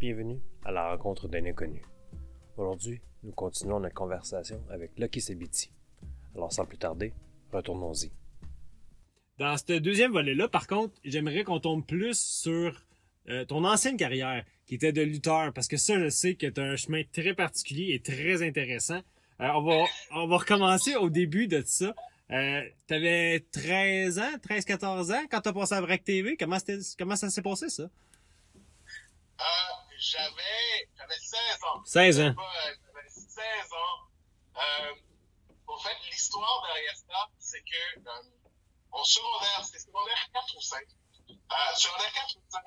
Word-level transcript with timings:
Bienvenue 0.00 0.40
à 0.64 0.70
la 0.70 0.90
rencontre 0.90 1.26
d'un 1.26 1.44
inconnu. 1.44 1.82
Aujourd'hui, 2.56 3.00
nous 3.24 3.32
continuons 3.32 3.80
notre 3.80 3.96
conversation 3.96 4.62
avec 4.70 4.92
Lucky 4.96 5.20
Sabiti. 5.20 5.72
Alors 6.36 6.52
sans 6.52 6.64
plus 6.66 6.78
tarder, 6.78 7.12
retournons-y. 7.52 8.12
Dans 9.38 9.56
ce 9.56 9.72
deuxième 9.78 10.12
volet-là, 10.12 10.46
par 10.46 10.68
contre, 10.68 10.94
j'aimerais 11.04 11.42
qu'on 11.42 11.58
tombe 11.58 11.84
plus 11.84 12.16
sur 12.16 12.80
euh, 13.28 13.44
ton 13.44 13.64
ancienne 13.64 13.96
carrière, 13.96 14.44
qui 14.66 14.76
était 14.76 14.92
de 14.92 15.02
lutteur, 15.02 15.52
parce 15.52 15.66
que 15.66 15.76
ça, 15.76 15.98
je 15.98 16.08
sais 16.10 16.36
que 16.36 16.46
tu 16.46 16.60
as 16.60 16.64
un 16.64 16.76
chemin 16.76 17.02
très 17.12 17.34
particulier 17.34 17.94
et 17.94 18.00
très 18.00 18.46
intéressant. 18.46 19.00
Euh, 19.40 19.48
on, 19.52 19.62
va, 19.62 19.84
on 20.12 20.28
va 20.28 20.36
recommencer 20.36 20.94
au 20.94 21.10
début 21.10 21.48
de 21.48 21.60
ça. 21.66 21.92
Euh, 22.30 22.62
T'avais 22.86 23.40
13 23.50 24.20
ans, 24.20 24.36
13-14 24.48 25.12
ans 25.12 25.26
quand 25.28 25.40
t'as 25.40 25.52
passé 25.52 25.74
à 25.74 25.80
Vrac 25.80 26.04
TV. 26.04 26.36
Comment, 26.36 26.58
comment 26.96 27.16
ça 27.16 27.30
s'est 27.30 27.42
passé, 27.42 27.68
ça? 27.68 27.82
Euh, 29.40 29.67
j'avais, 29.98 30.88
j'avais 30.96 31.18
16 31.18 31.64
ans. 31.64 31.84
16 31.84 32.20
ans. 32.20 32.34
J'avais 32.34 33.08
16 33.08 33.72
ans. 33.72 34.08
Euh, 34.56 34.94
en 35.66 35.78
fait, 35.78 35.96
l'histoire 36.10 36.62
derrière 36.66 36.96
ça, 36.96 37.28
c'est 37.38 37.60
que 37.60 37.98
euh, 38.08 38.22
en 38.92 39.04
secondaire, 39.04 39.64
c'était 39.64 39.80
secondaire 39.80 40.28
4 40.32 40.56
ou 40.56 40.60
5. 40.60 40.84
Euh, 41.30 41.74
secondaire 41.76 42.12
4 42.14 42.36
ou 42.36 42.42
5, 42.50 42.62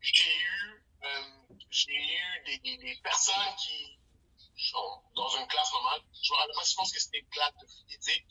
j'ai 0.00 0.36
eu, 0.36 0.84
euh, 1.04 1.22
j'ai 1.70 1.92
eu 1.92 2.44
des, 2.46 2.58
des, 2.58 2.76
des 2.78 2.96
personnes 3.02 3.54
qui, 3.58 3.98
sont 4.58 5.02
dans 5.14 5.28
une 5.36 5.46
classe 5.48 5.70
normale, 5.70 6.00
je 6.14 6.32
me 6.32 6.38
rappelle 6.38 6.56
pas, 6.56 6.64
je 6.64 6.74
pense 6.74 6.90
que 6.90 6.98
c'était 6.98 7.18
une 7.18 7.28
classe 7.28 7.52
de 7.60 7.66
physique. 7.94 8.26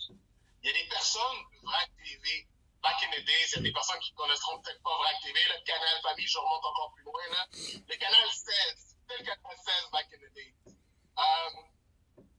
Il 0.64 0.68
y 0.68 0.70
a 0.70 0.74
des 0.74 0.90
personnes 0.90 1.38
de 1.54 1.68
VRAC 1.68 1.92
TV, 2.04 2.48
back 2.86 3.02
in 3.02 3.10
the 3.18 3.26
days, 3.26 3.50
il 3.54 3.56
y 3.56 3.60
a 3.60 3.62
des 3.64 3.74
personnes 3.74 4.00
qui 4.00 4.14
connaîtront 4.14 4.62
peut-être 4.62 4.82
pas 4.84 4.96
VRAC 4.98 5.18
TV, 5.24 5.40
le 5.44 5.58
canal 5.66 6.02
famille, 6.04 6.28
je 6.28 6.38
remonte 6.38 6.66
encore 6.66 6.94
plus 6.94 7.04
loin, 7.04 7.24
là. 7.32 7.48
Le 7.52 7.96
canal 7.98 8.30
16, 8.30 8.96
c'était 9.02 9.18
le 9.18 9.26
canal 9.26 9.58
16 9.58 9.90
back 9.92 10.08
in 10.14 10.18
the 10.22 10.34
days. 10.34 10.54
Euh, 11.18 11.50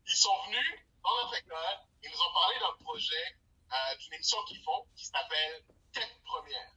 ils 0.07 0.17
sont 0.17 0.37
venus 0.47 0.87
dans 1.03 1.15
notre 1.17 1.35
école, 1.35 1.79
ils 2.05 2.11
nous 2.11 2.23
ont 2.23 2.33
parlé 2.33 2.59
d'un 2.61 2.85
projet, 2.85 3.27
euh, 3.73 3.97
d'une 3.97 4.15
émission 4.15 4.39
qu'ils 4.45 4.63
font, 4.63 4.87
qui 4.97 5.05
s'appelle 5.07 5.65
Tête 5.93 6.15
Première. 6.25 6.71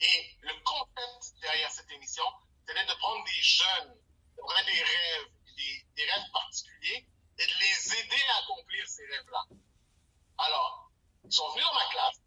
Et 0.00 0.36
le 0.40 0.54
concept 0.64 1.40
derrière 1.42 1.70
cette 1.70 1.90
émission, 1.90 2.24
c'était 2.66 2.86
de 2.86 2.94
prendre 2.94 3.22
des 3.24 3.42
jeunes 3.42 3.98
qui 4.34 4.40
auraient 4.40 4.64
des 4.64 4.82
rêves, 4.82 5.28
des, 5.56 5.86
des 5.94 6.10
rêves 6.10 6.30
particuliers, 6.32 7.06
et 7.36 7.46
de 7.46 7.52
les 7.60 7.98
aider 7.98 8.22
à 8.32 8.38
accomplir 8.44 8.88
ces 8.88 9.04
rêves-là. 9.06 9.44
Alors, 10.38 10.90
ils 11.24 11.32
sont 11.32 11.48
venus 11.50 11.64
dans 11.64 11.74
ma 11.74 11.86
classe, 11.90 12.20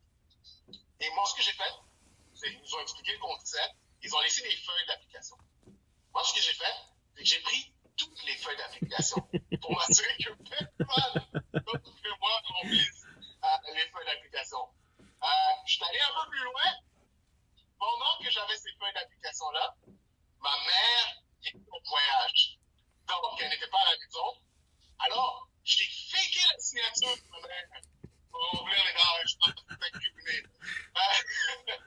et 1.00 1.10
moi, 1.12 1.26
ce 1.28 1.36
que 1.36 1.44
j'ai 1.44 1.52
fait, 1.52 1.74
c'est 2.34 2.50
qu'ils 2.50 2.60
nous 2.62 2.76
ont 2.76 2.82
expliqué 2.82 3.12
le 3.14 3.20
concept, 3.20 3.76
ils 4.02 4.16
ont 4.16 4.20
laissé 4.22 4.42
des 4.42 4.56
feuilles 4.58 4.86
d'application. 4.88 5.38
Moi, 6.12 6.24
ce 6.24 6.34
que 6.34 6.42
j'ai 6.42 6.54
fait, 6.54 6.74
c'est 7.16 7.22
que 7.24 7.28
j'ai 7.30 7.40
pris 7.42 7.74
toutes 7.98 8.24
les 8.24 8.36
feuilles 8.38 8.58
d'application 8.58 9.18
pour 9.62 9.72
m'assurer 9.76 10.18
que 10.18 10.30
personne 10.78 11.24
ne 11.54 11.60
pouvait 11.60 12.18
voir 12.20 12.42
remplisse 12.44 13.04
euh, 13.44 13.74
les 13.76 13.88
feuilles 13.90 14.06
d'application. 14.06 14.60
Euh, 15.00 15.28
je 15.68 15.74
suis 15.74 15.84
allé 15.84 16.00
un 16.00 16.24
peu 16.24 16.30
plus 16.32 16.44
loin. 16.44 16.74
Pendant 17.80 18.18
que 18.24 18.30
j'avais 18.32 18.58
ces 18.58 18.72
feuilles 18.80 18.94
d'application-là, 18.94 19.76
ma 20.40 20.58
mère 20.66 21.22
était 21.44 21.58
en 21.72 21.90
voyage. 21.90 22.58
Donc, 23.08 23.40
elle 23.40 23.50
n'était 23.50 23.68
pas 23.70 23.78
à 23.80 23.92
la 23.94 23.98
maison. 24.00 24.42
Alors, 25.06 25.48
j'ai 25.64 25.86
faké 26.12 26.40
la 26.52 26.60
signature 26.60 27.16
de 27.16 27.30
ma 27.30 27.48
mère 27.48 27.82
pour 28.32 28.42
remplir 28.52 28.84
les 28.84 28.94
gages. 28.94 29.38
Euh, 30.98 31.78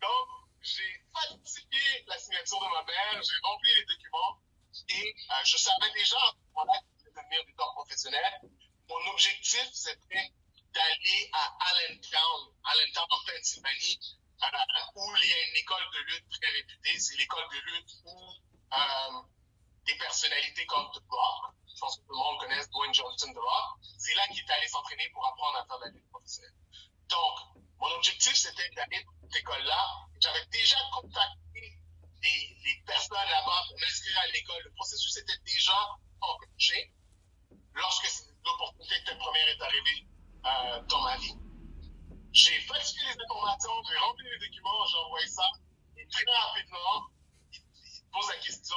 Donc, 0.00 0.28
j'ai 0.62 1.04
falsifié 1.12 2.04
la 2.06 2.18
signature 2.18 2.60
de 2.60 2.66
ma 2.66 2.82
mère, 2.84 3.22
j'ai 3.22 3.38
rempli 3.42 3.70
les 3.74 3.84
documents 3.84 4.38
et 4.88 5.14
euh, 5.30 5.34
je 5.44 5.56
savais 5.56 5.90
déjà 5.92 6.16
à 6.16 6.30
ce 6.32 6.46
moment-là 6.48 6.80
que 6.80 6.86
je 6.98 7.10
voulais 7.10 7.22
devenir 7.22 7.44
lutteur 7.46 7.72
professionnel. 7.74 8.40
Mon 8.88 9.10
objectif, 9.12 9.68
c'était 9.72 10.32
d'aller 10.72 11.30
à 11.32 11.56
Allentown, 11.68 12.54
Allentown 12.64 13.06
en 13.10 13.24
Pennsylvanie, 13.26 13.98
euh, 14.42 14.46
où 14.96 15.16
il 15.22 15.28
y 15.28 15.32
a 15.32 15.46
une 15.50 15.56
école 15.56 15.84
de 15.92 15.98
lutte 16.12 16.28
très 16.40 16.50
réputée. 16.52 16.98
C'est 16.98 17.16
l'école 17.16 17.44
de 17.52 17.58
lutte 17.72 17.90
où 18.04 18.32
euh, 18.72 19.22
des 19.84 19.96
personnalités 19.98 20.66
comme 20.66 20.90
The 20.92 21.02
Rock, 21.08 21.54
je 21.68 21.78
pense 21.78 21.96
que 21.98 22.02
tout 22.06 22.12
le 22.12 22.18
monde 22.18 22.38
connaît 22.40 22.66
Dwayne 22.68 22.94
Johnson 22.94 23.32
The 23.32 23.36
Rock, 23.38 23.78
c'est 23.98 24.14
là 24.14 24.26
qu'il 24.28 24.38
est 24.38 24.50
allé 24.50 24.66
s'entraîner 24.68 25.08
pour 25.10 25.26
apprendre 25.26 25.58
à 25.58 25.66
faire 25.66 25.78
de 25.78 25.84
la 25.84 25.90
lutte 25.90 26.08
professionnelle. 26.10 26.54
Donc, 27.08 27.38
mon 27.78 27.88
objectif, 27.96 28.34
c'était 28.34 28.68
d'aller 28.70 29.02
dans 29.04 29.12
cette 29.22 29.40
école-là. 29.40 30.06
J'avais 30.20 30.46
déjà 30.46 30.76
contacté 30.92 31.78
les, 32.22 32.82
personnes 32.86 33.16
là-bas 33.16 33.64
pour 33.68 33.80
m'inscrire 33.80 34.18
à 34.18 34.26
l'école. 34.28 34.62
Le 34.64 34.72
processus 34.72 35.16
était 35.18 35.38
déjà 35.44 35.98
enclenché 36.20 36.92
lorsque 37.74 38.08
l'opportunité 38.44 39.12
de 39.12 39.18
première 39.18 39.48
est 39.48 39.62
arrivée 39.62 40.06
euh, 40.44 40.82
dans 40.82 41.00
ma 41.02 41.16
vie. 41.18 41.34
J'ai 42.32 42.60
falsifié 42.60 43.02
les 43.04 43.24
informations, 43.24 43.82
j'ai 43.88 43.96
rempli 43.98 44.24
les 44.24 44.46
documents, 44.46 44.86
j'ai 44.86 44.96
envoyé 44.98 45.26
ça. 45.26 45.44
Et 45.96 46.06
très 46.06 46.24
rapidement, 46.32 47.06
il, 47.52 47.60
il 47.60 48.10
pose 48.12 48.28
la 48.28 48.36
question, 48.36 48.76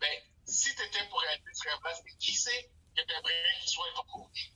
ben, 0.00 0.20
si 0.46 0.74
tu 0.74 0.82
étais 0.82 1.06
pour 1.08 1.20
réaliser 1.20 1.50
ce 1.54 1.68
rêve-là, 1.68 1.92
qui 2.18 2.34
c'est 2.34 2.70
que 2.96 3.02
tu 3.02 3.12
aimerais 3.14 3.58
qu'il 3.60 3.70
soit 3.70 3.86
ton 3.94 4.04
coach? 4.04 4.52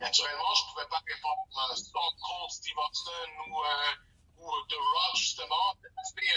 Naturellement, 0.00 0.54
je 0.54 0.62
ne 0.62 0.70
pouvais 0.72 0.88
pas 0.88 1.02
répondre 1.06 1.70
euh, 1.70 1.76
Stone 1.76 2.16
Cold, 2.20 2.50
Steve 2.50 2.76
Austin 2.76 3.28
ou, 3.48 3.62
euh, 3.62 3.94
ou 4.38 4.66
The 4.68 4.74
Rock, 4.74 5.16
justement. 5.16 5.74
J'étais 5.82 6.30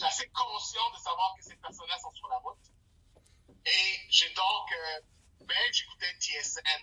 assez, 0.00 0.04
assez 0.04 0.28
conscient 0.30 0.90
de 0.90 0.98
savoir 0.98 1.34
que 1.36 1.44
ces 1.44 1.56
personnes-là 1.56 1.98
sont 1.98 2.12
sur 2.12 2.28
la 2.28 2.38
route. 2.38 2.58
Et 3.66 4.00
j'ai 4.10 4.28
donc, 4.30 4.72
euh, 4.72 5.00
ben, 5.40 5.72
j'écoutais 5.72 6.12
TSN, 6.18 6.82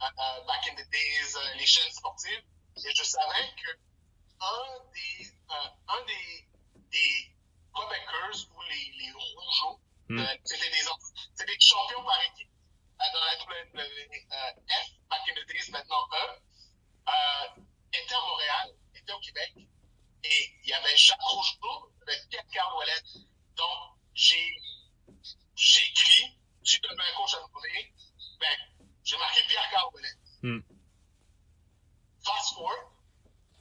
uh, 0.00 0.46
back 0.46 0.68
in 0.68 0.74
the 0.74 0.88
days, 0.90 1.56
les 1.56 1.66
chaînes 1.66 1.92
sportives, 1.92 2.42
et 2.84 2.94
je 2.94 3.02
savais 3.02 3.54
que 3.62 3.70
un 4.40 4.84
des, 4.92 5.32
un 5.88 6.04
des, 6.04 6.48
des 6.76 7.34
Quebecers 7.74 8.48
ou 8.54 8.62
les, 8.62 8.92
les 8.98 9.12
Rougeaux, 9.12 9.80
Mm. 10.08 10.24
c'était 10.42 10.70
des, 10.70 10.84
c'était 11.34 11.52
des 11.52 11.60
champions 11.60 12.02
par 12.02 12.18
équipe 12.32 12.47
dans 12.98 13.24
la 13.24 13.34
WWF, 13.38 14.28
back 15.08 15.20
in 15.28 15.34
the 15.34 15.46
days, 15.46 15.70
maintenant 15.70 16.04
eux, 16.12 16.42
étaient 17.92 18.14
à 18.14 18.20
Montréal, 18.20 18.74
étaient 18.94 19.12
au 19.12 19.20
Québec, 19.20 19.52
et 20.24 20.50
il 20.64 20.68
y 20.68 20.72
avait 20.72 20.96
Jacques 20.96 21.20
Rougeau, 21.22 21.92
il 21.94 21.98
y 21.98 22.02
avait 22.10 22.26
Pierre-Carl 22.28 22.76
Ouellet. 22.76 23.02
Donc, 23.56 23.98
j'ai, 24.14 24.60
j'ai 25.54 25.86
écrit, 25.86 26.38
si 26.64 26.80
tu 26.80 26.88
devais 26.88 27.02
un 27.02 27.16
coach 27.16 27.34
à 27.34 27.38
donner, 27.38 27.94
ben, 28.40 28.58
j'ai 29.04 29.16
marqué 29.16 29.40
Pierre-Carl 29.48 29.88
Ouellet. 29.94 30.14
Hmm. 30.42 30.60
Fast 32.24 32.54
forward, 32.54 32.88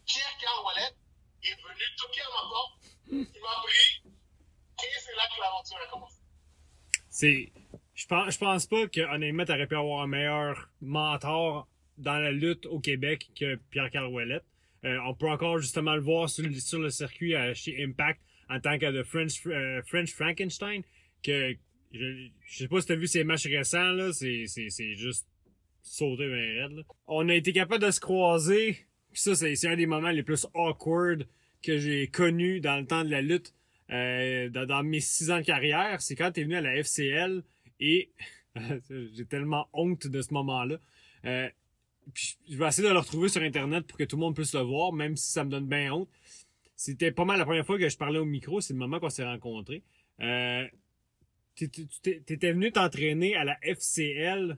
Pierre-Carl 0.05 0.65
Ouellet 0.65 0.95
est 1.43 1.55
venu 1.61 1.83
toquer 1.97 2.21
à 2.21 2.29
ma 2.29 2.49
porte, 2.49 2.83
il 3.07 3.41
m'a 3.41 3.61
pris, 3.61 4.01
et 4.83 4.99
c'est 4.99 5.15
là 5.15 5.27
que 5.33 5.39
l'aventure 5.41 5.77
a 5.77 5.87
commencé. 5.87 6.17
C'est. 7.09 7.51
Je 8.09 8.37
pense, 8.37 8.67
pas 8.67 8.87
que, 8.87 9.01
honnêtement, 9.13 9.45
t'aurais 9.45 9.67
pu 9.67 9.75
avoir 9.75 10.01
un 10.01 10.07
meilleur 10.07 10.69
mentor 10.81 11.67
dans 11.97 12.17
la 12.17 12.31
lutte 12.31 12.65
au 12.65 12.79
Québec 12.79 13.29
que 13.37 13.55
Pierre-Carl 13.69 14.07
Ouellet. 14.07 14.41
Euh, 14.85 14.97
on 15.05 15.13
peut 15.13 15.29
encore 15.29 15.59
justement 15.59 15.95
le 15.95 16.01
voir 16.01 16.29
sur, 16.29 16.43
le- 16.43 16.83
le 16.83 16.89
circuit 16.89 17.35
euh, 17.35 17.53
chez 17.53 17.83
Impact 17.83 18.21
en 18.49 18.59
tant 18.59 18.77
que 18.77 18.89
de 18.91 19.03
French, 19.03 19.45
euh, 19.47 19.81
French 19.87 20.13
Frankenstein. 20.13 20.83
Que 21.23 21.55
je, 21.91 22.27
sais 22.47 22.67
pas 22.67 22.79
si 22.79 22.87
t'as 22.87 22.95
vu 22.95 23.07
ses 23.07 23.23
matchs 23.23 23.47
récents, 23.47 23.91
là, 23.91 24.13
c'est, 24.13 24.45
c'est, 24.47 24.69
c'est 24.69 24.93
juste 24.93 25.27
sauté 25.81 26.27
bien 26.27 26.63
raide, 26.63 26.77
là. 26.77 26.83
On 27.07 27.27
a 27.27 27.33
été 27.35 27.51
capable 27.51 27.83
de 27.83 27.91
se 27.91 27.99
croiser. 27.99 28.85
Ça, 29.13 29.35
c'est, 29.35 29.67
un 29.67 29.75
des 29.75 29.87
moments 29.87 30.11
les 30.11 30.23
plus 30.23 30.45
awkward 30.53 31.27
que 31.63 31.77
j'ai 31.77 32.07
connus 32.07 32.61
dans 32.61 32.77
le 32.77 32.85
temps 32.85 33.03
de 33.03 33.09
la 33.09 33.21
lutte. 33.21 33.53
Dans, 33.89 34.65
dans 34.67 34.83
mes 34.83 34.99
six 34.99 35.31
ans 35.31 35.37
de 35.39 35.45
carrière, 35.45 36.01
c'est 36.01 36.15
quand 36.15 36.31
t'es 36.31 36.43
venu 36.43 36.55
à 36.55 36.61
la 36.61 36.75
FCL 36.75 37.41
et 37.79 38.11
j'ai 38.89 39.25
tellement 39.25 39.67
honte 39.73 40.07
de 40.07 40.21
ce 40.21 40.33
moment-là. 40.33 40.77
Euh, 41.25 41.49
puis 42.13 42.37
je 42.49 42.57
vais 42.57 42.67
essayer 42.67 42.87
de 42.87 42.93
le 42.93 42.99
retrouver 42.99 43.29
sur 43.29 43.41
internet 43.41 43.85
pour 43.85 43.97
que 43.97 44.03
tout 44.03 44.15
le 44.15 44.21
monde 44.21 44.35
puisse 44.35 44.53
le 44.53 44.61
voir, 44.61 44.93
même 44.93 45.15
si 45.17 45.31
ça 45.31 45.43
me 45.43 45.49
donne 45.49 45.67
bien 45.67 45.93
honte. 45.93 46.09
C'était 46.75 47.11
pas 47.11 47.25
mal 47.25 47.39
la 47.39 47.45
première 47.45 47.65
fois 47.65 47.77
que 47.77 47.89
je 47.89 47.97
parlais 47.97 48.19
au 48.19 48.25
micro, 48.25 48.61
c'est 48.61 48.73
le 48.73 48.79
moment 48.79 48.99
qu'on 48.99 49.09
s'est 49.09 49.25
rencontrés. 49.25 49.83
Euh, 50.21 50.65
t'étais 51.55 51.87
t'étais 52.21 52.51
venu 52.53 52.71
t'entraîner 52.71 53.35
à 53.35 53.43
la 53.43 53.57
FCL, 53.61 54.57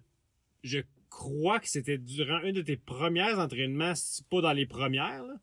je 0.63 0.79
crois 1.09 1.59
que 1.59 1.67
c'était 1.67 1.97
durant 1.97 2.37
un 2.43 2.51
de 2.51 2.61
tes 2.61 2.77
premiers 2.77 3.33
entraînements, 3.33 3.95
si 3.95 4.23
pas 4.23 4.41
dans 4.41 4.53
les 4.53 4.65
premières. 4.65 5.23
là. 5.23 5.33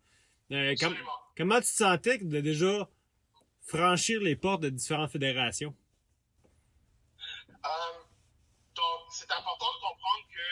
Euh, 0.52 0.74
com- 0.78 0.94
comment 1.36 1.56
tu 1.56 1.62
te 1.62 1.66
sentais 1.66 2.18
de 2.18 2.40
déjà 2.40 2.88
franchir 3.62 4.20
les 4.20 4.36
portes 4.36 4.62
de 4.62 4.68
différentes 4.68 5.10
fédérations? 5.10 5.74
Euh, 7.64 7.68
donc, 8.76 9.05
c'est 9.16 9.30
important 9.32 9.72
de 9.74 9.80
comprendre 9.80 10.24
que 10.28 10.48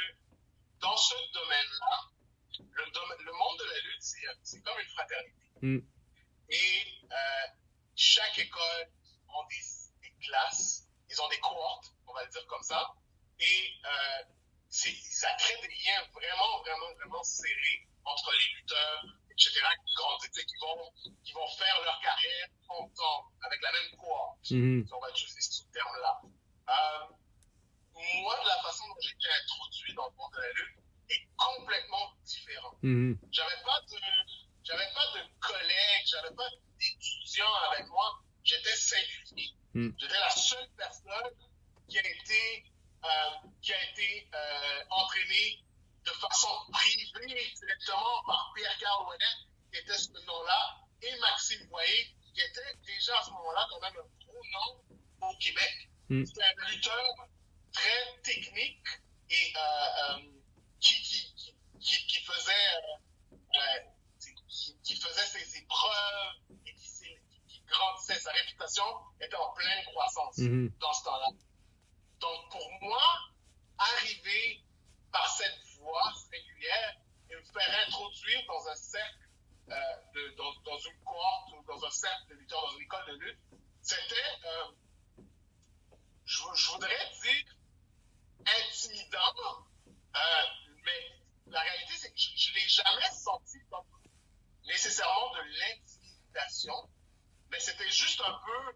dans 0.80 0.96
ce 0.96 1.14
domaine-là, 1.32 1.96
le, 2.58 2.90
dom- 2.92 3.16
le 3.24 3.32
monde 3.32 3.58
de 3.58 3.64
la 3.64 3.78
lutte, 3.80 4.02
c'est, 4.02 4.26
c'est 4.42 4.62
comme 4.62 4.78
une 4.78 4.88
fraternité. 4.88 5.50
Mm. 5.62 5.78
Et 6.48 6.82
euh, 7.12 7.46
chaque 7.96 8.38
école 8.38 8.86
ont 9.28 9.44
des, 9.48 9.62
des 10.02 10.14
classes, 10.26 10.86
ils 11.10 11.20
ont 11.20 11.28
des 11.28 11.40
cohortes, 11.40 11.92
on 12.06 12.12
va 12.14 12.24
le 12.24 12.30
dire 12.30 12.46
comme 12.46 12.62
ça, 12.62 12.94
et 13.38 13.72
euh, 13.84 14.22
c'est- 14.68 14.96
ça 15.02 15.28
crée 15.38 15.60
des 15.60 15.68
liens 15.68 16.02
vraiment, 16.12 16.58
vraiment, 16.62 16.92
vraiment 16.96 17.22
serrés 17.22 17.88
entre 18.04 18.30
les 18.32 18.54
lutteurs, 18.60 19.04
etc., 19.30 19.50
qui 19.86 19.94
grandissent 19.94 20.38
et 20.38 20.44
qui 20.46 20.56
vont, 20.60 20.92
qui 21.24 21.32
vont 21.32 21.48
faire 21.58 21.80
leur 21.84 22.00
carrière 22.00 22.48
ensemble, 22.68 23.28
avec 23.42 23.60
la 23.62 23.72
même 23.72 23.90
cohorte 23.98 24.50
Mhm. 24.50 24.86
si 24.86 24.92
on 24.92 25.00
va 25.00 25.10
utiliser 25.10 25.40
ce 25.40 25.62
terme-là. 25.72 26.20
Euh, 26.68 27.14
moi, 28.22 28.38
de 28.42 28.48
la 28.48 28.62
façon 28.62 28.88
dont 28.88 29.00
j'ai 29.00 29.10
été 29.10 29.28
introduit 29.42 29.94
dans 29.94 30.06
le 30.08 30.16
monde 30.16 30.32
de 30.32 30.40
la 30.40 30.52
lutte 30.52 30.78
est 31.10 31.28
complètement 31.36 32.12
différent. 32.24 32.74
Mhm. 32.82 33.18
J'avais 33.30 33.62
pas 33.64 33.80
de, 33.80 33.98
j'avais 34.64 34.90
pas 34.94 35.06
de 35.18 35.20
collègues, 35.40 36.06
j'avais 36.06 36.34
pas 36.34 36.48
d'étudiants 36.78 37.54
avec 37.70 37.86
moi. 37.88 38.20
J'étais 38.42 38.76
singulier. 38.76 39.50
Mm. 39.74 39.90
J'étais 39.98 40.20
la 40.20 40.30
seule 40.30 40.68
personne 40.76 41.32
qui 41.88 41.98
a 41.98 42.08
été, 42.08 42.64
euh, 43.04 43.08
qui 43.62 43.72
a 43.72 43.90
été 43.90 44.28
euh, 44.34 44.84
entraînée 44.90 45.64
de 46.04 46.10
façon 46.10 46.48
privée 46.72 47.52
directement 47.56 48.22
par 48.26 48.52
Pierre-Carl 48.54 49.06
Ouellet, 49.06 49.26
qui 49.72 49.78
était 49.80 49.96
ce 49.96 50.12
nom-là, 50.26 50.80
et 51.02 51.18
Maxime 51.18 51.66
Boyer, 51.68 52.14
qui 52.34 52.40
était 52.40 52.74
déjà 52.84 53.18
à 53.18 53.22
ce 53.24 53.30
moment-là 53.30 53.66
quand 53.70 53.80
même 53.80 53.96
un 53.96 54.24
gros 54.24 54.44
nom 54.52 55.28
au 55.28 55.36
Québec. 55.36 55.88
Mm. 56.10 56.24
C'était 56.24 56.44
un 56.44 56.68
lutteur 56.68 57.28
très 57.74 58.20
technique 58.22 58.86
et 59.30 59.52
euh, 59.56 59.60
euh, 59.60 60.18
qui, 60.80 60.94
qui, 61.02 62.06
qui, 62.06 62.20
faisait 62.24 62.52
euh, 63.30 63.80
qui, 64.82 64.96
faisait 64.96 65.26
ses, 65.26 65.44
ses 65.44 65.62
preuves 65.66 66.36
et 66.66 66.74
qui, 66.74 67.60
grandissait. 67.66 68.18
Sa 68.20 68.30
réputation 68.32 68.84
était 69.20 69.36
en 69.36 69.52
pleine 69.52 69.84
croissance 69.86 70.38
Mhm. 70.38 70.70
dans 70.80 70.92
ce 70.92 71.04
temps-là. 71.04 71.28
Donc, 72.20 72.50
pour 72.50 72.70
moi, 72.82 73.02
arriver 73.78 74.62
par 75.12 75.28
cette 75.28 75.58
voie 75.78 76.12
régulière 76.30 76.96
et 77.30 77.36
me 77.36 77.42
faire 77.42 77.86
introduire 77.86 78.42
dans 78.46 78.68
un 78.68 78.74
cercle, 78.76 79.28
euh, 79.70 79.74
de, 80.14 80.34
dans, 80.36 80.52
dans 80.62 80.78
une 80.78 80.98
cohorte 81.04 81.52
ou 81.52 81.64
dans 81.66 81.84
un 81.84 81.90
cercle 81.90 82.28
de 82.30 82.34
lutteurs, 82.34 82.62
dans 82.62 82.76
une 82.76 82.82
école 82.82 83.06
de 83.08 83.14
lutte, 83.24 83.38
c'était, 83.82 84.30
euh, 84.46 85.22
je, 86.24 86.42
je 86.54 86.70
voudrais 86.70 87.10
dire, 87.22 87.53
intimidant, 88.46 89.66
euh, 90.16 90.20
mais 90.84 91.20
la 91.46 91.60
réalité, 91.60 91.94
c'est 91.96 92.10
que 92.10 92.18
je 92.18 92.50
ne 92.50 92.54
l'ai 92.54 92.68
jamais 92.68 93.10
senti 93.12 93.58
comme 93.70 93.84
nécessairement 94.66 95.30
de 95.34 95.40
l'intimidation, 95.58 96.88
mais 97.50 97.60
c'était 97.60 97.90
juste 97.90 98.20
un 98.20 98.40
peu, 98.44 98.74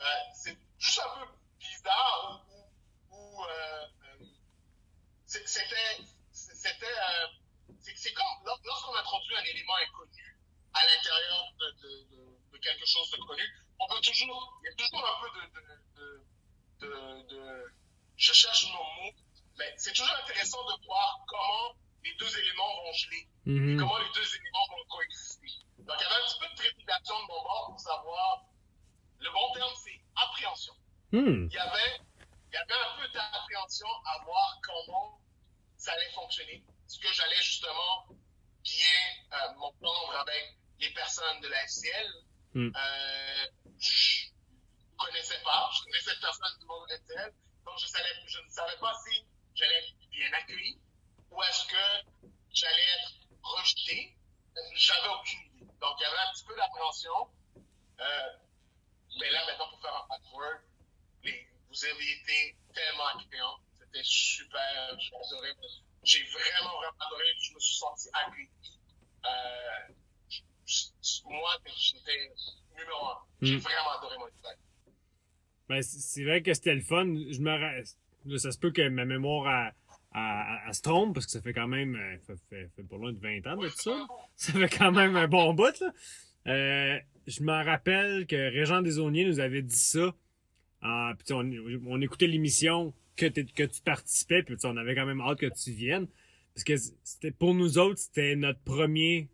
euh, 0.00 0.54
juste 0.78 1.00
un 1.00 1.20
peu 1.20 1.32
bizarre 1.58 2.44
ou, 2.50 3.16
ou, 3.16 3.44
euh, 3.44 3.86
c'était, 5.26 5.98
c'était, 6.32 6.86
c'est 7.80 8.12
comme 8.14 8.44
lor- 8.44 8.60
lorsqu'on 8.64 8.94
introduit 8.94 9.36
un 9.36 9.44
élément 9.44 9.76
inconnu 9.88 10.38
à 10.74 10.80
l'intérieur 10.86 11.52
de, 11.58 12.58
quelque 12.62 12.86
chose 12.86 13.10
de 13.10 13.16
connu, 13.16 13.42
on 13.80 13.88
peut 13.88 14.00
toujours, 14.00 14.60
il 14.62 14.66
y 14.66 14.72
a 14.72 14.74
toujours 14.76 15.04
un 15.04 15.20
peu 15.20 15.30
de 16.86 17.72
je 18.22 18.32
cherche 18.32 18.66
nos 18.70 18.78
mots, 18.78 19.14
mais 19.58 19.74
c'est 19.76 19.92
toujours 19.92 20.14
intéressant 20.22 20.62
de 20.64 20.84
voir 20.86 21.20
comment 21.26 21.74
les 22.04 22.14
deux 22.14 22.38
éléments 22.38 22.74
vont 22.84 22.92
geler 22.92 23.28
et 23.46 23.50
Mhm. 23.50 23.80
comment 23.80 23.98
les 23.98 24.10
deux 24.14 24.36
éléments 24.36 24.66
vont 24.70 24.84
coexister. 24.88 25.48
Donc, 25.78 25.96
il 25.98 26.02
y 26.02 26.06
avait 26.06 26.22
un 26.22 26.26
petit 26.26 26.38
peu 26.38 26.48
de 26.48 26.54
trépidation 26.54 27.14
de 27.16 27.22
mon 27.22 27.42
bord 27.42 27.66
pour 27.70 27.80
savoir, 27.80 28.44
le 29.18 29.30
bon 29.30 29.52
terme, 29.54 29.74
c'est 29.84 30.00
appréhension. 30.14 30.74
Hmm. 31.10 31.46
Il 31.50 31.52
y 31.52 31.58
avait, 31.58 32.00
il 32.48 32.54
y 32.54 32.56
avait 32.56 32.72
un 32.74 32.96
peu 33.00 33.08
d'appréhension 33.08 33.88
à 34.06 34.22
voir 34.24 34.58
comment 34.62 35.20
ça 35.76 35.92
allait 35.92 36.12
fonctionner. 36.14 36.64
Est-ce 36.86 36.98
que 37.00 37.12
j'allais 37.12 37.42
justement 37.42 38.06
bien 38.62 39.00
euh, 39.32 39.52
m'entendre 39.54 40.14
avec 40.20 40.56
les 40.78 40.90
personnes 40.90 41.40
de 41.40 41.48
la 41.48 41.64
FCL? 41.64 42.12
Mm. 42.54 42.70
Euh, 42.76 43.46
je 43.78 44.28
connaissais 44.96 45.40
pas, 45.42 45.70
je 45.74 45.82
connaissais 45.84 46.12
personne 46.20 46.58
du 46.60 46.66
monde 46.66 46.84
de 46.86 46.92
la 46.92 46.98
FCL, 46.98 47.32
donc 47.64 47.78
je, 47.78 47.86
savais, 47.86 48.08
je 48.26 48.38
ne 48.40 48.48
savais 48.50 48.76
pas 48.80 48.92
si 49.04 49.24
j'allais 49.54 49.78
être 49.78 49.94
bien 50.10 50.32
accueilli 50.32 50.80
ou 51.30 51.42
est-ce 51.42 51.64
que 51.66 52.10
j'allais 52.52 52.82
être 52.98 53.12
rejeté. 53.42 54.16
J'avais 54.74 55.08
aucune 55.08 55.40
idée. 55.56 55.64
Donc, 55.80 55.96
il 55.98 56.02
y 56.02 56.04
avait 56.04 56.18
un 56.18 56.32
petit 56.32 56.44
peu 56.44 56.54
d'appréhension. 56.56 57.30
Euh, 58.00 58.28
mais 59.18 59.30
là, 59.30 59.44
maintenant, 59.46 59.68
pour 59.70 59.80
faire 59.80 59.96
un 59.96 60.06
password, 60.08 60.60
les, 61.24 61.48
vous 61.68 61.84
avez 61.86 62.12
été 62.20 62.56
tellement 62.74 63.06
accueillants. 63.06 63.58
C'était 63.80 64.02
super. 64.04 64.96
J'ai 66.04 66.22
vraiment, 66.24 66.76
vraiment 66.76 66.96
adoré. 67.00 67.24
Je 67.40 67.54
me 67.54 67.60
suis 67.60 67.76
senti 67.76 68.08
accueilli. 68.12 68.50
Euh, 69.24 69.94
moi, 71.24 71.56
j'étais 71.74 72.32
numéro 72.76 73.06
un. 73.06 73.18
J'ai 73.40 73.56
Mm. 73.56 73.60
vraiment 73.60 73.90
adoré 73.92 74.18
mon 74.18 74.28
travail. 74.42 74.58
Ben, 75.72 75.80
c'est 75.82 76.24
vrai 76.24 76.42
que 76.42 76.52
c'était 76.52 76.74
le 76.74 76.82
fun. 76.82 77.06
Je 77.06 77.40
me 77.40 78.36
ça 78.36 78.52
se 78.52 78.58
peut 78.58 78.72
que 78.72 78.86
ma 78.90 79.06
mémoire 79.06 79.72
a, 80.12 80.72
se 80.72 80.82
trompe 80.82 81.14
parce 81.14 81.24
que 81.24 81.32
ça 81.32 81.40
fait 81.40 81.54
quand 81.54 81.66
même 81.66 81.96
euh, 81.96 82.34
fait, 82.50 82.68
fait, 82.76 82.82
pas 82.82 82.96
loin 82.98 83.10
de 83.10 83.18
20 83.18 83.46
ans 83.46 83.56
de 83.56 83.68
ça. 83.68 84.06
Ça 84.36 84.52
fait 84.52 84.68
quand 84.68 84.92
même 84.92 85.16
un 85.16 85.28
bon 85.28 85.54
bout. 85.54 85.80
Là. 85.80 85.92
Euh, 86.48 86.98
je 87.26 87.42
me 87.42 87.52
rappelle 87.64 88.26
que 88.26 88.36
Régent 88.36 88.82
Desauniers 88.82 89.24
nous 89.24 89.40
avait 89.40 89.62
dit 89.62 89.78
ça. 89.78 90.14
Ah, 90.82 91.14
on, 91.30 92.00
écoutait 92.02 92.26
l'émission 92.26 92.92
que, 93.16 93.26
que 93.26 93.62
tu 93.62 93.80
participais, 93.82 94.42
puis 94.42 94.56
on 94.64 94.76
avait 94.76 94.94
quand 94.94 95.06
même 95.06 95.22
hâte 95.22 95.38
que 95.38 95.46
tu 95.46 95.70
viennes. 95.70 96.06
Parce 96.54 96.64
que 96.64 97.30
pour 97.30 97.54
nous 97.54 97.78
autres, 97.78 97.98
c'était 97.98 98.36
notre 98.36 98.60
premier, 98.60 99.30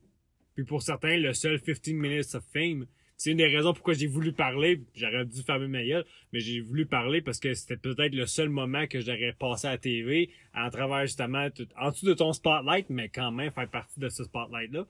puis 0.55 0.65
pour 0.65 0.83
certains, 0.83 1.17
le 1.17 1.35
seul 1.35 1.61
15 1.61 1.95
minutes 1.95 2.35
of 2.37 2.45
fame. 2.53 2.87
C'est 3.19 3.33
une 3.33 3.39
des 3.39 3.49
raisons 3.49 3.75
pourquoi 3.75 3.95
j'ai 3.95 4.07
voulu 4.07 4.33
parler. 4.33 4.81
J'aurais 4.95 5.27
dû 5.27 5.43
fermer 5.43 5.67
ma 5.67 5.85
gueule, 5.85 6.05
mais 6.33 6.39
j'ai 6.39 6.61
voulu 6.61 6.87
parler 6.87 7.21
parce 7.21 7.41
que 7.41 7.53
c'était 7.53 7.77
peut-être 7.77 8.15
le 8.15 8.27
seul 8.27 8.49
moment 8.49 8.87
que 8.87 9.01
j'aurais 9.01 9.35
passé 9.37 9.67
à 9.67 9.73
la 9.73 9.79
TV 9.79 10.31
à 10.55 10.71
travers 10.71 11.05
justement 11.05 11.49
en 11.77 11.91
dessous 11.91 12.07
de 12.07 12.15
ton 12.15 12.33
spotlight, 12.33 12.89
mais 12.91 13.09
quand 13.09 13.33
même 13.33 13.51
faire 13.51 13.69
partie 13.69 13.99
de 13.99 14.09
ce 14.09 14.23
spotlight-là. 14.23 14.87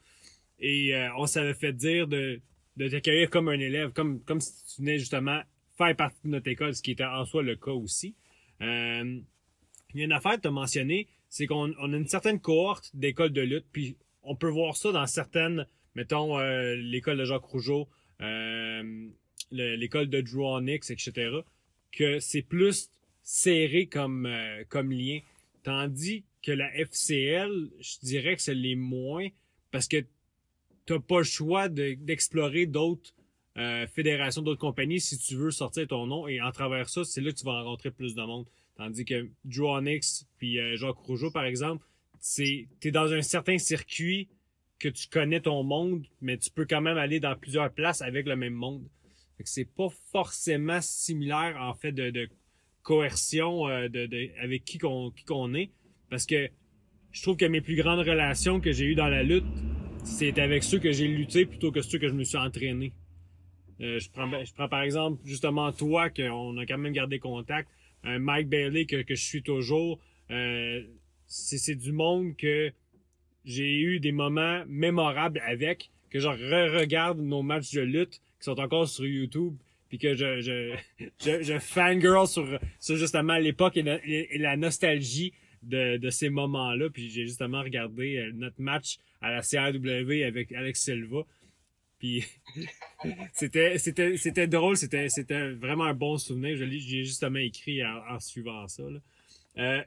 Et 0.60 0.94
euh, 0.94 1.08
on 1.16 1.26
s'avait 1.26 1.54
fait 1.54 1.72
dire 1.72 2.06
de, 2.06 2.40
de 2.76 2.88
t'accueillir 2.88 3.30
comme 3.30 3.48
un 3.48 3.58
élève, 3.58 3.92
comme, 3.92 4.20
comme 4.20 4.40
si 4.40 4.52
tu 4.75 4.82
venais 4.82 4.98
justement 4.98 5.40
faire 5.78 5.96
partie 5.96 6.20
de 6.25 6.28
notre 6.28 6.48
école, 6.48 6.75
ce 6.75 6.82
qui 6.82 6.90
était 6.90 7.04
en 7.04 7.25
soi 7.25 7.42
le 7.42 7.56
cas 7.56 7.70
aussi. 7.70 8.14
Euh, 8.61 9.20
il 9.94 10.00
y 10.00 10.02
a 10.02 10.04
une 10.04 10.12
affaire 10.12 10.37
que 10.37 10.42
tu 10.42 10.49
as 10.49 11.04
c'est 11.30 11.47
qu'on 11.47 11.73
on 11.80 11.92
a 11.94 11.97
une 11.97 12.06
certaine 12.06 12.40
cohorte 12.40 12.90
d'écoles 12.94 13.32
de 13.32 13.40
lutte, 13.40 13.66
puis 13.73 13.97
on 14.23 14.37
peut 14.37 14.50
voir 14.50 14.76
ça 14.76 14.92
dans 14.92 15.06
certaines, 15.06 15.66
mettons, 15.94 16.38
euh, 16.38 16.75
l'école 16.75 17.16
de 17.16 17.25
Jacques 17.25 17.44
Rougeau, 17.44 17.88
euh, 18.20 19.08
le- 19.50 19.76
l'école 19.76 20.08
de 20.08 20.20
Drew 20.20 20.68
etc., 20.68 21.30
que 21.92 22.18
c'est 22.20 22.42
plus 22.42 22.90
serré 23.22 23.87
comme, 23.87 24.26
euh, 24.26 24.64
comme 24.68 24.90
lien. 24.92 25.20
Tandis 25.62 26.25
que 26.42 26.52
la 26.52 26.72
FCL, 26.76 27.70
je 27.80 27.98
dirais 28.02 28.37
que 28.37 28.42
c'est 28.42 28.54
les 28.54 28.76
moins, 28.76 29.28
parce 29.70 29.88
que 29.88 30.04
t'as 30.87 30.98
pas 30.98 31.18
le 31.18 31.25
choix 31.25 31.68
de- 31.68 31.94
d'explorer 31.94 32.66
d'autres 32.66 33.12
euh, 33.56 33.87
fédérations, 33.88 34.40
d'autres 34.42 34.60
compagnies 34.60 35.00
si 35.00 35.18
tu 35.18 35.34
veux 35.34 35.50
sortir 35.50 35.87
ton 35.88 36.06
nom, 36.06 36.28
et 36.28 36.40
en 36.40 36.52
travers 36.52 36.88
ça, 36.88 37.02
c'est 37.04 37.20
là 37.20 37.32
que 37.32 37.37
tu 37.38 37.44
vas 37.44 37.60
rencontrer 37.62 37.90
plus 37.90 38.14
de 38.14 38.22
monde. 38.22 38.46
Tandis 38.76 39.04
que 39.04 39.28
Drew 39.44 39.66
puis 40.38 40.58
Jacques 40.76 40.96
Rougeau, 40.98 41.32
par 41.32 41.44
exemple, 41.44 41.84
c'est 42.20 42.68
t'es 42.78 42.92
dans 42.92 43.12
un 43.12 43.22
certain 43.22 43.58
circuit 43.58 44.28
que 44.78 44.88
tu 44.88 45.08
connais 45.08 45.40
ton 45.40 45.62
monde, 45.62 46.06
mais 46.20 46.38
tu 46.38 46.50
peux 46.50 46.64
quand 46.64 46.80
même 46.80 46.99
aller 46.99 47.20
dans 47.20 47.37
plusieurs 47.37 47.73
places 47.73 48.02
avec 48.02 48.26
le 48.26 48.37
même 48.37 48.54
monde. 48.54 48.87
C'est 49.44 49.73
pas 49.73 49.88
forcément 50.12 50.80
similaire 50.80 51.56
en 51.61 51.75
fait 51.75 51.92
de, 51.92 52.28
coercion 52.82 53.68
euh, 53.68 53.88
avec 54.42 54.64
qui 54.64 54.78
qu'on 54.78 55.54
est, 55.54 55.70
parce 56.08 56.25
que 56.25 56.49
je 57.12 57.23
trouve 57.23 57.37
que 57.37 57.44
mes 57.44 57.61
plus 57.61 57.76
grandes 57.76 58.00
relations 58.00 58.61
que 58.61 58.73
j'ai 58.73 58.87
eues 58.87 58.94
dans 58.94 59.08
la 59.08 59.23
lutte, 59.23 59.44
c'est 60.04 60.38
avec 60.38 60.62
ceux 60.62 60.78
que 60.78 60.90
j'ai 60.90 61.06
lutté 61.06 61.44
plutôt 61.44 61.70
que 61.70 61.82
ceux 61.82 61.99
que 61.99 62.08
je 62.08 62.14
me 62.14 62.25
suis 62.25 62.38
entraîné. 62.38 62.92
Euh, 63.80 63.99
je 63.99 64.11
prends 64.11 64.28
je 64.42 64.52
prends 64.54 64.68
par 64.68 64.82
exemple 64.82 65.20
justement 65.25 65.70
toi 65.73 66.11
qu'on 66.11 66.56
a 66.56 66.66
quand 66.66 66.78
même 66.78 66.92
gardé 66.92 67.18
contact, 67.18 67.68
un 68.04 68.18
Mike 68.18 68.49
Bailey 68.49 68.87
que, 68.87 69.04
je 69.06 69.14
suis 69.14 69.42
toujours. 69.42 70.00
Euh, 70.30 70.82
c'est 71.26 71.75
du 71.75 71.92
monde 71.92 72.37
que 72.37 72.73
j'ai 73.49 73.81
eu 73.81 73.99
des 73.99 74.12
moments 74.12 74.62
mémorables 74.69 75.40
avec, 75.45 75.90
que 76.11 76.21
je 76.21 76.28
re-regarde 76.28 77.19
nos 77.19 77.43
matchs 77.43 77.73
de 77.73 77.81
lutte 77.81 78.21
qui 78.38 78.45
sont 78.45 78.61
encore 78.61 78.87
sur 78.87 79.07
YouTube, 79.07 79.57
puis 79.88 79.99
que 79.99 80.14
je 80.14 80.40
je, 80.43 80.76
je, 81.43 81.59
fangirl 81.59 82.26
sur, 82.28 82.47
sur 82.78 82.97
justement 82.97 83.38
l'époque 83.38 83.78
et, 83.78 84.38
la- 84.38 84.57
nostalgie 84.57 85.33
de, 85.62 85.97
de 85.97 86.11
ces 86.11 86.28
moments-là. 86.28 86.90
Puis 86.90 87.09
j'ai 87.09 87.25
justement 87.25 87.62
regardé 87.62 88.19
euh, 88.19 88.33
notre 88.35 88.61
match 88.61 88.99
à 89.23 89.33
la 89.33 89.40
CRW 89.40 90.25
avec 90.25 90.52
Alex 90.52 90.83
Silva. 90.85 91.23
Puis 91.99 92.25
c'était 93.33 94.47
drôle, 94.47 94.76
c'était 94.76 95.09
vraiment 95.52 95.85
un 95.85 95.95
bon 95.95 96.19
souvenir. 96.19 96.55
J'ai 96.57 97.05
justement 97.05 97.38
écrit 97.38 97.83
en, 97.83 98.21
suivant 98.21 98.69
ça. 98.69 98.83
là. 98.83 99.00
Euh, 99.57 99.83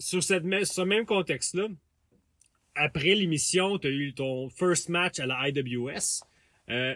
sur 0.00 0.22
cette 0.22 0.44
ce 0.64 0.80
même 0.80 1.04
contexte-là, 1.04 1.68
après 2.74 3.14
l'émission, 3.14 3.78
tu 3.78 3.86
as 3.88 3.90
eu 3.90 4.14
ton 4.14 4.48
first 4.50 4.88
match 4.88 5.20
à 5.20 5.26
la 5.26 5.48
IWS. 5.48 6.24
Euh, 6.68 6.94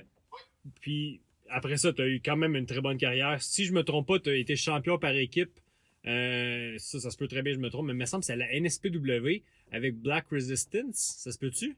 puis 0.80 1.21
après 1.50 1.76
ça, 1.76 1.92
tu 1.92 2.02
as 2.02 2.06
eu 2.06 2.21
quand 2.25 2.37
même 2.37 2.56
une 2.56 2.66
très 2.66 2.80
bonne 2.80 2.99
carrière. 2.99 3.42
Si 3.42 3.64
je 3.64 3.73
me 3.73 3.83
trompe 3.83 4.09
pas, 4.09 4.18
tu 4.18 4.30
as 4.30 4.35
été 4.37 4.56
champion 4.56 4.99
par 4.99 5.12
équipe. 5.12 5.61
Euh, 6.06 6.76
ça, 6.78 7.00
ça 7.00 7.11
se 7.11 7.16
peut 7.16 7.28
très 7.28 7.42
bien, 7.42 7.52
je 7.52 7.59
me 7.59 7.68
trompe, 7.68 7.87
mais 7.87 7.92
il 7.92 7.97
me 7.97 8.06
semble 8.06 8.23
que 8.23 8.26
c'est 8.26 8.33
à 8.33 8.37
la 8.37 8.52
NSPW 8.52 9.42
avec 9.73 9.97
Black 9.97 10.26
Resistance. 10.30 11.16
Ça 11.18 11.33
se 11.33 11.38
peut-tu? 11.38 11.76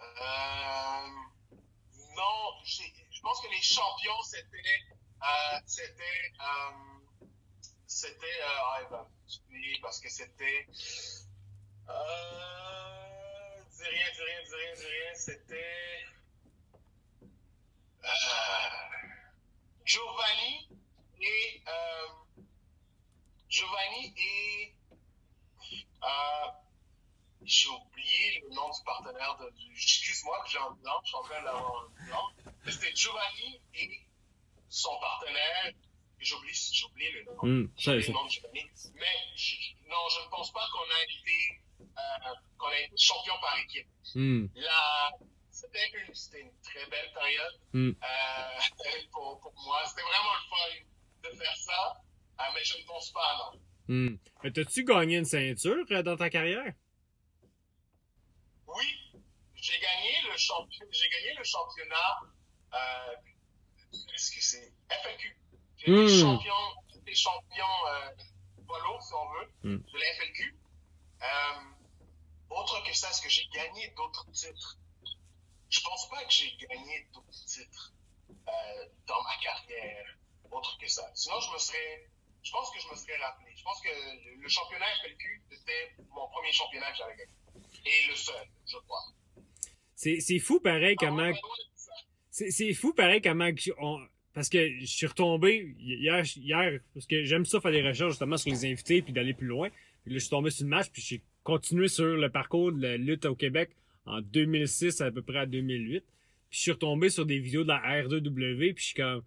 Euh, 0.00 1.06
non, 2.16 2.58
je 2.64 3.20
pense 3.22 3.40
que 3.40 3.50
les 3.50 3.62
champions, 3.62 4.20
c'était. 4.24 4.46
Euh, 5.22 5.58
c'était. 5.66 6.02
Euh, 6.40 7.18
c'était. 7.86 8.26
Parce 9.82 10.00
que 10.00 10.10
c'était. 10.10 10.66
Euh, 11.88 13.62
dis 13.70 13.84
rien, 13.88 14.06
dis 14.14 14.22
rien, 14.22 14.42
dis 14.44 14.54
rien, 14.54 14.74
dis 14.74 14.86
rien. 14.86 15.14
C'était. 15.14 16.04
Euh, 18.04 18.08
Giovanni 19.84 20.68
et. 21.20 21.62
Euh, 21.66 22.08
Giovanni 23.48 24.14
et. 24.16 24.74
Euh, 26.02 26.50
j'ai 27.42 27.68
oublié 27.68 28.40
le 28.42 28.54
nom 28.54 28.68
du 28.70 28.82
partenaire 28.84 29.36
de. 29.38 29.50
du- 29.50 29.72
Excuse-moi 29.72 30.42
que 30.44 30.50
j'ai 30.50 30.58
un 30.58 30.70
blanc, 30.72 31.00
je 31.02 31.08
suis 31.08 31.16
en 31.16 31.22
train 31.22 31.42
d'avoir 31.42 31.84
un 31.84 32.06
blanc. 32.06 32.30
C'était 32.66 32.94
Giovanni 32.94 33.60
et 33.74 34.00
son 34.68 34.98
partenaire. 35.00 35.72
J'oublie, 36.20 36.52
j'ai 36.52 36.84
oublié 36.84 37.10
le 37.12 37.24
nom. 37.24 37.68
J'ai 37.76 37.84
ça, 38.02 38.08
le 38.08 38.12
nom 38.12 38.24
de 38.26 38.30
Giovanni. 38.30 38.62
Mais 38.94 39.06
je- 39.36 39.74
non, 39.88 40.08
je 40.10 40.24
ne 40.24 40.30
pense 40.30 40.52
pas 40.52 40.66
qu'on 40.72 40.80
a 40.82 41.02
été, 41.04 41.60
qu'on 42.58 42.68
a 42.68 42.78
été 42.80 42.96
champion 42.96 43.34
par 43.40 43.56
équipe. 43.58 43.86
Hmm, 44.14 44.46
La, 44.54 45.10
c'était 45.50 45.88
une, 45.94 46.14
une 46.40 46.52
très 46.62 46.86
belle 46.90 47.12
période 47.14 47.60
Mm. 47.72 47.90
euh, 47.90 48.58
pour, 49.12 49.40
pour 49.40 49.54
moi. 49.64 49.82
C'était 49.86 50.02
vraiment 50.02 50.32
le 50.34 50.48
fun 50.50 51.30
de 51.30 51.36
faire 51.36 51.56
ça, 51.56 52.00
euh, 52.40 52.44
mais 52.54 52.64
je 52.64 52.78
ne 52.78 52.84
pense 52.86 53.10
pas, 53.12 53.52
non. 53.52 53.60
hmm. 53.94 54.16
Mais 54.42 54.50
T'as-tu 54.52 54.84
gagné 54.84 55.16
une 55.18 55.24
ceinture 55.24 55.84
euh, 55.90 56.02
dans 56.02 56.16
ta 56.16 56.30
carrière? 56.30 56.72
Oui, 58.66 58.86
j'ai 59.54 59.78
gagné 59.80 60.12
le 60.30 60.36
gagné 61.08 61.34
championnat. 61.44 62.18
Euh, 62.74 63.14
Est-ce 64.14 64.30
que 64.34 64.42
c'est 64.42 64.72
FLQ 64.90 65.36
J'ai 65.78 65.90
été 65.90 65.92
Mm. 66.04 66.20
champion, 66.20 66.54
été 66.96 67.14
champion 67.14 67.66
euh, 67.88 68.10
polo, 68.66 69.00
si 69.00 69.12
on 69.14 69.28
veut, 69.32 69.48
Mm. 69.64 69.76
de 69.92 69.98
la 69.98 70.14
FLQ. 70.16 70.56
Euh, 71.22 71.26
autre 72.60 72.82
que 72.84 72.94
ça, 72.96 73.10
est-ce 73.10 73.22
que 73.22 73.28
j'ai 73.28 73.46
gagné 73.54 73.88
d'autres 73.96 74.26
titres? 74.32 74.78
Je 75.70 75.80
pense 75.80 76.08
pas 76.08 76.24
que 76.24 76.30
j'ai 76.32 76.50
gagné 76.66 77.06
d'autres 77.12 77.44
titres 77.46 77.92
euh, 78.30 78.88
dans 79.06 79.22
ma 79.22 79.36
carrière, 79.42 80.06
autre 80.50 80.78
que 80.80 80.88
ça. 80.88 81.10
Sinon, 81.14 81.40
je 81.40 81.52
me 81.52 81.58
serais, 81.58 82.10
je 82.42 82.50
pense 82.50 82.70
que 82.70 82.80
je 82.80 82.88
me 82.88 82.94
serais 82.96 83.16
rappelé. 83.18 83.50
Je 83.54 83.62
pense 83.62 83.80
que 83.82 83.88
le, 83.88 84.40
le 84.42 84.48
championnat 84.48 84.86
FLQ 85.02 85.42
c'était 85.50 85.94
mon 86.10 86.26
premier 86.28 86.52
championnat 86.52 86.90
que 86.92 86.98
j'avais 86.98 87.16
gagné 87.16 87.30
et 87.84 88.08
le 88.08 88.16
seul, 88.16 88.46
je 88.66 88.76
crois. 88.78 89.04
C'est 89.94 90.38
fou 90.38 90.60
pareil 90.60 90.94
Ah, 91.00 91.04
comment... 91.06 91.32
c'est 92.30 92.74
fou 92.74 92.92
pareil 92.94 93.20
comment 93.20 93.50
on- 93.78 94.06
parce 94.32 94.48
que 94.48 94.78
je 94.78 94.84
suis 94.86 95.06
retombé 95.06 95.74
hier 95.78 96.24
hier 96.36 96.80
parce 96.94 97.06
que 97.06 97.24
j'aime 97.24 97.44
ça 97.44 97.60
faire 97.60 97.72
des 97.72 97.82
recherches 97.82 98.10
justement 98.12 98.36
sur 98.36 98.50
les 98.52 98.64
invités 98.66 99.02
puis 99.02 99.12
d'aller 99.12 99.34
plus 99.34 99.48
loin. 99.48 99.68
Puis 100.04 100.12
là 100.12 100.18
je 100.18 100.18
suis 100.20 100.30
tombé 100.30 100.50
sur 100.50 100.64
le 100.64 100.70
match 100.70 100.88
puis 100.92 101.02
j'ai 101.02 101.22
continué 101.48 101.88
sur 101.88 102.04
le 102.04 102.28
parcours 102.28 102.72
de 102.72 102.82
la 102.82 102.98
lutte 102.98 103.24
au 103.24 103.34
Québec 103.34 103.70
en 104.04 104.20
2006 104.20 105.00
à 105.00 105.10
peu 105.10 105.22
près 105.22 105.38
à 105.38 105.46
2008. 105.46 106.04
Puis 106.50 106.58
je 106.58 106.58
suis 106.58 106.72
retombé 106.72 107.08
sur 107.08 107.24
des 107.24 107.38
vidéos 107.38 107.62
de 107.62 107.68
la 107.68 107.80
R2W 108.02 108.74
puis 108.74 108.82
je 108.82 108.88
suis 108.88 108.94
comme 108.94 109.22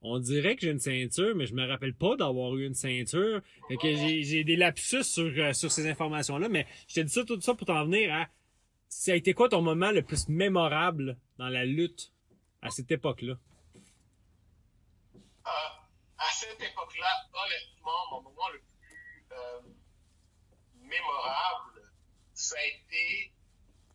on 0.00 0.18
dirait 0.18 0.56
que 0.56 0.62
j'ai 0.62 0.70
une 0.70 0.80
ceinture 0.80 1.36
mais 1.36 1.44
je 1.44 1.52
me 1.52 1.68
rappelle 1.68 1.92
pas 1.92 2.16
d'avoir 2.16 2.56
eu 2.56 2.64
une 2.66 2.72
ceinture. 2.72 3.42
Fait 3.68 3.76
que 3.76 3.94
j'ai 3.94 4.42
des 4.42 4.56
lapsus 4.56 5.02
sur 5.02 5.30
euh, 5.36 5.52
sur 5.52 5.70
ces 5.70 5.86
informations 5.86 6.38
là 6.38 6.48
mais 6.48 6.66
je 6.88 6.94
t'ai 6.94 7.04
dit 7.04 7.12
ça 7.12 7.24
tout 7.24 7.38
ça 7.42 7.52
pour 7.52 7.66
t'en 7.66 7.84
venir 7.84 8.10
à 8.14 8.26
ça 8.88 9.12
a 9.12 9.14
été 9.14 9.34
quoi 9.34 9.50
ton 9.50 9.60
moment 9.60 9.90
le 9.90 10.00
plus 10.00 10.30
mémorable 10.30 11.18
dans 11.36 11.50
la 11.50 11.66
lutte 11.66 12.10
à 12.62 12.70
cette 12.70 12.90
époque-là? 12.90 13.34
Euh, 15.46 15.50
à 16.16 16.32
cette 16.32 16.58
époque-là, 16.58 17.12
honnêtement, 17.34 18.00
mon 18.12 18.22
moment 18.22 18.48
le 18.54 18.62
plus 18.80 19.26
euh, 19.32 19.60
mémorable, 20.86 21.65
ça 22.46 22.56
a 22.58 22.64
été 22.64 23.32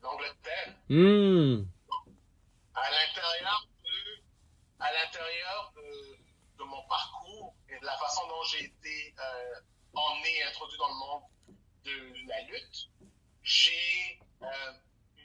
l'Angleterre. 0.01 0.75
Hum. 0.89 1.65
À 2.75 2.91
l'intérieur 2.91 3.67
de, 3.84 4.24
à 4.79 4.91
l'intérieur 4.91 5.74
de, 5.75 6.17
de 6.58 6.63
mon 6.63 6.84
parcours 6.88 7.55
et 7.70 7.79
de 7.79 7.86
la 7.86 7.98
façon 7.98 8.27
dont 8.27 8.43
j'ai 8.51 8.65
été 8.65 9.15
euh, 9.17 9.62
emmené, 9.93 10.43
introduit 10.43 10.77
dans 10.77 10.89
le 10.89 10.96
monde 10.96 11.24
de 11.86 12.27
la 12.27 12.41
lutte, 12.41 12.89
j'ai 13.43 14.20
euh, 14.41 14.74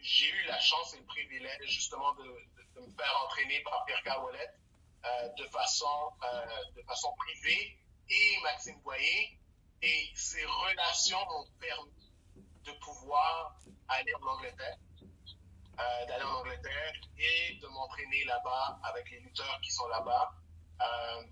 j'ai 0.02 0.30
eu 0.30 0.45
la 0.45 0.61
chance 0.61 0.95
et 0.95 0.99
le 0.99 1.04
privilège 1.06 1.68
justement 1.68 2.14
de, 2.14 2.23
de, 2.23 2.80
de 2.80 2.87
me 2.87 2.97
faire 2.97 3.23
entraîner 3.25 3.61
par 3.62 3.85
Pierre 3.87 4.02
Carouelette 4.04 4.61
euh, 5.04 5.28
de 5.37 5.45
façon 5.49 6.12
euh, 6.23 6.47
de 6.76 6.83
façon 6.83 7.12
privée 7.16 7.76
et 8.09 8.40
Maxime 8.42 8.80
Boyer 8.83 9.40
et 9.83 10.11
ces 10.14 10.45
relations 10.45 11.18
m'ont 11.26 11.47
permis 11.59 11.96
de 12.66 12.73
pouvoir 12.78 13.56
aller 13.88 14.12
en 14.14 14.26
Angleterre 14.26 14.76
euh, 15.78 16.06
d'aller 16.06 16.25
en 16.25 16.37
Angleterre 16.40 16.94
et 17.18 17.58
de 17.61 17.66
m'entraîner 17.66 18.25
là-bas 18.25 18.78
avec 18.85 19.11
les 19.11 19.20
lutteurs 19.20 19.61
qui 19.62 19.70
sont 19.70 19.87
là-bas. 19.88 20.32
Euh, 20.80 21.23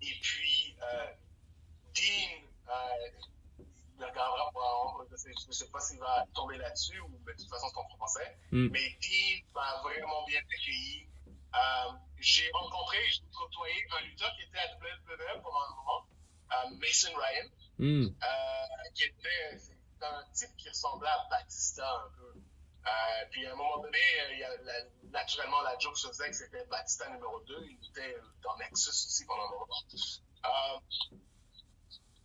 et 0.00 0.14
puis, 0.22 0.74
euh, 0.82 1.12
Dean, 1.94 2.46
il 3.98 4.04
regardera 4.04 4.50
je 5.10 5.30
je 5.46 5.52
sais 5.52 5.68
pas 5.68 5.80
s'il 5.80 5.98
va 5.98 6.24
tomber 6.34 6.56
là-dessus, 6.56 6.98
ou 7.00 7.20
mais 7.26 7.34
de 7.34 7.38
toute 7.38 7.50
façon 7.50 7.68
c'est 7.68 7.78
en 7.78 7.88
français. 7.96 8.38
Mm. 8.52 8.68
Mais 8.70 8.88
Dean 9.02 9.44
m'a 9.54 9.82
vraiment 9.82 10.24
bien 10.26 10.40
accueilli. 10.40 11.06
J'ai 12.20 12.50
rencontré, 12.54 12.96
j'ai 13.10 13.20
côtoyé 13.36 13.74
un 13.98 14.04
lutteur 14.04 14.32
qui 14.36 14.42
était 14.44 14.58
à 14.58 14.76
WWE 14.76 15.42
pendant 15.42 15.60
un 15.60 15.74
moment, 15.76 16.06
Mason 16.80 17.12
Ryan 17.14 17.50
euh, 17.80 18.06
qui 18.94 19.04
était 19.04 19.58
un 20.02 20.24
type 20.32 20.56
qui 20.56 20.68
ressemblait 20.68 21.08
à 21.08 21.26
Batista 21.30 21.88
un 22.06 22.10
peu. 22.16 22.34
Euh, 22.86 22.90
puis 23.30 23.46
à 23.46 23.52
un 23.52 23.56
moment 23.56 23.78
donné, 23.78 23.98
euh, 23.98 24.32
il 24.32 24.38
y 24.38 24.44
a 24.44 24.56
la- 24.62 24.84
naturellement 25.10 25.60
la 25.62 25.78
joke 25.78 25.98
se 25.98 26.08
faisait 26.08 26.30
que 26.30 26.36
c'était 26.36 26.64
Batista 26.66 27.08
numéro 27.10 27.40
2. 27.40 27.66
Il 27.68 27.88
était 27.90 28.16
dans 28.42 28.56
Nexus 28.56 28.88
aussi 28.88 29.26
pendant 29.26 29.44
un 29.44 29.50
moment. 29.50 29.66
Euh, 30.46 30.78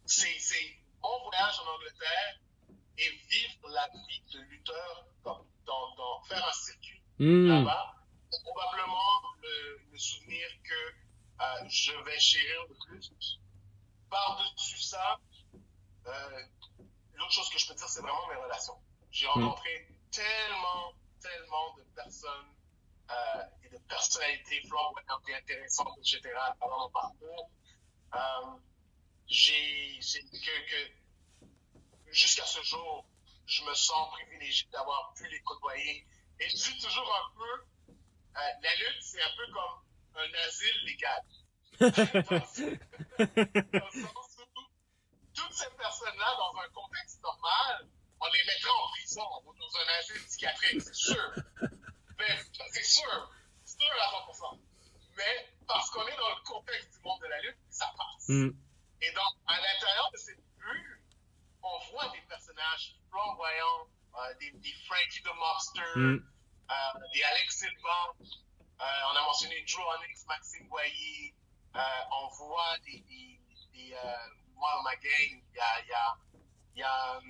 c'est 0.06 0.78
mon 1.04 1.24
voyage 1.24 1.60
en 1.60 1.76
Angleterre 1.76 2.40
et 2.98 3.10
vivre 3.30 3.70
la 3.70 3.88
vie 4.08 4.24
de 4.34 4.40
lutteur 4.40 5.06
dans, 5.24 5.46
dans, 5.66 5.96
dans- 5.96 6.22
faire 6.24 6.48
un 6.48 6.54
circuit 6.54 7.02
Hum. 7.20 7.48
là-bas, 7.48 7.96
c'est 8.30 8.42
probablement 8.44 9.22
le, 9.42 9.80
le 9.92 9.98
souvenir 9.98 10.48
que 10.64 11.44
euh, 11.44 11.70
je 11.70 11.94
vais 12.04 12.20
chérir 12.20 12.66
le 12.68 12.76
plus. 12.88 13.40
Par-dessus 14.10 14.80
ça, 14.82 15.20
euh, 16.08 16.42
l'autre 17.26 17.34
chose 17.36 17.50
que 17.50 17.58
je 17.58 17.68
peux 17.68 17.74
dire, 17.74 17.90
c'est 17.90 18.02
vraiment 18.02 18.28
mes 18.28 18.36
relations. 18.36 18.78
J'ai 19.12 19.28
rencontré 19.28 19.88
tellement, 20.12 20.94
tellement 21.20 21.74
de 21.78 21.84
personnes 21.96 22.54
euh, 23.10 23.44
et 23.64 23.70
de 23.70 23.78
personnalités 23.90 24.62
flamboyantes 24.68 25.30
et 25.30 25.36
intéressantes, 25.36 25.98
etc., 26.00 26.22
pendant 26.60 26.80
mon 26.82 26.90
parcours. 26.92 27.50
Euh, 28.14 28.60
j'ai, 29.28 30.00
que, 30.22 30.70
que 30.70 32.12
jusqu'à 32.12 32.46
ce 32.46 32.62
jour, 32.62 33.08
je 33.48 33.64
me 33.64 33.74
sens 33.74 34.12
privilégié 34.12 34.68
d'avoir 34.72 35.14
pu 35.16 35.28
les 35.28 35.42
côtoyer. 35.42 36.06
Et 36.40 36.50
je 36.50 36.56
dis 36.56 36.78
toujours 36.80 37.12
un 37.16 37.36
peu, 37.36 37.94
euh, 37.94 38.52
la 38.62 38.76
lutte, 38.76 39.02
c'est 39.02 39.22
un 39.22 39.36
peu 39.36 39.52
comme 39.52 39.84
un 40.16 40.32
asile 40.48 40.86
légal. 40.86 41.24
Dans 41.80 41.88
le 43.94 44.02
sens 44.02 44.35
où 44.35 44.35
toutes 45.36 45.54
ces 45.54 45.70
personnes-là, 45.78 46.36
dans 46.38 46.60
un 46.60 46.70
contexte 46.70 47.22
normal, 47.22 47.88
on 48.20 48.26
les 48.28 48.44
mettrait 48.46 48.70
en 48.72 48.88
prison 48.90 49.28
ou 49.46 49.54
dans 49.54 49.78
un 49.78 50.00
asile 50.00 50.24
psychiatrique, 50.26 50.82
c'est 50.82 50.96
sûr. 50.96 51.32
Mais 52.20 52.38
c'est 52.72 52.84
sûr, 52.84 53.32
c'est 53.66 53.80
sûr 53.82 53.94
à 54.02 54.32
100%. 54.32 54.60
Mais 55.18 55.50
parce 55.68 55.90
qu'on 55.92 56.08
est 56.08 56.16
dans 56.18 56.30
le 56.30 56.42
contexte 56.44 56.92
du 56.94 57.00
monde 57.04 57.20
de 57.22 57.28
la 57.28 57.42
lutte, 57.42 57.58
ça 57.70 57.86
passe. 57.98 58.30
Hum. 58.30 58.56
Et 59.02 59.12
donc, 59.12 59.34
à 59.48 59.56
l'intérieur 59.60 60.10
de 60.12 60.18
cette 60.18 60.42
bulle, 60.58 61.02
on 61.62 61.80
voit 61.92 62.10
des 62.10 62.22
personnages 62.28 62.96
flamboyants, 63.10 63.88
euh, 64.16 64.34
des, 64.40 64.52
des 64.52 64.74
Frankie 64.88 65.22
the 65.24 65.34
Mobster, 65.36 65.82
Hum. 65.96 66.26
euh, 66.72 67.00
des 67.14 67.24
Alex 67.24 67.58
Silva, 67.60 68.14
euh, 68.22 68.84
on 69.12 69.16
a 69.16 69.22
mentionné 69.24 69.64
Drew 69.64 69.84
Onyx, 69.84 70.26
Maxime 70.28 70.68
Boyer, 70.70 71.34
euh, 71.76 71.80
on 72.22 72.28
voit 72.30 72.78
des, 72.86 73.00
des, 73.02 73.40
des 73.74 73.94
euh, 73.94 74.28
moi 74.56 74.70
dans 74.76 74.84
ma 74.84 74.96
gang, 74.96 75.04
il 75.30 75.56
y 75.56 75.60
a, 75.60 75.86
y 75.86 75.94
a, 75.94 76.18
y 76.76 76.84
a 76.84 77.16
euh, 77.16 77.22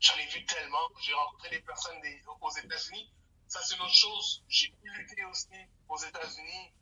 j'en 0.00 0.16
ai 0.16 0.26
vu 0.26 0.44
tellement, 0.46 0.88
j'ai 1.00 1.14
rencontré 1.14 1.50
des 1.50 1.60
personnes 1.60 2.00
des, 2.02 2.22
aux 2.40 2.50
États-Unis, 2.50 3.12
ça 3.48 3.60
c'est 3.62 3.76
une 3.76 3.82
autre 3.82 3.94
chose, 3.94 4.44
j'ai 4.48 4.68
pu 4.68 4.90
lutter 4.90 5.24
aussi 5.24 5.48
aux 5.88 5.98
États-Unis, 5.98 6.72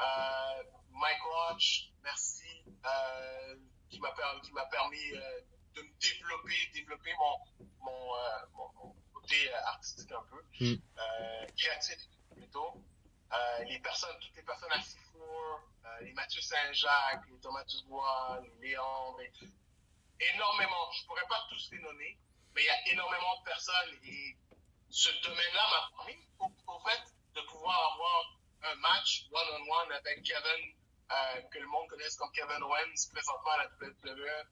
euh, 0.00 0.62
Mike 0.90 1.22
Roach, 1.22 1.90
merci, 2.02 2.64
euh, 2.84 3.56
qui 3.90 4.00
m'a 4.00 4.12
permis, 4.12 4.40
qui 4.42 4.52
m'a 4.52 4.66
permis 4.66 5.12
euh, 5.12 5.40
de 5.74 5.82
me 5.82 5.90
développer, 6.00 6.54
développer 6.72 7.12
mon, 7.18 7.66
mon, 7.80 8.14
euh, 8.16 8.46
mon, 8.54 8.72
mon 8.74 8.96
côté 9.12 9.52
artistique 9.54 10.10
un 10.12 10.22
peu, 10.30 10.42
Mm. 10.60 10.76
créatif 11.56 11.98
plutôt. 12.36 12.80
Les 13.66 13.80
personnes, 13.80 14.16
toutes 14.20 14.36
les 14.36 14.42
personnes 14.42 14.70
à 14.70 14.76
euh, 14.76 15.56
les 16.00 16.12
Mathieu 16.12 16.40
Saint-Jacques, 16.40 17.22
les 17.30 17.38
Thomas 17.40 17.64
Dubois, 17.64 18.40
les 18.60 18.68
Léandre, 18.68 19.20
et- 19.20 19.32
énormément. 20.34 20.90
Je 20.92 21.04
pourrais 21.06 21.26
pas 21.28 21.44
tous 21.48 21.70
les 21.72 21.78
nommer, 21.80 22.18
mais 22.54 22.62
il 22.62 22.66
y 22.66 22.70
a 22.70 22.92
énormément 22.92 23.38
de 23.40 23.44
personnes 23.44 23.98
et 24.04 24.36
ce 24.90 25.10
domaine-là 25.22 25.62
m'a 25.70 25.96
permis, 26.04 26.28
au, 26.38 26.46
au 26.72 26.78
fait, 26.80 27.02
de 27.34 27.40
pouvoir 27.48 27.92
avoir 27.92 28.38
un 28.62 28.74
match 28.76 29.26
one-on-one 29.32 29.92
avec 29.92 30.22
Kevin, 30.22 30.74
euh, 31.12 31.42
que 31.50 31.58
le 31.58 31.66
monde 31.66 31.88
connaisse 31.88 32.16
comme 32.16 32.30
Kevin 32.32 32.62
Owens, 32.62 33.08
présentement 33.12 33.50
à 33.50 33.58
la 33.58 33.68
WWE. 33.80 34.46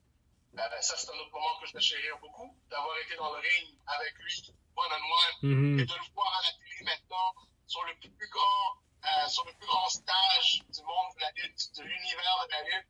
Euh, 0.59 0.81
ça, 0.83 0.97
c'est 0.97 1.09
un 1.11 1.15
autre 1.19 1.31
moment 1.33 1.59
que 1.61 1.67
je 1.67 1.73
vais 1.73 1.81
chérir 1.81 2.19
beaucoup, 2.19 2.59
d'avoir 2.69 2.99
été 2.99 3.17
dans 3.17 3.33
le 3.33 3.39
ring 3.41 3.79
avec 3.87 4.13
lui, 4.19 4.53
one-on-one, 4.77 5.51
Mhm. 5.51 5.79
et 5.79 5.85
de 5.87 5.95
le 5.95 6.13
voir 6.15 6.29
à 6.39 6.43
la 6.43 6.53
télé 6.59 6.85
maintenant 6.85 7.33
sur 7.67 7.83
le 7.85 7.95
plus 8.01 8.29
grand, 8.29 8.77
euh, 9.05 9.29
sur 9.29 9.45
le 9.47 9.53
plus 9.55 9.67
grand 9.67 9.89
stage 9.89 10.63
du 10.69 10.83
monde 10.83 11.15
de 11.17 11.21
la 11.21 11.31
lutte, 11.33 11.75
de 11.77 11.83
l'univers 11.83 12.47
de 12.47 12.53
la 12.53 12.63
lutte. 12.63 12.89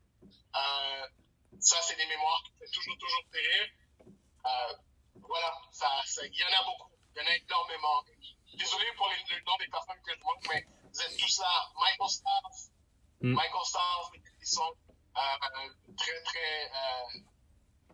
Euh, 0.57 1.07
ça, 1.61 1.81
c'est 1.83 1.97
des 1.97 2.07
mémoires 2.07 2.43
qui 2.45 2.53
font 2.53 2.73
toujours, 2.73 2.99
toujours 2.99 3.25
plaisir. 3.31 3.67
Euh, 4.45 4.75
voilà, 5.21 5.55
ça, 5.71 5.89
ça, 6.05 6.27
il 6.27 6.35
y 6.35 6.45
en 6.45 6.61
a 6.61 6.65
beaucoup. 6.65 6.91
Il 7.15 7.23
y 7.23 7.25
en 7.25 7.29
a 7.29 7.37
énormément. 7.37 8.05
Désolé 8.55 8.87
pour 8.97 9.09
les, 9.09 9.37
le 9.37 9.43
nom 9.45 9.57
des 9.59 9.69
personnes 9.69 10.01
que 10.05 10.15
je 10.15 10.21
manque, 10.23 10.47
mais 10.49 10.67
vous 10.93 11.01
êtes 11.01 11.17
tous 11.17 11.39
là. 11.41 11.71
Michael 11.77 12.09
Stiles, 12.09 12.73
Mm. 13.23 13.35
Michael 13.35 13.65
Stiles, 13.65 14.23
ils 14.41 14.47
sont 14.47 14.75
très, 15.97 16.23
très. 16.25 16.71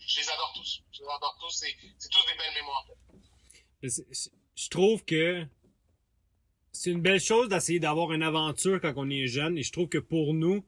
Je 0.00 0.20
les 0.20 0.30
adore 0.30 0.52
tous. 0.54 0.82
Je 0.90 1.02
les 1.02 1.08
adore 1.08 1.36
tous. 1.40 1.50
C'est 1.50 2.08
tous 2.08 2.26
des 2.26 2.34
belles 2.34 2.54
mémoires. 2.54 2.86
Je 3.82 4.68
trouve 4.70 5.04
que 5.04 5.46
c'est 6.78 6.92
une 6.92 7.00
belle 7.00 7.18
chose 7.18 7.48
d'essayer 7.48 7.80
d'avoir 7.80 8.12
une 8.12 8.22
aventure 8.22 8.80
quand 8.80 8.92
on 8.96 9.10
est 9.10 9.26
jeune. 9.26 9.58
Et 9.58 9.64
je 9.64 9.72
trouve 9.72 9.88
que 9.88 9.98
pour 9.98 10.32
nous, 10.32 10.64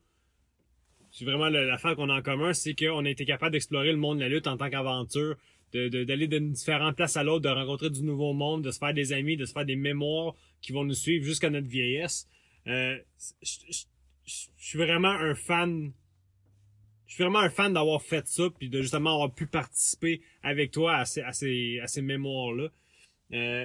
c'est 1.13 1.25
vraiment 1.25 1.49
l'affaire 1.49 1.95
qu'on 1.95 2.11
a 2.11 2.19
en 2.19 2.23
commun, 2.23 2.53
c'est 2.53 2.75
qu'on 2.75 3.05
a 3.05 3.09
été 3.09 3.25
capable 3.25 3.53
d'explorer 3.53 3.93
le 3.93 3.97
monde 3.97 4.19
de 4.19 4.25
la 4.25 4.29
lutte 4.29 4.49
en 4.49 4.57
tant 4.57 4.69
qu'aventure, 4.71 5.37
d'aller 5.73 6.27
de, 6.27 6.39
différentes 6.41 6.97
places 6.97 7.17
à 7.17 7.23
l'autre, 7.23 7.43
de 7.43 7.49
rencontrer 7.49 7.91
du 7.91 8.03
nouveau 8.03 8.33
monde, 8.33 8.65
de 8.65 8.73
se 8.73 8.81
faire 8.81 8.93
des 8.93 9.13
amis, 9.13 9.37
de 9.37 9.45
se 9.45 9.53
faire 9.53 9.65
des 9.65 9.77
mémoires 9.77 10.35
qui 10.61 10.73
vont 10.73 10.83
nous 10.83 10.95
suivre 10.95 11.25
jusqu'à 11.25 11.49
notre 11.49 11.69
vieillesse. 11.69 12.29
Euh, 12.67 12.99
je 13.41 13.85
suis 14.57 14.79
vraiment 14.79 15.11
un 15.11 15.37
fan. 15.37 15.93
Je 17.07 17.15
suis 17.15 17.23
vraiment 17.23 17.39
un 17.39 17.51
fan 17.51 17.73
d'avoir 17.73 18.03
fait 18.03 18.27
ça, 18.27 18.51
puis 18.59 18.69
de 18.69 18.83
justement 18.83 19.15
avoir 19.15 19.33
pu 19.33 19.47
participer 19.47 20.23
avec 20.43 20.73
toi 20.73 20.97
à 20.97 21.05
ces, 21.05 21.21
à 21.21 21.33
ces, 21.33 21.79
à 21.81 21.87
ces 21.87 22.03
mémoires-là. 22.03 22.69
Euh, 23.33 23.65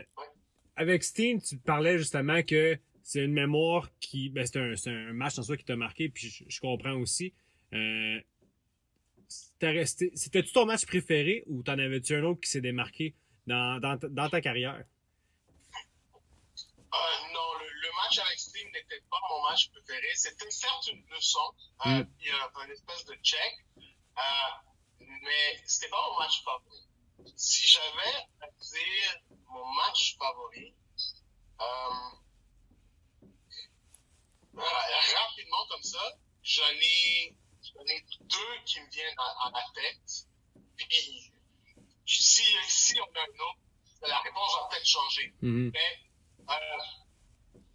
avec 0.76 1.04
Steen, 1.04 1.42
tu 1.42 1.58
parlais 1.58 1.98
justement 1.98 2.42
que 2.44 2.78
c'est 3.04 3.24
une 3.24 3.34
mémoire 3.34 3.90
qui, 4.00 4.30
ben 4.30 4.46
c'est 4.46 4.60
un, 4.90 5.14
match 5.14 5.38
en 5.40 5.44
soi 5.44 5.58
qui 5.58 5.64
t'a 5.64 5.76
marqué, 5.76 6.10
puis 6.10 6.30
je, 6.30 6.44
je 6.48 6.60
comprends 6.60 6.94
aussi. 6.96 7.34
Euh, 7.74 8.20
c'était-tu 9.60 10.52
ton 10.54 10.66
match 10.66 10.86
préféré 10.86 11.44
ou 11.48 11.64
t'en 11.64 11.78
avais-tu 11.80 12.16
un 12.16 12.24
autre 12.24 12.42
qui 12.42 12.50
s'est 12.50 12.62
démarqué 12.62 13.16
dans, 13.48 13.80
dans, 13.80 13.98
ta- 13.98 14.08
dans 14.10 14.30
ta 14.30 14.42
carrière? 14.42 14.84
Euh, 16.94 16.98
non, 17.34 17.60
le, 17.60 17.66
le 17.66 17.90
match 18.04 18.18
avec 18.20 18.40
Steam 18.40 18.68
n'était 18.68 19.02
pas 19.10 19.18
mon 19.30 19.50
match 19.50 19.70
préféré. 19.72 20.08
C'était 20.16 20.50
certes 20.52 20.90
une 20.94 21.04
leçon, 21.14 21.40
euh, 21.86 21.90
Mm. 22.04 22.06
puis 22.18 22.30
un, 22.32 22.60
un 22.62 22.70
espèce 22.72 23.06
de 23.06 23.14
check, 23.24 23.54
euh, 23.80 25.02
mais 25.02 25.60
c'était 25.66 25.90
pas 25.90 25.98
mon 26.12 26.20
match 26.20 26.44
favori. 26.44 26.82
Si 27.36 27.68
j'avais 27.68 28.16
à 28.42 28.48
dire 28.50 29.22
mon 29.50 29.66
match 29.74 30.16
favori, 30.18 30.74
euh, 31.62 32.10
rapidement 34.56 35.68
comme 35.70 35.84
ça, 35.84 36.18
j'en 36.44 36.70
ai, 36.70 37.36
deux 38.22 38.56
qui 38.66 38.80
me 38.82 38.90
viennent 38.90 39.16
à, 39.18 39.48
à 39.48 39.52
la 39.52 39.64
tête. 39.74 40.28
Puis, 40.78 41.32
si, 42.06 42.44
si 42.68 43.00
on 43.02 43.06
a 43.06 43.22
un 43.22 43.28
autre, 43.28 43.60
la 44.08 44.20
réponse 44.20 44.56
va 44.56 44.68
peut-être 44.70 44.86
changer. 44.88 45.34
Mhm. 45.42 45.72
Mais 45.74 46.00
euh, 46.50 46.78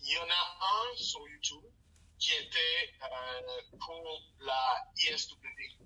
il 0.02 0.12
y 0.12 0.18
en 0.18 0.28
a 0.30 0.58
un 0.60 0.96
sur 0.96 1.26
YouTube 1.28 1.64
qui 2.18 2.32
était 2.32 2.94
euh, 3.02 3.62
pour 3.78 4.02
la 4.40 4.84
ISW, 4.96 5.36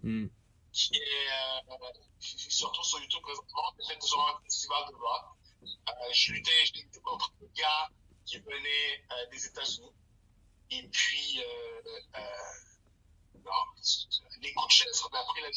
Mhm. 0.03 0.31
Qui 0.75 0.97
est 0.97 1.29
euh, 1.71 1.77
qui 2.21 2.51
surtout 2.51 2.83
sur 2.83 2.99
YouTube 3.01 3.23
présentement, 3.23 3.73
c'était 3.79 3.99
durant 4.07 4.37
un 4.37 4.41
festival 4.43 4.85
de 4.91 4.95
rock. 4.97 5.25
Euh, 5.63 6.13
je 6.13 6.33
luttais, 6.33 6.67
je 6.67 6.73
luttais 6.83 7.01
contre 7.01 7.33
gars 7.55 7.89
qui 8.27 8.39
venait 8.39 9.05
euh, 9.13 9.27
des 9.31 9.47
États-Unis. 9.47 9.93
Et 10.71 10.83
puis, 10.89 11.41
euh, 11.41 11.83
euh, 12.17 12.21
non, 13.45 13.53
les 14.41 14.53
coups 14.53 14.67
de 14.67 14.73
chaise, 14.73 15.03
on 15.05 15.15
a 15.15 15.21
appris 15.21 15.43
la 15.43 15.51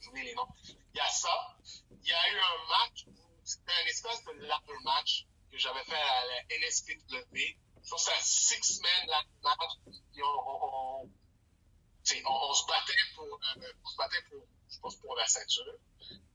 j'oublie 0.00 0.24
les 0.24 0.34
noms. 0.34 0.48
Il 0.66 0.96
y 0.96 1.00
a 1.00 1.08
ça. 1.08 1.56
Il 1.90 2.08
y 2.08 2.12
a 2.12 2.32
eu 2.32 2.38
un 2.38 2.68
match, 2.68 3.04
c'était 3.44 3.72
un 3.72 3.86
espèce 3.86 4.24
de 4.24 4.32
ladder 4.32 4.78
match 4.82 5.26
que 5.52 5.58
j'avais 5.58 5.84
fait 5.84 5.94
à 5.94 6.24
la 6.26 6.58
NSPW. 6.58 7.56
Je 7.82 7.90
pense 7.90 8.04
que 8.04 8.10
c'est 8.10 8.56
un 8.56 8.62
six-man 8.62 9.06
ladder 9.06 9.30
match. 9.42 9.70
On, 12.26 12.50
on 12.50 12.54
se 12.54 12.66
battait 12.66 12.92
pour, 13.14 13.26
euh, 13.26 13.72
on 13.84 13.88
se 13.88 13.96
battait 13.96 14.22
pour, 14.30 14.44
je 14.68 14.78
pense, 14.80 14.96
pour 14.96 15.16
la 15.16 15.26
ceinture. 15.26 15.74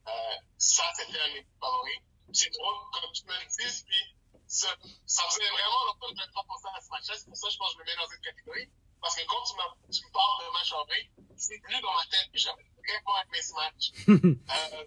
Euh, 0.07 0.35
ça, 0.57 0.83
c'était 0.95 1.19
un 1.19 1.27
de 1.29 1.33
mes 1.33 1.47
favoris. 1.59 1.99
C'est 2.33 2.49
drôle, 2.51 2.75
comme 2.93 3.11
tu 3.13 3.25
me 3.25 3.33
le 3.33 3.45
dis, 3.45 3.83
puis 3.83 4.15
ça, 4.47 4.75
ça 5.05 5.23
faisait 5.29 5.49
vraiment 5.49 5.85
longtemps 5.87 6.07
que 6.07 6.15
je 6.15 6.19
n'avais 6.19 6.31
pas 6.33 6.43
pensé 6.47 6.65
à 6.73 6.81
ce 6.81 6.89
match-là. 6.89 7.15
C'est 7.17 7.25
pour 7.25 7.37
ça 7.37 7.47
que 7.47 7.53
je 7.53 7.57
pense 7.57 7.69
que 7.69 7.73
je 7.73 7.79
me 7.79 7.85
mets 7.85 7.95
dans 7.95 8.11
une 8.11 8.21
catégorie. 8.21 8.69
Parce 9.01 9.15
que 9.15 9.25
quand 9.27 9.43
tu, 9.43 9.99
tu 9.99 10.05
me 10.05 10.11
parles 10.11 10.45
de 10.45 10.53
match 10.53 10.71
en 10.73 10.85
vrai, 10.85 11.09
c'est 11.37 11.59
plus 11.59 11.79
dans 11.81 11.93
ma 11.93 12.05
tête 12.05 12.31
que 12.31 12.37
j'avais 12.37 12.63
vraiment 12.63 13.21
aimé 13.23 13.41
ce 13.41 13.53
match. 13.53 13.91
Euh, 14.55 14.83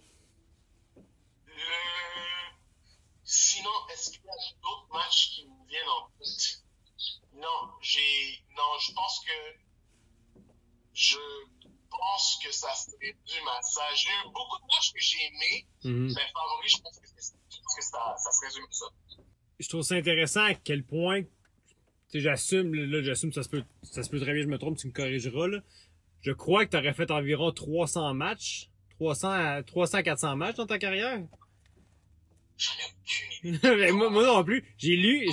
le... 1.47 1.75
Sinon, 3.25 3.89
est-ce 3.91 4.11
qu'il 4.11 4.25
y 4.25 4.29
a 4.29 4.33
d'autres 4.63 4.89
matchs 4.93 5.31
qui 5.31 5.47
me 5.47 5.67
viennent 5.69 5.89
en 5.89 6.09
tête? 6.19 6.65
Non, 7.33 7.73
j'ai. 7.81 8.45
Non, 8.57 8.79
je 8.81 8.93
pense 8.93 9.21
que. 9.21 9.68
Je 10.99 11.17
pense 11.91 12.39
que 12.45 12.51
ça 12.53 12.69
serait 12.75 13.15
à 13.15 13.63
ça. 13.63 13.81
J'ai 13.95 14.09
eu 14.11 14.25
beaucoup 14.33 14.59
de 14.59 14.67
matchs 14.67 14.93
que 14.93 15.01
j'ai 15.01 15.19
aimés, 15.27 15.67
Mhm. 15.85 16.07
mais 16.09 16.23
favori, 16.33 16.69
je 16.69 16.79
pense 16.83 16.99
que, 16.99 17.07
c'est- 17.17 17.35
je 17.51 17.57
pense 17.63 17.75
que 17.77 17.85
ça, 17.85 18.15
ça 18.19 18.31
se 18.33 18.45
résume 18.47 18.65
à 18.65 18.73
ça. 18.73 18.87
je 19.61 19.69
trouve 19.69 19.83
ça 19.83 19.95
intéressant 19.97 20.45
à 20.45 20.55
quel 20.55 20.85
point, 20.85 21.23
tu 21.23 21.29
sais, 22.11 22.21
j'assume, 22.21 22.75
là, 22.75 23.03
j'assume, 23.03 23.33
ça 23.33 23.43
se 23.43 23.49
peut, 23.49 23.65
ça 23.83 24.03
se 24.05 24.09
peut 24.11 24.21
très 24.21 24.33
bien, 24.33 24.43
je 24.43 24.49
me 24.49 24.57
trompe, 24.59 24.77
tu 24.79 24.87
me 24.89 24.93
corrigeras, 24.93 25.47
là. 25.49 25.59
Je 26.23 26.31
crois 26.33 26.65
que 26.67 26.71
tu 26.73 26.77
aurais 26.77 26.95
fait 26.95 27.11
environ 27.11 27.51
300 27.53 28.13
matchs, 28.15 28.71
300 28.99 29.31
à 29.31 29.63
300 29.63 30.03
400 30.03 30.35
matchs 30.37 30.57
dans 30.57 30.67
ta 30.67 30.79
carrière. 30.79 31.21
J'en 32.57 32.73
ai 32.73 32.85
aucune 33.01 33.55
idée. 33.55 33.59
Mais 33.77 33.93
moi, 33.93 34.11
moi 34.11 34.25
non 34.27 34.43
plus. 34.45 34.65
J'ai 34.79 34.97
lu, 34.97 35.29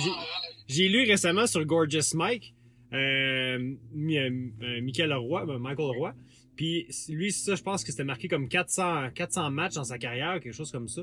j'ai 0.68 0.88
lu 0.88 1.04
récemment 1.08 1.46
sur 1.48 1.64
Gorgeous 1.64 2.14
Mike, 2.14 2.54
euh, 2.92 3.74
euh, 3.96 4.50
euh, 4.62 4.80
Michael 4.82 5.12
Roy, 5.12 5.46
ben, 5.46 5.58
Michael 5.58 5.96
Roy. 5.96 6.14
Puis 6.56 6.88
lui, 7.08 7.32
ça, 7.32 7.54
je 7.54 7.62
pense 7.62 7.84
que 7.84 7.90
c'était 7.90 8.04
marqué 8.04 8.28
comme 8.28 8.48
400, 8.48 9.10
400 9.14 9.50
matchs 9.50 9.74
dans 9.74 9.84
sa 9.84 9.98
carrière, 9.98 10.40
quelque 10.40 10.54
chose 10.54 10.72
comme 10.72 10.88
ça. 10.88 11.02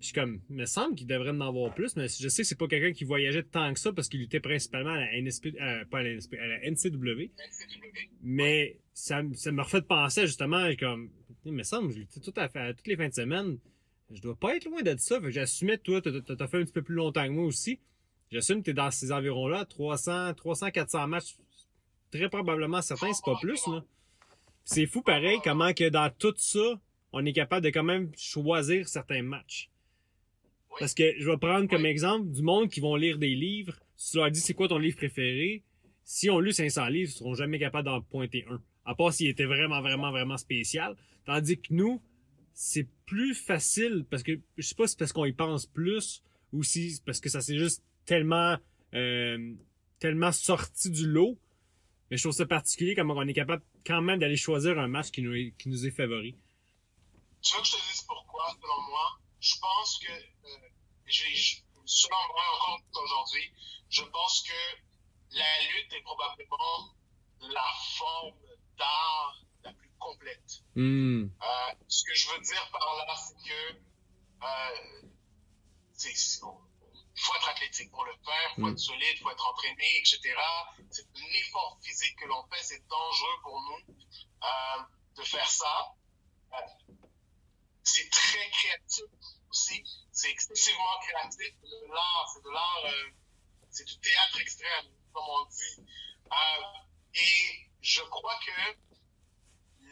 Je 0.00 0.06
suis 0.06 0.14
comme, 0.14 0.40
il 0.48 0.56
me 0.56 0.64
semble 0.64 0.94
qu'il 0.94 1.06
devrait 1.06 1.30
en 1.30 1.40
avoir 1.42 1.74
plus, 1.74 1.94
mais 1.96 2.08
je 2.08 2.28
sais 2.28 2.42
que 2.42 2.48
c'est 2.48 2.58
pas 2.58 2.66
quelqu'un 2.66 2.92
qui 2.92 3.04
voyageait 3.04 3.42
tant 3.42 3.72
que 3.72 3.78
ça 3.78 3.92
parce 3.92 4.08
qu'il 4.08 4.20
luttait 4.20 4.40
principalement 4.40 4.92
à 4.92 5.00
la 5.00 5.20
NSP, 5.20 5.48
NSP, 5.92 6.36
NCW. 6.64 7.30
Mais 8.22 8.78
ça, 8.94 9.22
ça 9.34 9.52
me 9.52 9.62
refait 9.62 9.82
de 9.82 9.86
penser 9.86 10.26
justement, 10.26 10.70
comme, 10.78 11.10
il 11.44 11.52
me 11.52 11.62
semble, 11.62 11.92
je 11.92 11.98
luttais 11.98 12.20
tout 12.20 12.32
à 12.36 12.48
fait, 12.48 12.74
toutes 12.74 12.86
les 12.86 12.96
fins 12.96 13.08
de 13.08 13.14
semaine. 13.14 13.58
Je 14.10 14.20
dois 14.20 14.34
pas 14.34 14.56
être 14.56 14.64
loin 14.64 14.82
de 14.82 14.96
ça. 14.98 15.20
Fait 15.20 15.26
que 15.26 15.30
j'assumais, 15.30 15.78
toi, 15.78 16.00
t'as 16.00 16.48
fait 16.48 16.58
un 16.58 16.64
petit 16.64 16.72
peu 16.72 16.82
plus 16.82 16.94
longtemps 16.94 17.24
que 17.24 17.32
moi 17.32 17.44
aussi. 17.44 17.78
J'assume 18.30 18.60
que 18.60 18.66
t'es 18.66 18.74
dans 18.74 18.90
ces 18.90 19.10
environs-là, 19.10 19.64
300, 19.64 20.34
300, 20.34 20.70
400 20.70 21.06
matchs. 21.08 21.36
Très 22.12 22.28
probablement 22.28 22.80
certains, 22.80 23.12
c'est 23.12 23.24
pas 23.24 23.36
plus, 23.40 23.66
là. 23.66 23.84
C'est 24.64 24.86
fou 24.86 25.02
pareil 25.02 25.38
comment 25.42 25.72
que 25.72 25.88
dans 25.88 26.12
tout 26.16 26.34
ça, 26.36 26.80
on 27.12 27.24
est 27.24 27.32
capable 27.32 27.64
de 27.64 27.70
quand 27.70 27.82
même 27.82 28.12
choisir 28.16 28.88
certains 28.88 29.22
matchs. 29.22 29.68
Parce 30.78 30.94
que 30.94 31.12
je 31.18 31.28
vais 31.28 31.36
prendre 31.38 31.68
comme 31.68 31.86
exemple 31.86 32.28
du 32.30 32.42
monde 32.42 32.68
qui 32.68 32.78
vont 32.78 32.94
lire 32.94 33.18
des 33.18 33.34
livres. 33.34 33.74
Si 33.96 34.12
tu 34.12 34.18
leur 34.18 34.30
dis 34.30 34.40
c'est 34.40 34.54
quoi 34.54 34.68
ton 34.68 34.78
livre 34.78 34.96
préféré, 34.96 35.64
si 36.04 36.30
on 36.30 36.38
lu 36.38 36.52
500 36.52 36.86
livres, 36.86 37.10
ils 37.10 37.18
seront 37.18 37.34
jamais 37.34 37.58
capables 37.58 37.86
d'en 37.86 38.00
pointer 38.00 38.44
un. 38.48 38.62
À 38.84 38.94
part 38.94 39.12
s'il 39.12 39.28
était 39.28 39.44
vraiment, 39.44 39.80
vraiment, 39.80 40.10
vraiment 40.12 40.36
spécial. 40.36 40.96
Tandis 41.26 41.60
que 41.60 41.74
nous, 41.74 42.00
c'est 42.54 42.86
plus 43.06 43.34
facile 43.34 44.04
parce 44.08 44.22
que 44.22 44.38
je 44.56 44.66
sais 44.66 44.74
pas 44.74 44.86
si 44.86 44.92
c'est 44.92 44.98
parce 44.98 45.12
qu'on 45.12 45.24
y 45.24 45.32
pense 45.32 45.66
plus 45.66 46.22
ou 46.52 46.62
si 46.62 46.92
c'est 46.92 47.04
parce 47.04 47.20
que 47.20 47.28
ça 47.28 47.40
s'est 47.40 47.58
juste 47.58 47.82
tellement 48.04 48.56
euh, 48.94 49.54
tellement 49.98 50.32
sorti 50.32 50.90
du 50.90 51.06
lot. 51.06 51.38
Mais 52.10 52.16
je 52.16 52.24
trouve 52.24 52.34
ça 52.34 52.46
particulier 52.46 52.94
comment 52.96 53.14
on 53.14 53.26
est 53.28 53.34
capable 53.34 53.62
quand 53.86 54.02
même 54.02 54.18
d'aller 54.18 54.36
choisir 54.36 54.78
un 54.78 54.88
match 54.88 55.10
qui 55.10 55.22
nous 55.22 55.34
est, 55.34 55.54
qui 55.58 55.68
nous 55.68 55.86
est 55.86 55.90
favori. 55.92 56.36
Tu 57.40 57.54
veux 57.54 57.62
que 57.62 57.66
je 57.68 57.72
te 57.72 57.88
dise 57.90 58.02
pourquoi, 58.02 58.44
selon 58.60 58.82
moi? 58.88 59.18
Je 59.40 59.54
pense 59.60 59.98
que, 59.98 60.12
euh, 60.12 60.68
j'ai, 61.06 61.62
selon 61.84 62.16
moi, 62.28 62.42
encore 62.56 63.02
aujourd'hui, 63.04 63.52
je 63.88 64.02
pense 64.02 64.42
que 64.42 65.36
la 65.36 65.44
lutte 65.68 65.92
est 65.92 66.02
probablement 66.02 66.94
la 67.42 67.64
forme 67.96 68.34
d'art 68.76 69.44
la 69.64 69.72
plus 69.72 69.90
complète. 69.98 70.62
Hmm. 70.74 71.24
Euh, 71.24 71.74
ce 71.88 72.04
que 72.04 72.14
je 72.14 72.28
veux 72.30 72.40
dire 72.40 72.68
par 72.72 72.80
là, 72.80 73.14
c'est 73.16 73.48
que 73.48 73.78
euh, 74.42 75.08
c'est- 75.92 76.40
il 77.20 77.22
faut 77.22 77.34
être 77.36 77.48
athlétique 77.50 77.90
pour 77.90 78.04
le 78.06 78.12
faire, 78.24 78.50
il 78.56 78.62
faut 78.62 78.68
Mm. 78.68 78.72
être 78.72 78.78
solide, 78.78 79.12
il 79.12 79.18
faut 79.18 79.30
être 79.30 79.46
entraîné, 79.46 79.98
etc. 79.98 80.18
C'est 80.90 81.04
un 81.04 81.30
effort 81.42 81.78
physique 81.82 82.16
que 82.16 82.24
l'on 82.24 82.42
fait, 82.48 82.62
c'est 82.62 82.86
dangereux 82.88 83.38
pour 83.42 83.60
nous 83.60 83.94
euh, 84.42 84.82
de 85.16 85.22
faire 85.24 85.50
ça. 85.50 85.92
Euh, 86.54 86.56
c'est 87.82 88.08
très 88.10 88.48
créatif 88.50 89.04
aussi, 89.50 89.84
c'est 90.12 90.30
excessivement 90.30 90.98
créatif. 91.02 91.52
C'est 91.60 91.68
de 91.68 91.92
l'art, 91.92 92.26
c'est 92.32 92.42
de 92.42 92.50
l'art, 92.50 92.84
euh, 92.86 93.10
c'est 93.70 93.84
du 93.84 93.98
théâtre 94.00 94.40
extrême, 94.40 94.86
comme 95.12 95.28
on 95.28 95.44
dit. 95.44 95.76
Euh, 96.32 96.62
et 97.14 97.70
je 97.82 98.00
crois 98.02 98.38
que 98.46 98.50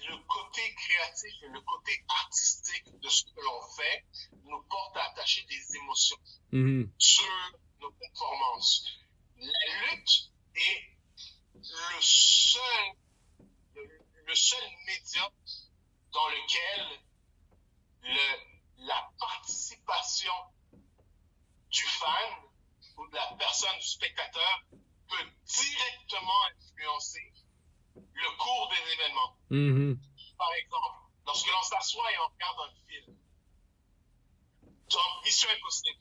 le 0.06 0.16
côté 0.26 0.74
créatif 0.74 1.34
et 1.42 1.48
le 1.48 1.60
côté 1.62 2.04
artistique 2.08 2.98
de 3.00 3.08
ce 3.08 3.24
que 3.24 3.40
l'on 3.40 3.60
fait 3.76 4.04
nous 4.44 4.62
porte 4.68 4.96
à 4.96 5.04
attacher 5.10 5.44
des 5.44 5.76
émotions 5.76 6.18
Mhm. 6.52 6.92
sur 6.98 7.52
nos 7.80 7.90
performances. 7.92 8.84
La 9.36 9.92
lutte 9.92 10.32
est 10.56 10.96
le 11.54 12.00
seul, 12.00 12.94
le, 13.74 14.06
le 14.26 14.34
seul 14.34 14.64
média 14.86 15.30
dans 16.12 16.28
lequel 16.28 17.00
le, 18.02 18.86
la 18.86 19.10
participation 19.18 20.32
du 21.70 21.82
fan 21.84 22.34
ou 22.96 23.06
de 23.08 23.14
la 23.14 23.34
personne, 23.38 23.76
du 23.78 23.86
spectateur, 23.86 24.62
peut 25.08 25.30
directement 25.46 26.44
influencer 26.56 27.32
le 28.12 28.36
cours 28.36 28.70
des 28.70 28.92
événements. 28.92 29.36
Mhm. 29.50 29.98
Par 30.36 30.52
exemple, 30.54 30.98
lorsque 31.26 31.50
l'on 31.50 31.62
s'assoit 31.62 32.12
et 32.12 32.18
on 32.18 32.28
regarde 32.28 32.58
un 32.60 32.86
film, 32.86 33.16
dans 34.90 35.22
Mission 35.24 35.48
Impossible, 35.50 36.00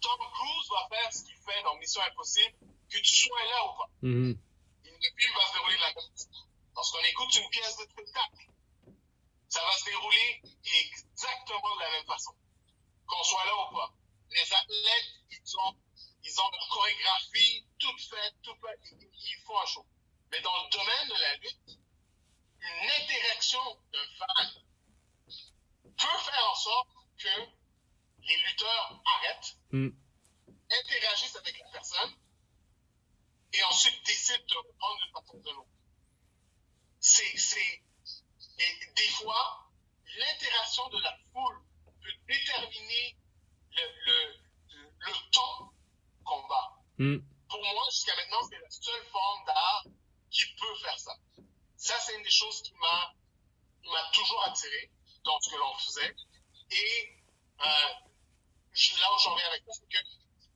Tom 0.00 0.18
Cruise 0.32 0.68
va 0.70 0.88
faire 0.88 1.12
ce 1.12 1.24
qu'il 1.24 1.36
fait 1.36 1.62
dans 1.62 1.76
Mission 1.76 2.02
Impossible, 2.02 2.56
que 2.88 2.98
tu 2.98 3.14
sois 3.14 3.44
là 3.44 3.66
ou 3.66 3.78
pas. 3.78 3.90
Mhm. 4.02 4.38
Le 4.84 5.08
film 5.16 5.34
va 5.34 5.46
se 5.46 5.52
dérouler 5.54 5.76
de 5.76 5.80
la 5.80 5.94
même 5.94 6.10
façon. 6.12 6.28
Lorsqu'on 6.74 7.04
écoute 7.04 7.34
une 7.34 7.50
pièce 7.50 7.76
de 7.76 7.82
spectacle, 7.84 8.46
ça 9.48 9.60
va 9.64 9.72
se 9.72 9.84
dérouler 9.84 10.42
exactement 10.64 11.74
de 11.76 11.80
la 11.80 11.90
même 11.90 12.06
façon. 12.06 12.32
Qu'on 13.06 13.24
soit 13.24 13.44
là 13.44 13.52
ou 13.54 13.74
pas. 13.74 13.92
Les 14.30 14.52
athlètes, 14.52 15.14
ils 15.30 15.56
ont, 15.58 15.76
ils 16.22 16.40
ont 16.40 16.50
leur 16.52 16.68
chorégraphie 16.68 17.66
toute 17.78 18.00
faite, 18.00 18.34
tout 18.42 18.54
fait, 18.54 18.78
ils, 18.92 19.08
ils 19.12 19.42
font 19.44 19.58
un 19.58 19.66
show. 19.66 19.86
Mais 20.32 20.40
dans 20.42 20.62
le 20.64 20.70
domaine 20.70 21.08
de 21.08 21.20
la 21.20 21.34
lutte, 21.36 21.78
une 22.60 22.90
interaction 23.02 23.60
d'un 23.92 24.06
fan 24.18 24.48
peut 25.82 26.18
faire 26.24 26.50
en 26.50 26.54
sorte 26.54 26.88
que 27.18 27.28
les 28.22 28.36
lutteurs 28.36 29.02
arrêtent, 29.16 29.56
Mm. 29.72 29.90
interagissent 30.70 31.36
avec 31.36 31.58
la 31.58 31.68
personne 31.70 32.14
et 33.52 33.62
ensuite 33.64 34.04
décident 34.06 34.44
de 34.48 34.56
reprendre 34.68 34.98
une 35.06 35.12
façon 35.12 35.38
de 35.38 35.50
l'autre. 35.50 35.68
C'est, 37.00 37.36
c'est, 37.36 37.82
et 38.58 38.86
des 38.96 39.08
fois, 39.08 39.70
l'interaction 40.18 40.88
de 40.90 41.00
la 41.02 41.16
foule 41.32 41.62
peut 42.02 42.12
déterminer 42.28 43.16
le, 43.72 43.82
le, 44.06 44.34
le, 44.74 44.90
le 45.06 45.12
ton 45.32 45.70
qu'on 46.24 46.46
bat. 46.46 46.78
Mm. 46.98 47.18
Pour 47.48 47.60
moi, 47.60 47.84
jusqu'à 47.90 48.14
maintenant, 48.16 48.42
c'est 48.48 48.58
la 48.58 48.70
seule 48.70 49.06
forme 49.10 49.44
d'art 49.46 49.84
qui 50.30 50.44
peut 50.54 50.74
faire 50.82 50.98
ça. 50.98 51.16
Ça, 51.76 51.98
c'est 52.00 52.16
une 52.16 52.22
des 52.22 52.30
choses 52.30 52.62
qui 52.62 52.72
m'a, 52.74 53.14
m'a 53.84 54.10
toujours 54.12 54.44
attiré 54.44 54.90
dans 55.24 55.40
ce 55.40 55.50
que 55.50 55.56
l'on 55.56 55.74
faisait. 55.78 56.14
Et 56.70 57.22
euh, 57.60 57.64
là 59.00 59.14
où 59.14 59.18
j'en 59.18 59.34
viens 59.34 59.46
avec 59.46 59.62
ça, 59.66 59.72
c'est 59.72 59.88
que 59.88 59.98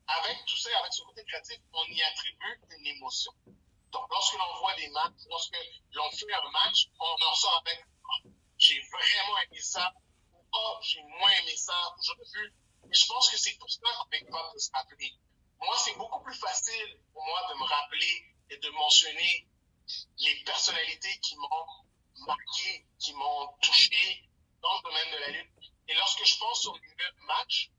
avec 0.06 0.44
tout 0.46 0.56
ça, 0.56 0.70
avec 0.78 0.92
ce 0.92 1.02
côté 1.02 1.24
créatif, 1.24 1.58
on 1.72 1.84
y 1.86 2.02
attribue 2.02 2.60
une 2.78 2.86
émotion. 2.86 3.32
Donc, 3.90 4.10
lorsque 4.10 4.34
l'on 4.34 4.58
voit 4.60 4.74
des 4.76 4.88
matchs, 4.90 5.24
lorsque 5.30 5.56
l'on 5.92 6.10
fait 6.10 6.32
un 6.32 6.50
match, 6.50 6.88
on 7.00 7.24
en 7.24 7.34
sort 7.34 7.62
avec 7.64 7.84
Ah, 8.04 8.28
j'ai 8.58 8.80
vraiment 8.80 9.38
aimé 9.38 9.60
ça, 9.60 9.92
ou 10.32 10.44
oh, 10.52 10.78
j'ai 10.82 11.02
moins 11.02 11.30
aimé 11.30 11.56
ça, 11.56 11.74
ou 11.96 12.02
j'aurais 12.02 12.30
pu. 12.32 12.54
Mais 12.86 12.94
je 12.94 13.06
pense 13.06 13.30
que 13.30 13.38
c'est 13.38 13.56
pour 13.58 13.70
ça 13.70 13.80
qu'on 13.80 14.08
capable 14.10 14.54
de 14.54 14.58
se 14.58 14.70
rappeler. 14.72 15.12
Moi, 15.60 15.76
c'est 15.78 15.96
beaucoup 15.96 16.22
plus 16.22 16.34
facile 16.34 17.00
pour 17.12 17.24
moi 17.24 17.40
de 17.50 17.58
me 17.58 17.64
rappeler 17.64 18.34
et 18.50 18.58
de 18.58 18.70
mentionner 18.70 19.48
personnalités 20.44 21.18
qui 21.20 21.36
m'ont 21.36 22.26
marqué, 22.26 22.86
qui 22.98 23.12
m'ont 23.14 23.48
touché 23.60 24.28
dans 24.62 24.76
le 24.76 24.82
domaine 24.82 25.12
de 25.12 25.18
la 25.18 25.28
lutte. 25.30 25.72
Et 25.88 25.94
lorsque 25.94 26.24
je 26.24 26.38
pense 26.38 26.66
au 26.66 26.76
match, 27.26 27.70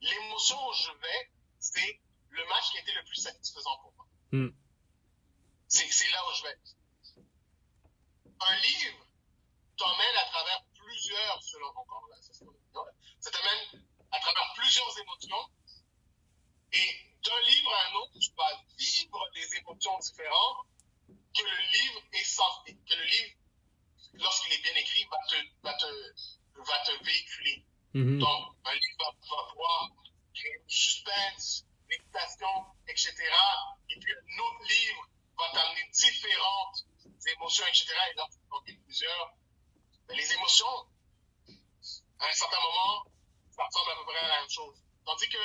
l'émotion 0.00 0.68
où 0.68 0.72
je 0.74 0.90
vais, 0.92 1.30
c'est 1.58 2.00
le 2.30 2.44
match 2.46 2.70
qui 2.70 2.78
a 2.78 2.80
été 2.80 2.92
le 2.92 3.04
plus 3.04 3.16
satisfaisant 3.16 3.78
pour 3.78 3.92
moi. 3.94 4.06
Mm. 4.32 4.50
C'est 5.68 6.10
là 6.10 6.22
où 6.28 6.34
je 6.34 6.42
vais. 6.42 6.58
Un 8.40 8.56
livre 8.56 9.06
t'emmène 9.76 10.16
à 10.16 10.24
travers 10.26 10.64
plusieurs, 10.74 11.42
selon 11.42 11.68
encore 11.68 12.06
là, 12.08 12.16
ça 13.20 13.30
t'amène 13.30 13.84
à 14.10 14.20
travers 14.20 14.52
plusieurs 14.54 14.98
émotions. 14.98 15.50
Et 16.72 17.16
d'un 17.22 17.40
livre 17.40 17.72
à 17.72 17.88
un 17.88 17.94
autre, 17.94 18.18
tu 18.18 18.30
vas 18.36 18.62
vivre 18.76 19.30
des 19.34 19.56
émotions 19.56 19.98
différentes 19.98 20.66
que 21.34 21.42
le 21.42 21.72
livre 21.72 22.00
est 22.12 22.24
que 22.88 22.94
le 22.94 23.04
livre, 23.04 23.34
lorsqu'il 24.14 24.52
est 24.52 24.62
bien 24.62 24.74
écrit, 24.74 25.04
va 25.10 25.18
te, 25.28 25.36
va 25.62 25.74
te, 25.74 25.86
va 26.56 26.78
te 26.84 27.04
véhiculer. 27.04 27.64
Mhm. 27.94 28.18
Donc, 28.18 28.56
un 28.64 28.74
livre 28.74 28.96
va, 28.98 29.10
va 29.36 29.50
pouvoir 29.50 29.90
créer 30.34 30.58
du 30.66 30.74
suspense, 30.74 31.66
l'excitation, 31.88 32.66
etc. 32.88 33.14
Et 33.90 33.98
puis, 33.98 34.12
un 34.12 34.38
autre 34.38 34.64
livre 34.68 35.08
va 35.38 35.50
t'amener 35.52 35.88
différentes 35.92 36.84
émotions, 37.26 37.66
etc. 37.66 37.86
Et 38.14 38.20
en 38.20 38.60
vivre 38.62 38.82
plusieurs. 38.84 39.34
Mais 40.08 40.16
les 40.16 40.32
émotions, 40.32 40.86
à 42.18 42.26
un 42.26 42.32
certain 42.32 42.60
moment, 42.60 43.06
ça 43.50 43.64
ressemble 43.64 43.92
à 43.92 43.96
peu 43.96 44.04
près 44.04 44.18
à 44.18 44.28
la 44.28 44.40
même 44.40 44.50
chose. 44.50 44.76
Tandis 45.04 45.28
que, 45.28 45.38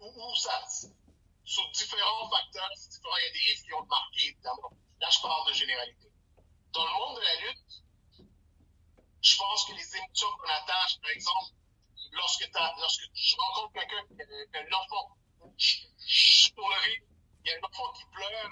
où, 0.00 0.06
où 0.06 0.36
ça, 0.36 0.64
sur 1.44 1.70
différents 1.70 2.30
facteurs, 2.30 2.70
c'est 2.76 2.90
différent. 2.90 3.16
Il 3.16 3.24
y 3.24 3.28
a 3.28 3.32
des 3.32 3.38
livres 3.38 3.62
qui 3.64 3.74
ont 3.74 3.86
marqué, 3.86 4.26
évidemment. 4.28 4.70
Là, 5.00 5.08
je 5.10 5.20
parle 5.20 5.48
de 5.48 5.52
généralité. 5.54 6.08
Dans 6.72 6.84
le 6.84 6.92
monde 6.92 7.16
de 7.16 7.22
la 7.22 7.36
lutte, 7.46 7.82
je 9.22 9.36
pense 9.36 9.64
que 9.66 9.72
les 9.72 9.96
émotions 9.96 10.28
qu'on 10.38 10.50
attache, 10.50 10.98
par 11.00 11.10
exemple, 11.10 11.52
lorsque, 12.12 12.48
lorsque 12.78 13.02
je 13.14 13.36
rencontre 13.36 13.72
quelqu'un 13.74 14.02
qui 14.06 14.22
a 14.22 14.60
un 14.60 14.72
enfant, 14.72 15.16
je, 15.56 15.76
je 15.98 16.14
suis 16.14 16.52
sur 16.52 16.68
le 16.68 16.74
ring, 16.74 17.02
il 17.44 17.50
y 17.50 17.54
a 17.54 17.58
un 17.58 17.66
enfant 17.66 17.92
qui 17.92 18.04
pleure, 18.06 18.50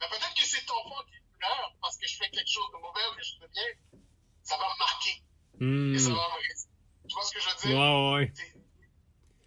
mais 0.00 0.08
peut-être 0.08 0.34
que 0.34 0.44
cet 0.44 0.70
enfant 0.70 1.02
qui 1.04 1.18
pleure 1.38 1.72
parce 1.80 1.96
que 1.98 2.06
je 2.06 2.16
fais 2.16 2.30
quelque 2.30 2.50
chose 2.50 2.70
de 2.72 2.78
mauvais 2.78 3.06
ou 3.10 3.14
quelque 3.14 3.24
chose 3.24 3.40
de 3.40 3.46
bien, 3.48 4.00
ça 4.42 4.56
va 4.58 4.68
me 4.72 4.78
marquer 4.78 5.22
et 5.94 5.98
ça 5.98 6.10
va 6.10 6.28
me 6.28 6.42
rester. 6.48 6.70
Tu 7.08 7.14
vois 7.14 7.24
ce 7.24 7.32
que 7.32 7.40
je 7.40 7.48
veux 7.48 7.56
dire? 7.68 7.78
Ouais, 7.78 8.14
ouais. 8.14 8.32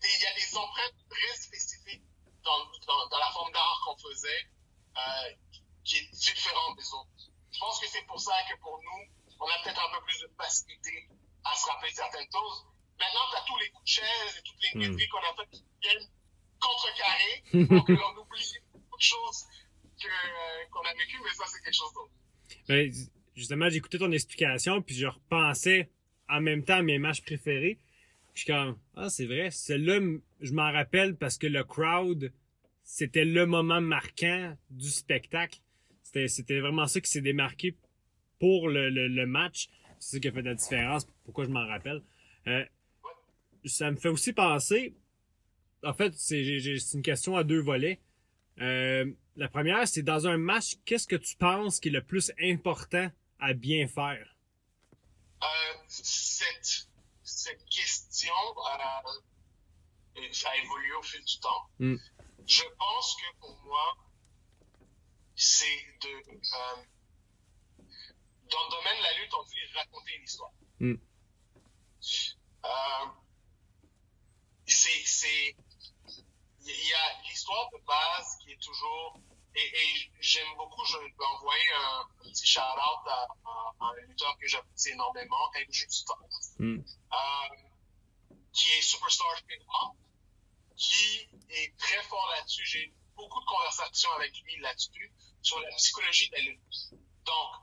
Il 0.02 0.21
y 0.21 0.25
a 0.25 0.34
des 0.34 0.58
empreintes 0.58 0.95
très 1.10 1.36
spécifiques 1.36 2.04
dans, 2.43 2.65
dans, 2.88 3.08
dans 3.10 3.19
la 3.19 3.32
forme 3.32 3.52
d'art 3.52 3.82
qu'on 3.86 3.97
faisait 3.97 4.49
euh, 4.97 5.36
qui 5.89 5.97
est 5.97 6.10
différente 6.13 6.78
des 6.78 6.86
autres. 6.93 7.10
Je 7.52 7.58
pense 7.60 7.80
que 7.82 7.88
c'est 7.89 8.06
pour 8.06 8.19
ça 8.21 8.32
que 8.49 8.56
pour 8.62 8.78
nous, 8.78 9.02
on 9.41 9.45
a 9.49 9.58
peut-être 9.63 9.82
un 9.82 9.91
peu 9.97 10.06
plus 10.06 10.19
de 10.21 10.30
facilité 10.38 11.10
à 11.43 11.56
se 11.56 11.65
rappeler 11.65 11.89
certaines 11.91 12.30
choses. 12.32 12.65
Maintenant, 12.99 13.25
tu 13.32 13.36
as 13.38 13.45
tous 13.47 13.58
les 13.58 13.69
coups 13.71 13.84
de 13.86 13.89
chaise 13.89 14.32
et 14.38 14.41
toutes 14.43 14.62
les 14.62 14.69
Mm. 14.75 14.80
niaiseries 14.80 15.08
qu'on 15.10 15.17
a 15.17 15.34
faites 15.36 15.49
qui 15.49 15.65
viennent 15.82 16.08
contrecarrer 16.60 17.67
pour 17.67 17.86
que 17.86 17.93
l'on 17.93 18.21
oublie 18.21 18.54
beaucoup 18.73 18.97
de 18.97 19.02
choses 19.02 19.47
qu'on 20.71 20.82
a 20.82 20.93
vécues, 20.93 21.19
mais 21.23 21.32
ça, 21.34 21.45
c'est 21.47 21.62
quelque 21.63 21.75
chose 21.75 21.93
d'autre. 21.93 22.12
Ben, 22.67 22.91
justement, 23.36 23.69
j'écoutais 23.69 23.97
ton 23.97 24.12
explication, 24.12 24.82
puis 24.82 24.95
je 24.95 25.08
repensais 25.08 25.89
en 26.30 26.41
même 26.41 26.63
temps 26.63 26.78
à 26.78 26.82
mes 26.82 26.99
matchs 26.99 27.21
préférés. 27.21 27.80
Je 28.36 28.41
suis 28.43 28.47
comme, 28.54 28.78
ah, 28.95 29.10
c'est 29.10 29.25
vrai. 29.25 29.49
Celle-là, 29.52 29.99
je 30.41 30.52
m'en 30.54 30.71
rappelle 30.71 31.15
parce 31.17 31.38
que 31.38 31.47
le 31.47 31.63
crowd, 31.63 32.32
c'était 32.84 33.25
le 33.25 33.45
moment 33.45 33.82
marquant 33.82 34.56
du 34.69 34.89
spectacle. 34.89 35.60
C'était, 36.12 36.60
vraiment 36.60 36.88
ça 36.88 37.02
qui 37.02 37.10
s'est 37.10 37.22
démarqué 37.22 37.76
pour 38.39 38.69
le, 38.69 38.89
le, 38.89 39.08
le 39.08 39.26
match. 39.26 39.69
C'est 40.00 40.15
ça 40.15 40.19
qui 40.19 40.28
a 40.28 40.32
fait 40.32 40.41
la 40.41 40.56
différence. 40.56 41.06
Pourquoi 41.26 41.45
je 41.45 41.50
m'en 41.50 41.65
rappelle. 41.67 42.02
Euh, 42.48 42.65
ça 43.65 43.91
me 43.91 43.98
fait 43.98 44.10
aussi 44.10 44.34
penser. 44.34 44.95
En 45.84 45.93
fait, 45.93 46.13
c'est, 46.15 46.41
une 46.41 47.02
question 47.02 47.36
à 47.38 47.43
deux 47.43 47.62
volets. 47.62 48.00
Euh, 48.60 49.06
la 49.36 49.48
première, 49.48 49.88
c'est 49.88 50.04
dans 50.04 50.28
un 50.28 50.38
match, 50.38 50.76
qu'est-ce 50.86 51.08
que 51.08 51.15
tu 51.15 51.36
penses 51.36 51.80
qui 51.80 51.89
est 51.89 51.91
le 51.91 52.04
plus 52.04 52.32
important 52.41 53.10
à 53.39 53.54
bien 53.54 53.88
faire? 53.88 54.36
Euh, 55.41 55.45
cette, 55.88 56.89
cette 57.24 57.65
question 57.69 58.34
a 60.48 60.58
évolué 60.63 60.93
au 60.98 61.04
fil 61.04 61.24
du 61.24 61.39
temps. 61.39 61.69
Mm. 61.80 61.95
Je 62.45 62.63
pense 62.78 63.15
que 63.15 63.39
pour 63.39 63.58
moi, 63.65 63.98
c'est 65.41 65.86
de. 66.02 66.10
euh, 66.10 66.84
dans 68.52 68.63
le 68.65 68.71
domaine 68.71 68.97
de 68.97 69.04
la 69.04 69.13
lutte, 69.19 69.34
on 69.34 69.43
dit 69.43 69.56
raconter 69.75 70.15
une 70.15 70.23
histoire. 70.23 70.52
Mm. 70.80 70.95
Euh, 72.65 73.06
c'est. 74.67 75.04
c'est- 75.06 75.56
Il 76.62 76.88
y 76.88 76.93
a 76.93 77.21
l'histoire 77.23 77.69
de 77.71 77.78
base 77.86 78.38
qui 78.41 78.52
est 78.52 78.62
toujours. 78.62 79.19
Et, 79.56 79.62
et 79.65 80.12
j'aime 80.19 80.56
beaucoup, 80.58 80.86
je 80.86 80.97
vais 80.97 81.25
envoyer 81.36 81.71
un 81.73 82.06
petit 82.21 82.45
shout-out 82.45 83.08
à, 83.08 83.28
à- 83.45 83.73
à 83.80 83.86
un 83.86 83.95
lutteur 84.08 84.38
que 84.38 84.47
j'apprécie 84.47 84.89
énormément, 84.91 85.43
Andrew 85.56 85.89
Starr, 85.89 86.19
Mm. 86.60 86.78
euh, 86.80 87.56
qui 88.54 88.69
est 88.71 88.82
Superstar 88.82 89.28
Benoit, 89.47 89.95
qui 90.75 91.28
est 91.49 91.75
très 91.78 92.04
fort 92.04 92.28
là-dessus. 92.36 92.65
J'ai 92.65 92.84
eu 92.86 92.93
beaucoup 93.15 93.39
de 93.39 93.45
conversations 93.45 94.12
avec 94.12 94.32
lui 94.43 94.60
là-dessus, 94.60 95.12
sur 95.41 95.60
la 95.60 95.69
psychologie 95.71 96.30
de 96.30 96.36
la 96.36 96.41
lutte. 96.41 96.93
Donc, 97.25 97.56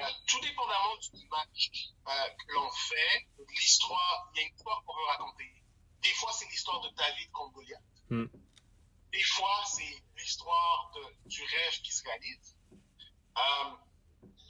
euh, 0.00 0.04
tout 0.26 0.40
dépendamment 0.40 0.96
du 0.96 1.26
match 1.28 1.70
euh, 2.08 2.28
que 2.30 2.52
l'on 2.52 2.70
fait, 2.70 3.26
l'histoire, 3.50 4.30
il 4.34 4.40
y 4.40 4.44
a 4.44 4.46
une 4.48 4.54
histoire 4.54 4.82
qu'on 4.84 4.96
veut 4.96 5.06
raconter. 5.06 5.54
Des 6.02 6.12
fois, 6.14 6.32
c'est 6.32 6.46
l'histoire 6.46 6.80
de 6.80 6.88
David 6.96 7.30
contre 7.30 7.52
Goliath. 7.52 7.82
Mm. 8.10 8.24
Des 9.12 9.22
fois, 9.22 9.64
c'est 9.66 10.02
l'histoire 10.16 10.92
du 11.26 11.42
rêve 11.42 11.80
qui 11.82 11.92
se 11.92 12.02
réalise. 12.04 12.56
Euh, 13.36 13.70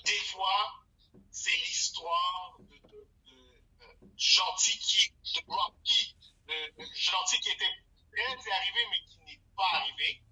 des 0.05 0.21
fois, 0.33 0.85
c'est 1.31 1.57
l'histoire 1.57 2.57
de, 2.61 2.77
de, 2.77 3.07
de, 3.27 4.11
gentil 4.17 4.79
qui 4.79 4.99
est 5.01 5.47
de 5.47 5.53
Rocky, 5.53 6.17
de, 6.49 6.83
de 6.83 6.95
gentil 6.95 7.41
qui 7.41 7.51
était 7.51 7.71
prêt 8.11 8.37
d'y 8.43 8.51
arriver 8.51 8.87
mais 8.91 9.01
qui 9.07 9.19
n'est 9.25 9.41
pas 9.57 9.69
arrivé. 9.75 10.23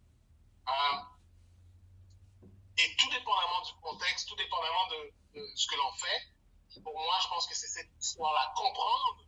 Et 2.78 2.96
tout 2.96 3.10
dépendamment 3.10 3.60
du 3.62 3.72
contexte, 3.82 4.28
tout 4.28 4.36
dépendamment 4.36 4.86
de, 4.88 5.12
de 5.40 5.46
ce 5.54 5.66
que 5.66 5.76
l'on 5.76 5.92
fait, 5.92 6.80
pour 6.82 6.94
moi, 6.94 7.18
je 7.22 7.28
pense 7.28 7.46
que 7.46 7.54
c'est 7.54 7.68
cette 7.68 7.90
histoire-là. 8.00 8.52
Comprendre, 8.56 9.24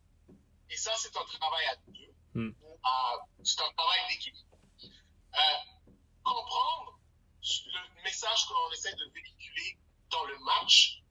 et 0.70 0.76
ça, 0.76 0.94
c'est 0.96 1.14
un 1.16 1.24
travail 1.24 1.66
à 1.66 1.76
deux, 1.88 2.14
Mm. 2.34 2.50
à- 2.82 3.16
c'est 3.44 3.60
un 3.60 3.72
travail 3.74 4.00
d'équipe. 4.08 4.34
Euh, 4.82 5.38
comprendre 6.24 6.98
le 7.42 8.02
message 8.02 8.46
que 8.48 8.52
l'on 8.54 8.72
essaie 8.72 8.94
de 8.94 9.04
véhiculer 9.12 9.78
dans 10.10 10.24
le 10.24 10.38
match, 10.40 11.02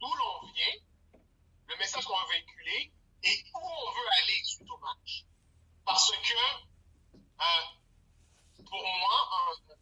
d'où 0.00 0.12
l'on 0.14 0.46
vient, 0.52 0.74
le 1.68 1.76
message 1.76 2.04
qu'on 2.04 2.18
veut 2.22 2.28
véhiculer 2.32 2.92
et 3.22 3.44
où 3.54 3.58
on 3.58 3.90
veut 3.92 4.08
aller 4.22 4.42
suite 4.44 4.68
au 4.70 4.78
match. 4.78 5.24
Parce 5.84 6.10
que, 6.10 6.34
euh, 7.14 7.62
pour 8.64 8.82
moi, 8.82 9.30
un, 9.32 9.74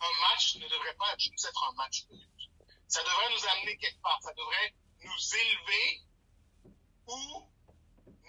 un 0.00 0.20
match 0.28 0.56
ne 0.56 0.68
devrait 0.68 0.94
pas 0.94 1.14
juste 1.18 1.44
être 1.44 1.64
un 1.70 1.72
match 1.74 2.06
de 2.06 2.14
lutte. 2.14 2.50
Ça 2.86 3.02
devrait 3.02 3.30
nous 3.34 3.46
amener 3.46 3.76
quelque 3.76 4.00
part. 4.00 4.18
Ça 4.22 4.32
devrait 4.34 4.74
nous 5.04 5.34
élever 5.36 6.02
ou 7.06 7.50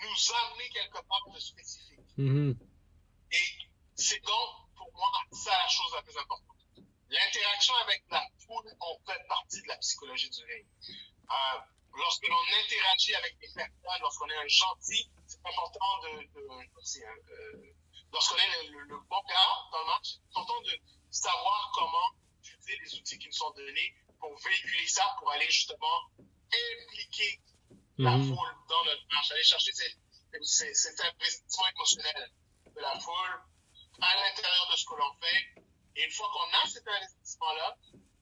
nous 0.02 0.34
amener 0.34 0.70
quelque 0.70 1.02
part 1.08 1.30
de 1.34 1.40
spécifique. 1.40 2.00
Mhm. 2.18 2.58
Et 3.32 3.70
c'est 3.96 4.24
donc, 4.24 4.50
pour 4.76 4.92
moi, 4.94 5.12
ça 5.32 5.52
la 5.52 5.68
chose 5.68 5.94
la 5.94 6.02
plus 6.02 6.18
importante. 6.18 6.46
L'interaction 7.10 7.76
avec 7.84 8.04
la 8.10 8.26
foule 8.46 8.72
en 8.80 8.98
fait 9.06 9.28
partie 9.28 9.62
de 9.62 9.68
la 9.68 9.78
psychologie 9.78 10.30
du 10.30 10.44
ring. 10.46 10.68
Euh, 11.32 11.60
lorsque 11.96 12.28
l'on 12.28 12.42
interagit 12.64 13.16
avec 13.16 13.38
des 13.40 13.48
personnes, 13.54 14.02
lorsqu'on 14.02 14.30
est 14.30 14.38
un 14.38 14.48
gentil, 14.48 15.10
c'est 15.28 15.40
important 15.46 16.02
de, 16.04 16.24
de 16.24 16.82
c'est, 16.84 17.06
euh, 17.06 17.74
lorsqu'on 18.12 18.36
est 18.38 18.64
le, 18.64 18.72
le, 18.72 18.80
le 18.86 19.00
bon 19.10 19.22
gars 19.28 19.56
dans 19.72 19.80
le 19.80 19.86
match, 19.88 20.14
c'est 20.14 20.40
important 20.40 20.62
de 20.62 20.72
savoir 21.10 21.72
comment 21.76 22.10
utiliser 22.44 22.78
les 22.84 22.96
outils 23.00 23.18
qui 23.18 23.28
nous 23.28 23.34
sont 23.34 23.52
donnés 23.52 23.94
pour 24.20 24.36
véhiculer 24.46 24.88
ça, 24.88 25.04
pour 25.20 25.32
aller 25.32 25.46
justement 25.50 26.12
impliquer 26.48 27.40
la 27.98 28.18
Mhm. 28.18 28.28
foule 28.28 28.54
dans 28.70 28.84
notre 28.86 29.06
match, 29.14 29.32
aller 29.32 29.44
chercher 29.44 29.72
cet, 29.74 29.98
investissement 30.32 31.64
émotionnel 31.76 32.32
de 32.76 32.82
la 32.82 33.00
foule 33.00 33.42
à 34.02 34.16
l'intérieur 34.16 34.68
de 34.72 34.78
ce 34.78 34.86
que 34.86 34.96
l'on 34.96 35.14
fait. 35.20 35.64
Et 35.96 36.06
une 36.06 36.12
fois 36.12 36.28
qu'on 36.32 36.58
a 36.66 36.70
cet 36.70 36.88
investissement-là, 36.88 37.76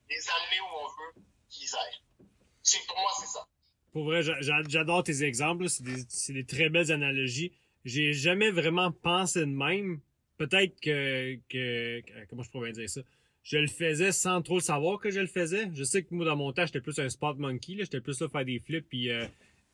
les 0.09 0.29
amener 0.29 0.61
où 0.61 0.75
on 0.81 0.87
veut 0.87 1.23
qu'ils 1.49 1.75
aillent. 1.75 2.27
C'est, 2.63 2.85
pour 2.87 2.97
moi, 2.97 3.11
c'est 3.19 3.27
ça. 3.27 3.45
Pour 3.91 4.05
vrai, 4.05 4.23
j'a- 4.23 4.41
j'a- 4.41 4.63
j'adore 4.67 5.03
tes 5.03 5.23
exemples. 5.23 5.69
C'est 5.69 5.83
des, 5.83 6.03
c'est 6.09 6.33
des 6.33 6.45
très 6.45 6.69
belles 6.69 6.91
analogies. 6.91 7.51
J'ai 7.85 8.13
jamais 8.13 8.51
vraiment 8.51 8.91
pensé 8.91 9.41
de 9.41 9.45
même. 9.45 10.01
Peut-être 10.37 10.79
que, 10.79 11.35
que, 11.49 12.01
que- 12.01 12.25
Comment 12.29 12.43
je 12.43 12.49
pourrais 12.51 12.71
dire 12.71 12.89
ça? 12.89 13.01
Je 13.43 13.57
le 13.57 13.67
faisais 13.67 14.11
sans 14.11 14.41
trop 14.41 14.55
le 14.55 14.61
savoir 14.61 14.99
que 14.99 15.09
je 15.09 15.19
le 15.21 15.27
faisais. 15.27 15.69
Je 15.73 15.83
sais 15.83 16.03
que 16.03 16.13
moi, 16.13 16.25
dans 16.25 16.35
mon 16.35 16.51
temps, 16.51 16.65
j'étais 16.65 16.81
plus 16.81 16.99
un 16.99 17.07
spot 17.09 17.37
monkey. 17.37 17.75
J'étais 17.79 18.01
plus 18.01 18.19
là 18.19 18.27
faire 18.27 18.43
des 18.45 18.59
flips 18.59 18.87
puis 18.89 19.09
euh, 19.09 19.25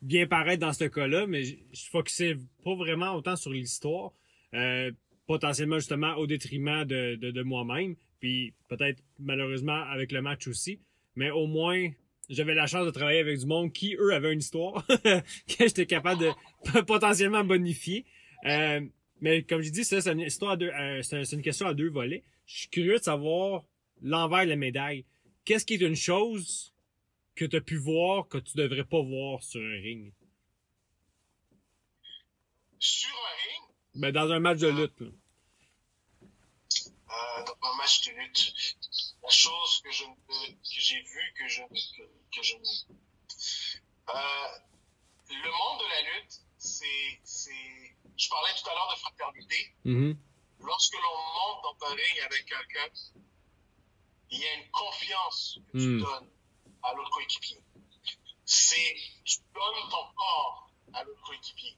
bien 0.01 0.27
paraître 0.27 0.59
dans 0.61 0.73
ce 0.73 0.83
cas-là. 0.85 1.25
Mais 1.27 1.43
je 1.43 1.55
je 1.73 1.85
focusais 1.89 2.37
pas 2.63 2.75
vraiment 2.75 3.13
autant 3.15 3.35
sur 3.35 3.51
l'histoire. 3.51 4.11
Euh, 4.53 4.91
potentiellement, 5.25 5.77
justement, 5.79 6.13
au 6.15 6.27
détriment 6.27 6.83
de, 6.85 7.15
de, 7.15 7.31
de 7.31 7.41
moi-même. 7.41 7.95
Puis 8.19 8.53
peut-être, 8.69 9.01
malheureusement, 9.19 9.81
avec 9.89 10.11
le 10.11 10.21
match 10.21 10.47
aussi. 10.47 10.79
Mais 11.15 11.31
au 11.31 11.47
moins, 11.47 11.89
j'avais 12.29 12.53
la 12.53 12.67
chance 12.67 12.85
de 12.85 12.91
travailler 12.91 13.19
avec 13.19 13.39
du 13.39 13.45
monde 13.47 13.73
qui, 13.73 13.95
eux, 13.99 14.13
avaient 14.13 14.33
une 14.33 14.39
histoire 14.39 14.85
que 14.87 15.23
j'étais 15.59 15.85
capable 15.87 16.21
de 16.21 16.81
potentiellement 16.85 17.43
bonifier. 17.43 18.05
Euh, 18.45 18.81
mais 19.23 19.43
comme 19.43 19.61
je 19.61 19.69
dis, 19.71 19.85
ça, 19.85 20.01
c'est 20.01 20.11
une 20.11 20.19
histoire 20.19 20.51
à 20.51 20.57
deux, 20.57 20.69
euh, 20.69 21.01
c'est 21.01 21.17
un- 21.17 21.23
c'est 21.23 21.35
une 21.37 21.41
question 21.41 21.65
à 21.67 21.73
deux 21.73 21.89
volets. 21.89 22.23
Je 22.45 22.57
suis 22.59 22.67
curieux 22.69 22.97
de 22.99 23.03
savoir 23.03 23.63
l'envers 24.01 24.43
de 24.43 24.49
la 24.49 24.55
médaille. 24.57 25.05
Qu'est-ce 25.45 25.65
qui 25.65 25.75
est 25.75 25.81
une 25.81 25.95
chose 25.95 26.73
que 27.35 27.45
tu 27.45 27.55
as 27.55 27.61
pu 27.61 27.77
voir 27.77 28.27
que 28.27 28.37
tu 28.37 28.55
devrais 28.57 28.83
pas 28.83 29.01
voir 29.01 29.41
sur 29.41 29.61
un 29.61 29.79
ring? 29.81 30.13
Sur 32.79 33.09
un 33.09 33.35
ring, 33.47 33.75
Ben, 33.95 34.11
dans 34.11 34.29
un 34.31 34.39
match 34.39 34.59
de 34.59 34.67
lutte. 34.67 34.99
là. 34.99 35.07
euh, 37.15 37.43
dans 37.45 37.69
un 37.71 37.75
match 37.77 38.01
de 38.07 38.11
lutte, 38.19 38.53
la 39.23 39.29
chose 39.29 39.81
que 39.83 39.91
je 39.91 40.03
que 40.03 40.79
j'ai 40.87 40.99
vue, 41.01 41.33
que 41.37 41.47
je 41.47 41.61
que, 41.61 42.03
que 42.35 42.41
je 42.43 42.55
ne- 42.55 42.95
euh, 44.09 44.49
le 45.29 45.51
monde 45.59 45.79
de 45.83 45.87
la 45.95 46.01
lutte, 46.09 46.41
c'est 46.57 47.19
c'est 47.23 47.95
je 48.23 48.29
parlais 48.29 48.53
tout 48.55 48.69
à 48.69 48.73
l'heure 48.73 48.91
de 48.93 48.99
fraternité. 48.99 49.75
Mhm. 49.85 50.17
Lorsque 50.59 50.93
l'on 50.93 51.17
monte 51.35 51.79
dans 51.79 51.87
un 51.87 51.95
ring 51.95 52.19
avec 52.25 52.45
quelqu'un, 52.45 52.89
il 54.29 54.39
y 54.39 54.45
a 54.47 54.53
une 54.55 54.69
confiance 54.71 55.59
que 55.67 55.77
tu 55.77 55.87
Mm. 55.87 56.01
donnes 56.01 56.29
à 56.83 56.93
l'autre 56.93 57.09
coéquipier. 57.11 57.59
C'est 58.45 58.95
tu 59.25 59.37
donnes 59.53 59.89
ton 59.89 60.05
corps 60.15 60.69
à 60.93 61.03
l'autre 61.03 61.21
coéquipier 61.23 61.77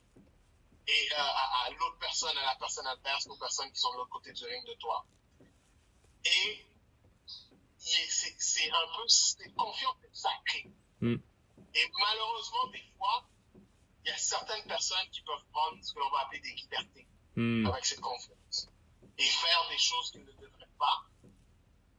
et 0.87 1.11
euh, 1.13 1.17
à, 1.17 1.65
à 1.65 1.69
l'autre 1.71 1.97
personne, 1.99 2.37
à 2.37 2.45
la 2.45 2.55
personne 2.55 2.85
adverse, 2.87 3.25
aux 3.27 3.37
personnes 3.37 3.71
qui 3.71 3.79
sont 3.79 3.91
de 3.93 3.97
l'autre 3.97 4.11
côté 4.11 4.31
du 4.33 4.45
ring 4.45 4.65
de 4.67 4.73
toi. 4.75 5.05
Et 6.25 6.65
c'est 7.77 8.71
un 8.71 8.87
peu 8.95 9.07
cette 9.07 9.55
confiance 9.55 9.95
sacrée. 10.13 10.69
Mm. 11.01 11.15
Et 11.73 11.91
malheureusement, 11.99 12.67
des 12.71 12.83
fois, 12.97 13.27
il 14.05 14.09
y 14.09 14.11
a 14.11 14.17
certaines 14.17 14.65
personnes 14.65 15.09
qui 15.11 15.21
peuvent 15.23 15.43
prendre 15.51 15.77
ce 15.83 15.93
que 15.93 15.99
l'on 15.99 16.09
va 16.11 16.21
appeler 16.21 16.39
des 16.39 16.53
libertés 16.53 17.07
Mm. 17.35 17.67
avec 17.67 17.85
cette 17.85 17.99
confiance 17.99 18.69
et 19.17 19.23
faire 19.23 19.67
des 19.69 19.77
choses 19.77 20.11
qu'ils 20.11 20.23
ne 20.23 20.31
devraient 20.31 20.69
pas. 20.79 21.03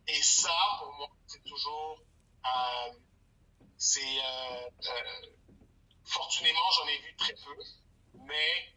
Et 0.09 0.23
ça, 0.23 0.57
pour 0.79 0.95
moi, 0.95 1.09
c'est 1.27 1.43
toujours, 1.45 2.01
euh, 2.47 2.93
c'est, 3.77 4.01
euh, 4.01 4.71
euh, 4.83 5.27
fortunément, 6.05 6.71
j'en 6.77 6.87
ai 6.89 6.99
vu 6.99 7.17
très 7.17 7.35
peu, 7.35 7.57
mais 8.27 8.75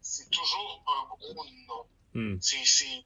c'est 0.00 0.30
toujours 0.30 0.82
un 0.86 1.06
gros 1.16 1.44
non. 1.44 1.88
Mm. 2.14 2.38
C'est, 2.40 3.04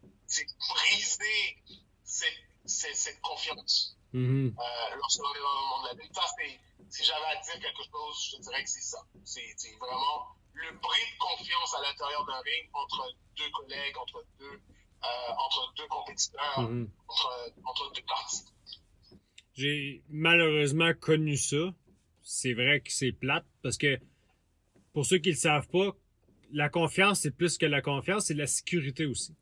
briser 0.70 1.62
cette, 2.05 2.33
cette, 2.64 2.96
cette 2.96 3.20
confiance 3.20 3.98
Mhm. 4.12 4.55
euh, 4.59 4.96
lorsque 4.96 5.20
l'on 5.20 5.35
est 5.35 5.40
dans 5.40 5.61
le 5.61 5.68
monde 5.70 5.83
de 5.85 5.96
la 5.98 6.03
lutte. 6.05 6.14
Ça, 6.14 6.22
si 6.90 7.05
j'avais 7.05 7.25
à 7.25 7.40
dire 7.40 7.55
quelque 7.61 7.83
chose, 7.90 8.33
je 8.37 8.42
dirais 8.42 8.62
que 8.62 8.68
c'est 8.70 8.83
ça. 8.83 8.98
C'est, 9.25 9.42
vraiment 9.81 10.37
le 10.53 10.70
bris 10.79 11.01
de 11.01 11.18
confiance 11.18 11.75
à 11.75 11.83
l'intérieur 11.83 12.25
d'un 12.27 12.40
ring 12.40 12.68
entre 12.75 13.14
deux 13.37 13.51
collègues, 13.51 13.96
entre 13.96 14.25
deux, 14.38 14.44
euh, 15.05 15.33
entre 15.38 15.72
deux 15.77 15.87
compétiteurs, 15.88 16.61
Mhm. 16.61 16.90
entre, 17.09 17.53
entre 17.64 17.92
deux 17.94 18.03
parties. 18.03 18.44
J'ai 19.55 20.03
malheureusement 20.09 20.92
connu 20.94 21.37
ça. 21.37 21.75
C'est 22.22 22.53
vrai 22.55 22.81
que 22.81 22.92
c'est 22.92 23.12
plate 23.12 23.46
parce 23.62 23.77
que 23.79 23.98
pour 24.92 25.07
ceux 25.07 25.18
qui 25.18 25.31
le 25.31 25.37
savent 25.37 25.68
pas, 25.68 25.92
la 26.53 26.68
confiance, 26.68 27.20
c'est 27.20 27.31
plus 27.31 27.57
que 27.59 27.66
la 27.66 27.81
confiance, 27.81 28.27
c'est 28.27 28.35
la 28.35 28.46
sécurité 28.46 29.07
aussi. 29.07 29.35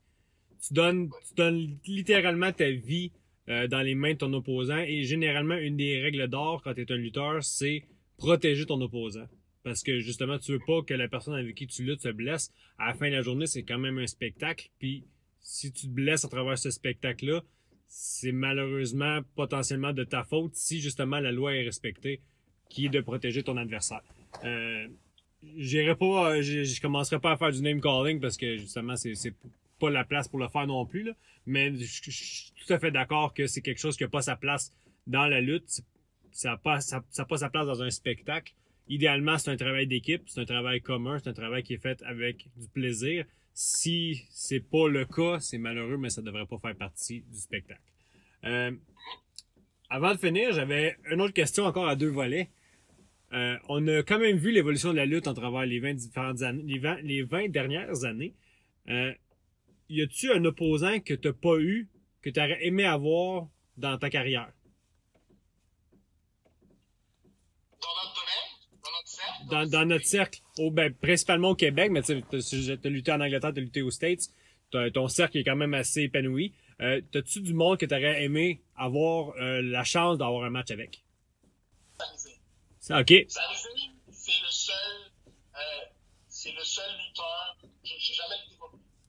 Tu 0.61 0.73
donnes, 0.73 1.09
tu 1.27 1.33
donnes 1.33 1.79
littéralement 1.85 2.51
ta 2.53 2.69
vie 2.69 3.11
euh, 3.49 3.67
dans 3.67 3.81
les 3.81 3.95
mains 3.95 4.13
de 4.13 4.17
ton 4.17 4.33
opposant 4.33 4.77
et 4.77 5.03
généralement, 5.03 5.55
une 5.55 5.77
des 5.77 5.99
règles 5.99 6.27
d'or 6.27 6.61
quand 6.63 6.73
tu 6.73 6.81
es 6.81 6.91
un 6.91 6.95
lutteur, 6.95 7.43
c'est 7.43 7.83
protéger 8.17 8.65
ton 8.65 8.79
opposant. 8.81 9.27
Parce 9.63 9.83
que 9.83 9.99
justement, 9.99 10.39
tu 10.39 10.53
veux 10.53 10.59
pas 10.65 10.81
que 10.81 10.93
la 10.93 11.07
personne 11.07 11.35
avec 11.35 11.55
qui 11.55 11.67
tu 11.67 11.83
luttes 11.83 12.01
se 12.01 12.09
blesse. 12.09 12.51
À 12.77 12.87
la 12.87 12.93
fin 12.93 13.09
de 13.09 13.15
la 13.15 13.21
journée, 13.21 13.47
c'est 13.47 13.63
quand 13.63 13.77
même 13.77 13.99
un 13.99 14.07
spectacle. 14.07 14.69
Puis 14.79 15.05
si 15.39 15.71
tu 15.71 15.87
te 15.87 15.91
blesses 15.91 16.25
à 16.25 16.29
travers 16.29 16.57
ce 16.57 16.71
spectacle-là, 16.71 17.43
c'est 17.87 18.31
malheureusement 18.31 19.19
potentiellement 19.35 19.91
de 19.91 20.03
ta 20.03 20.23
faute 20.23 20.55
si 20.55 20.79
justement 20.79 21.19
la 21.19 21.31
loi 21.31 21.55
est 21.55 21.63
respectée, 21.63 22.21
qui 22.69 22.85
est 22.85 22.89
de 22.89 23.01
protéger 23.01 23.43
ton 23.43 23.57
adversaire. 23.57 24.01
Euh, 24.45 24.87
j'irai 25.57 25.95
pas, 25.95 26.35
euh, 26.35 26.41
je, 26.41 26.63
je 26.63 26.81
commencerai 26.81 27.19
pas 27.19 27.33
à 27.33 27.37
faire 27.37 27.51
du 27.51 27.61
name 27.61 27.81
calling 27.81 28.19
parce 28.19 28.37
que 28.37 28.55
justement 28.57 28.95
c'est 28.95 29.13
pas 29.81 29.89
la 29.89 30.05
place 30.05 30.27
pour 30.27 30.39
le 30.39 30.47
faire 30.47 30.67
non 30.67 30.85
plus 30.85 31.03
là. 31.03 31.13
Mais 31.45 31.73
je, 31.75 32.11
suis 32.11 32.53
tout 32.55 32.71
à 32.71 32.79
fait 32.79 32.91
d'accord 32.91 33.33
que 33.33 33.47
c'est 33.47 33.61
quelque 33.61 33.79
chose 33.79 33.97
qui 33.97 34.03
a 34.03 34.07
pas 34.07 34.21
sa 34.21 34.35
place 34.35 34.71
dans 35.07 35.25
la 35.25 35.41
lutte. 35.41 35.81
Ça 36.31 36.53
a 36.53 36.57
pas 36.57 36.79
ça, 36.79 37.03
pas 37.27 37.37
sa 37.37 37.49
place 37.49 37.67
dans 37.67 37.81
un 37.81 37.89
spectacle. 37.89 38.53
Idéalement, 38.87 39.37
c'est 39.37 39.51
un 39.51 39.57
travail 39.57 39.87
d'équipe, 39.87 40.23
c'est 40.27 40.41
un 40.41 40.45
travail 40.45 40.81
commun, 40.81 41.17
c'est 41.19 41.29
un 41.29 41.33
travail 41.33 41.63
qui 41.63 41.73
est 41.73 41.83
fait 41.87 42.01
avec 42.03 42.47
du 42.57 42.67
plaisir. 42.67 43.25
Si 43.53 44.25
c'est 44.29 44.59
pas 44.59 44.87
le 44.87 45.05
cas, 45.05 45.39
c'est 45.39 45.57
malheureux, 45.57 45.97
mais 45.97 46.09
ça 46.09 46.21
devrait 46.21 46.45
pas 46.45 46.57
faire 46.57 46.75
partie 46.75 47.21
du 47.21 47.37
spectacle. 47.37 47.81
Euh, 48.45 48.71
avant 49.89 50.13
de 50.13 50.19
finir, 50.19 50.53
j'avais 50.53 50.95
une 51.11 51.21
autre 51.21 51.33
question 51.33 51.65
encore 51.65 51.87
à 51.87 51.95
deux 51.95 52.09
volets. 52.09 52.49
Euh, 53.33 53.57
on 53.69 53.85
a 53.87 54.03
quand 54.03 54.19
même 54.19 54.37
vu 54.37 54.51
l'évolution 54.51 54.91
de 54.91 54.97
la 54.97 55.05
lutte 55.05 55.27
en 55.27 55.33
travers 55.33 55.65
les 55.65 55.79
20 55.79 55.93
différentes 55.93 56.41
années, 56.41 56.63
les 56.65 56.79
20, 56.79 57.01
les 57.01 57.23
20 57.23 57.49
dernières 57.49 58.03
années. 58.03 58.33
Euh, 58.89 59.13
y 59.91 60.01
a-tu 60.01 60.31
un 60.31 60.43
opposant 60.45 60.99
que 60.99 61.13
t'as 61.13 61.33
pas 61.33 61.57
eu, 61.57 61.89
que 62.21 62.29
tu 62.29 62.39
aurais 62.39 62.65
aimé 62.65 62.85
avoir 62.85 63.47
dans 63.77 63.97
ta 63.97 64.09
carrière? 64.09 64.51
Dans 67.81 67.87
notre 68.03 68.13
domaine, 68.15 68.81
dans 68.83 68.91
notre 68.91 69.07
cercle, 69.07 69.49
Dans, 69.49 69.69
dans 69.69 69.85
notre 69.85 70.05
cercle, 70.05 70.39
ben, 70.71 70.93
principalement 70.93 71.49
au 71.51 71.55
Québec, 71.55 71.91
mais 71.91 72.01
tu 72.03 72.21
t'as 72.23 72.89
lutté 72.89 73.11
en 73.11 73.21
Angleterre, 73.21 73.51
t'as 73.53 73.61
lutté 73.61 73.81
aux 73.81 73.91
States, 73.91 74.29
ton 74.93 75.07
cercle 75.07 75.37
est 75.39 75.43
quand 75.43 75.55
même 75.55 75.73
assez 75.73 76.03
épanoui. 76.03 76.53
Euh, 76.81 77.01
T'as-tu 77.11 77.41
du 77.41 77.53
monde 77.53 77.77
que 77.77 77.85
t'aurais 77.85 78.23
aimé 78.23 78.61
avoir 78.75 79.35
euh, 79.37 79.61
la 79.61 79.83
chance 79.83 80.17
d'avoir 80.17 80.43
un 80.45 80.49
match 80.49 80.71
avec? 80.71 81.03
C'est- 82.79 82.93
Ok. 82.99 83.07
C'est 83.29 84.31
le 84.41 84.49
seul, 84.49 84.75
euh, 85.55 85.59
c'est 86.27 86.51
le 86.53 86.63
seul 86.63 86.89
lutteur. 87.05 87.57
J'ai 87.83 88.13
jamais 88.13 88.35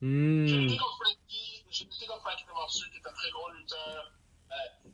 J'ai 0.03 0.09
Hmm. 0.09 0.45
lutté 0.45 0.77
contre 0.77 0.97
Frankie, 0.97 1.63
j'ai 1.69 1.85
lutté 1.85 2.05
contre 2.07 2.21
Frankie 2.23 2.43
Demarsu, 2.43 2.89
qui 2.91 2.97
est 2.97 3.07
un 3.07 3.13
très 3.13 3.31
gros 3.31 3.49
lutteur, 3.51 4.11
euh, 4.51 4.89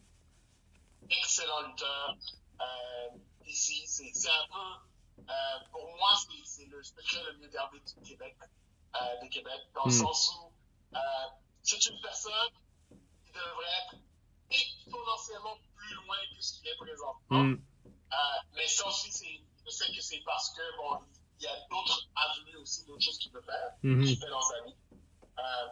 excellent 1.09 1.61
lutteur. 1.61 2.15
Euh, 2.61 3.17
ici, 3.47 3.87
c'est 3.87 4.11
c'est 4.13 4.29
un 4.29 4.47
peu, 4.53 5.23
euh, 5.27 5.59
pour 5.71 5.83
moi, 5.97 6.09
c'est- 6.45 6.65
le 6.67 6.83
secret 6.83 7.23
le 7.23 7.37
mieux 7.39 7.47
gardé 7.49 7.79
du 7.79 8.07
Québec, 8.07 8.37
euh, 9.01 9.21
de 9.23 9.27
Québec, 9.29 9.59
dans 9.73 9.85
le 9.85 9.91
Mm. 9.91 9.97
sens 9.97 10.31
où 10.43 10.53
euh, 10.95 10.99
c'est 11.63 11.83
une 11.87 11.99
personne 12.01 12.49
qui 13.25 13.31
devrait 13.31 13.65
être 13.87 13.95
exponentiellement 14.51 15.57
plus 15.75 15.95
loin 15.95 16.17
que 16.35 16.39
ce 16.41 16.53
qu'il 16.59 16.67
est 16.67 16.75
présentement. 16.77 17.43
Hmm. 17.43 17.61
Euh, 17.85 18.15
mais 18.53 18.67
ça 18.67 18.87
aussi, 18.87 19.09
je 19.65 19.69
sais 19.71 19.91
que 19.91 20.01
c'est 20.01 20.21
parce 20.25 20.51
que, 20.55 20.61
bon, 20.77 20.99
il 21.39 21.43
y 21.43 21.47
a 21.47 21.55
d'autres 21.69 22.07
avenues 22.15 22.57
aussi, 22.57 22.85
d'autres 22.85 23.03
choses 23.03 23.17
qu'il 23.19 23.31
peut 23.31 23.41
faire, 23.41 23.71
qu'il 23.81 24.17
fait 24.19 24.29
dans 24.29 24.41
sa 24.41 24.61
vie. 24.63 24.75
Euh, 25.39 25.67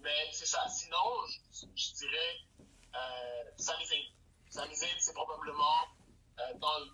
mais 0.00 0.28
c'est 0.32 0.46
ça. 0.46 0.66
Sinon, 0.68 0.96
je, 1.28 1.66
je 1.76 1.92
dirais, 1.94 2.36
euh, 2.94 3.44
c'est 3.56 5.14
probablement, 5.14 5.80
euh, 6.40 6.54
dans 6.58 6.78
le, 6.80 6.86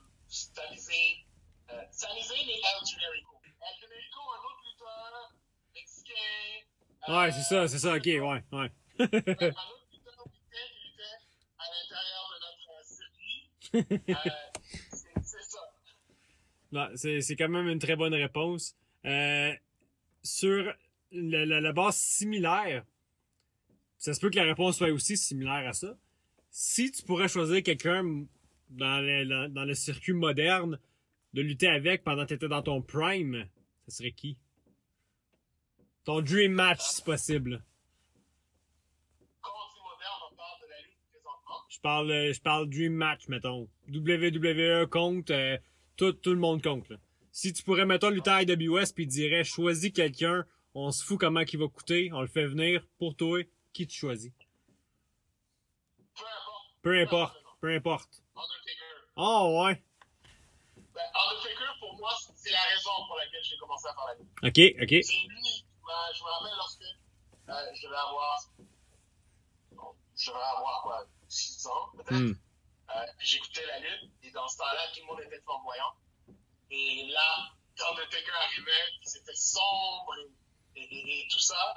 euh, 1.71 1.83
Sami 1.91 2.23
Zayn 2.23 2.49
et 2.49 2.61
El 2.61 2.87
Generico. 2.87 3.41
El 3.45 3.75
Generico, 3.81 4.21
un 4.21 4.41
autre 4.49 4.63
lutteur 4.67 5.33
mexicain. 5.75 6.67
euh, 7.09 7.19
Ouais, 7.21 7.31
c'est 7.33 7.43
ça, 7.43 7.69
c'est 7.69 7.79
ça, 7.79 7.95
ok, 7.95 8.05
ouais, 8.05 8.21
ouais. 8.21 8.43
un 8.53 9.05
autre 9.05 9.89
lutteur 9.93 10.27
mexicain 10.27 10.67
qui 10.75 10.89
à 11.59 11.65
l'intérieur 11.71 12.25
de 12.33 12.37
notre 12.45 12.69
circuit. 12.85 13.41
Euh, 13.75 14.31
c'est, 14.93 15.15
c'est 15.23 15.43
ça. 15.43 15.63
Quand 17.37 17.49
même 17.49 17.69
une 17.69 17.79
très 17.79 17.97
bonne 17.97 18.15
réponse. 18.15 18.75
Sur 20.23 20.75
la, 21.13 21.45
la- 21.47 21.61
la 21.61 21.73
base 21.73 21.97
similaire, 21.97 22.85
ça 23.99 24.15
se 24.15 24.21
peut 24.21 24.31
que 24.31 24.37
la 24.37 24.45
réponse 24.45 24.79
soit 24.79 24.91
aussi 24.91 25.17
similaire 25.17 25.67
à 25.69 25.73
ça. 25.73 25.97
Si 26.51 26.91
tu 26.93 27.03
pourrais 27.03 27.29
choisir 27.29 27.63
quelqu'un 27.63 28.03
dans 28.71 29.01
le, 29.05 29.25
dans, 29.27 29.53
dans 29.53 29.65
le 29.65 29.75
circuit 29.75 30.13
moderne 30.13 30.79
de 31.35 31.43
lutter 31.43 31.69
avec 31.69 32.05
pendant 32.05 32.23
que 32.25 32.29
tu 32.29 32.35
étais 32.35 32.49
dans 32.49 32.63
ton 32.63 32.81
prime, 32.83 33.47
ce 33.87 33.97
serait 33.97 34.13
qui? 34.13 34.37
Ton 36.05 36.21
dream 36.23 36.53
match, 36.53 36.81
si 36.81 37.03
possible. 37.03 37.63
Je 41.69 41.81
parle, 41.81 42.33
je 42.33 42.41
parle 42.41 42.69
dream 42.69 42.93
match, 42.95 43.29
mettons. 43.29 43.69
WWE 43.89 44.87
compte, 44.89 45.31
euh, 45.31 45.57
tout, 45.97 46.13
tout 46.13 46.33
le 46.33 46.39
monde 46.41 46.63
compte. 46.63 46.89
Là. 46.89 46.97
Si 47.31 47.53
tu 47.53 47.63
pourrais, 47.63 47.87
mettons, 47.87 48.11
lutter 48.11 48.31
à 48.31 48.43
IWS 48.43 48.93
puis 48.95 49.07
dirais, 49.07 49.45
choisis 49.45 49.93
quelqu'un, 49.93 50.45
on 50.75 50.91
se 50.91 51.05
fout 51.05 51.19
comment 51.19 51.41
il 51.41 51.59
va 51.59 51.69
coûter, 51.69 52.11
on 52.13 52.21
le 52.21 52.27
fait 52.27 52.47
venir 52.47 52.83
pour 52.99 53.17
toi, 53.17 53.43
qui 53.73 53.87
tu 53.87 53.99
choisis? 53.99 54.33
Peu 56.15 56.25
importe. 56.25 56.73
Peu 56.83 57.01
importe, 57.01 57.37
peu 57.61 57.75
importe. 57.75 58.23
Undertaker. 58.35 59.13
Oh 59.17 59.65
ouais. 59.65 59.83
Ben, 60.95 61.03
Undertaker, 61.31 61.79
pour 61.81 61.97
moi, 61.99 62.13
c'est 62.35 62.51
la 62.51 62.63
raison 62.63 62.91
pour 63.07 63.17
laquelle 63.17 63.43
j'ai 63.43 63.57
commencé 63.57 63.89
à 63.89 63.95
faire 63.95 64.07
la 64.07 64.15
lutte. 64.15 64.29
Ok, 64.43 64.83
ok. 64.83 65.05
C'est 65.05 65.29
lui, 65.29 65.65
ben, 65.87 66.15
je 66.15 66.23
me 66.23 66.29
rappelle 66.29 66.57
lorsque 66.57 66.83
euh, 66.83 67.75
je 67.75 67.87
devais 67.87 67.97
avoir, 67.97 68.39
bon, 69.73 69.95
je 70.17 70.31
devais 70.31 70.43
avoir 70.43 70.83
quoi, 70.83 71.07
6 71.29 71.67
ans 71.67 71.91
peut-être. 71.97 72.13
Hmm. 72.13 72.35
Euh, 72.91 73.07
j'écoutais 73.21 73.67
la 73.67 73.81
lutte, 73.81 74.11
et 74.23 74.31
dans 74.31 74.49
ce 74.49 74.57
temps-là, 74.59 74.89
tout 74.95 75.01
le 75.01 75.07
monde 75.07 75.21
était 75.21 75.41
flamboyant. 75.41 75.95
Et 76.71 77.07
là, 77.11 77.51
Undertaker 77.91 78.33
arrivait, 78.33 78.93
c'était 79.03 79.35
sombre 79.35 80.15
et, 80.21 80.31
et- 80.79 80.95
et- 80.95 81.25
et 81.25 81.29
tout 81.29 81.39
ça, 81.39 81.75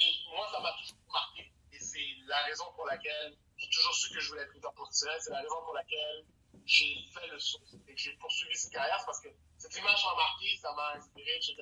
et 0.00 0.10
moi, 0.34 0.48
ça 0.52 0.60
m'a 0.60 0.72
toujours 0.80 0.98
marqué. 1.12 1.52
Et 1.72 1.78
c'est 1.78 2.06
la 2.26 2.42
raison 2.44 2.64
pour 2.74 2.86
laquelle 2.86 3.34
j'ai 3.58 3.68
toujours 3.70 3.94
su 3.94 4.12
que 4.14 4.20
je 4.20 4.28
voulais 4.30 4.42
être 4.42 4.52
lutteur 4.54 4.72
professionnel. 4.74 5.16
C'est 5.20 5.30
la 5.30 5.40
raison 5.40 5.60
pour 5.64 5.74
laquelle 5.74 6.24
j'ai 6.66 6.94
fait 7.12 7.26
le 7.28 7.38
saut 7.38 7.60
et 7.88 7.94
que 7.94 8.00
j'ai 8.00 8.12
poursuivi 8.16 8.54
cette 8.56 8.72
carrière. 8.72 8.96
c'est 9.00 9.06
parce 9.06 9.20
que 9.20 9.28
cette 9.58 9.76
image 9.76 10.02
m'a 10.04 10.14
marqué, 10.16 10.56
ça 10.60 10.72
m'a 10.74 10.92
inspiré, 10.96 11.30
etc. 11.36 11.54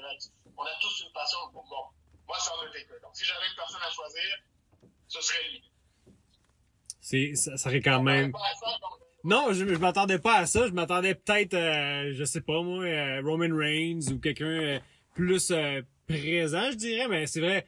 On 0.56 0.62
a 0.64 0.74
tous 0.80 1.00
une 1.06 1.12
passion 1.12 1.38
pour 1.52 1.64
moi. 1.66 1.92
Moi, 2.26 2.36
c'est 2.40 2.50
Undertaker. 2.52 3.00
Donc, 3.02 3.16
si 3.16 3.24
j'avais 3.24 3.46
une 3.48 3.56
personne 3.56 3.82
à 3.82 3.90
choisir, 3.90 4.38
ce 5.08 5.20
serait 5.20 5.48
lui. 5.50 5.62
C'est, 7.00 7.34
ça 7.34 7.56
serait 7.56 7.80
quand 7.80 8.02
même. 8.02 8.30
Donc, 8.30 8.40
Non, 9.24 9.52
je, 9.52 9.66
je 9.66 9.74
m'attendais 9.76 10.18
pas 10.18 10.38
à 10.38 10.46
ça. 10.46 10.66
Je 10.66 10.72
m'attendais 10.72 11.14
peut-être, 11.14 11.54
euh, 11.54 12.12
je 12.14 12.24
sais 12.24 12.40
pas 12.40 12.60
moi, 12.62 12.84
euh, 12.84 13.20
Roman 13.24 13.54
Reigns 13.56 14.00
ou 14.12 14.18
quelqu'un 14.20 14.46
euh, 14.46 14.80
plus 15.14 15.50
euh, 15.50 15.82
présent, 16.18 16.70
je 16.70 16.76
dirais. 16.76 17.08
Mais 17.08 17.26
c'est 17.26 17.40
vrai, 17.40 17.66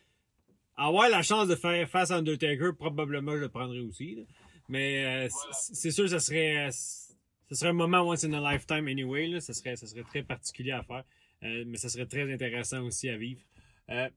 avoir 0.77 1.09
la 1.09 1.23
chance 1.23 1.49
de 1.49 1.55
faire 1.57 1.89
face 1.89 2.11
à 2.11 2.17
Undertaker, 2.17 2.71
probablement 2.79 3.33
je 3.33 3.39
le 3.39 3.49
prendrais 3.49 3.81
aussi. 3.81 4.17
là. 4.17 4.23
Mais 4.69 5.05
euh, 5.05 5.29
Voilà. 5.31 5.53
c'est 5.53 5.91
sûr, 5.91 6.09
ça 6.09 6.21
serait, 6.21 6.67
euh, 6.67 6.71
ça 6.71 7.55
serait 7.55 7.71
un 7.71 7.75
moment 7.75 8.01
once 8.01 8.25
in 8.25 8.33
a 8.33 8.53
lifetime 8.53 8.89
anyway. 8.89 9.27
Là. 9.27 9.41
Ça 9.41 9.53
serait, 9.53 9.77
ça 9.77 9.87
serait 9.87 10.05
très 10.05 10.23
particulier 10.23 10.73
à 10.73 10.83
faire, 10.83 11.05
Euh, 11.43 11.65
mais 11.67 11.77
ça 11.77 11.89
serait 11.91 12.07
très 12.07 12.33
intéressant 12.33 12.81
aussi 12.83 13.09
à 13.11 13.17
vivre. 13.19 13.41
Euh, 13.91 14.09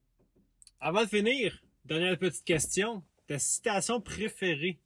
avant 0.79 1.03
de 1.03 1.09
finir, 1.09 1.59
dernière 1.83 2.17
petite 2.17 2.45
question. 2.45 3.03
Ta 3.27 3.37
citation 3.39 3.99
préférée? 3.99 4.79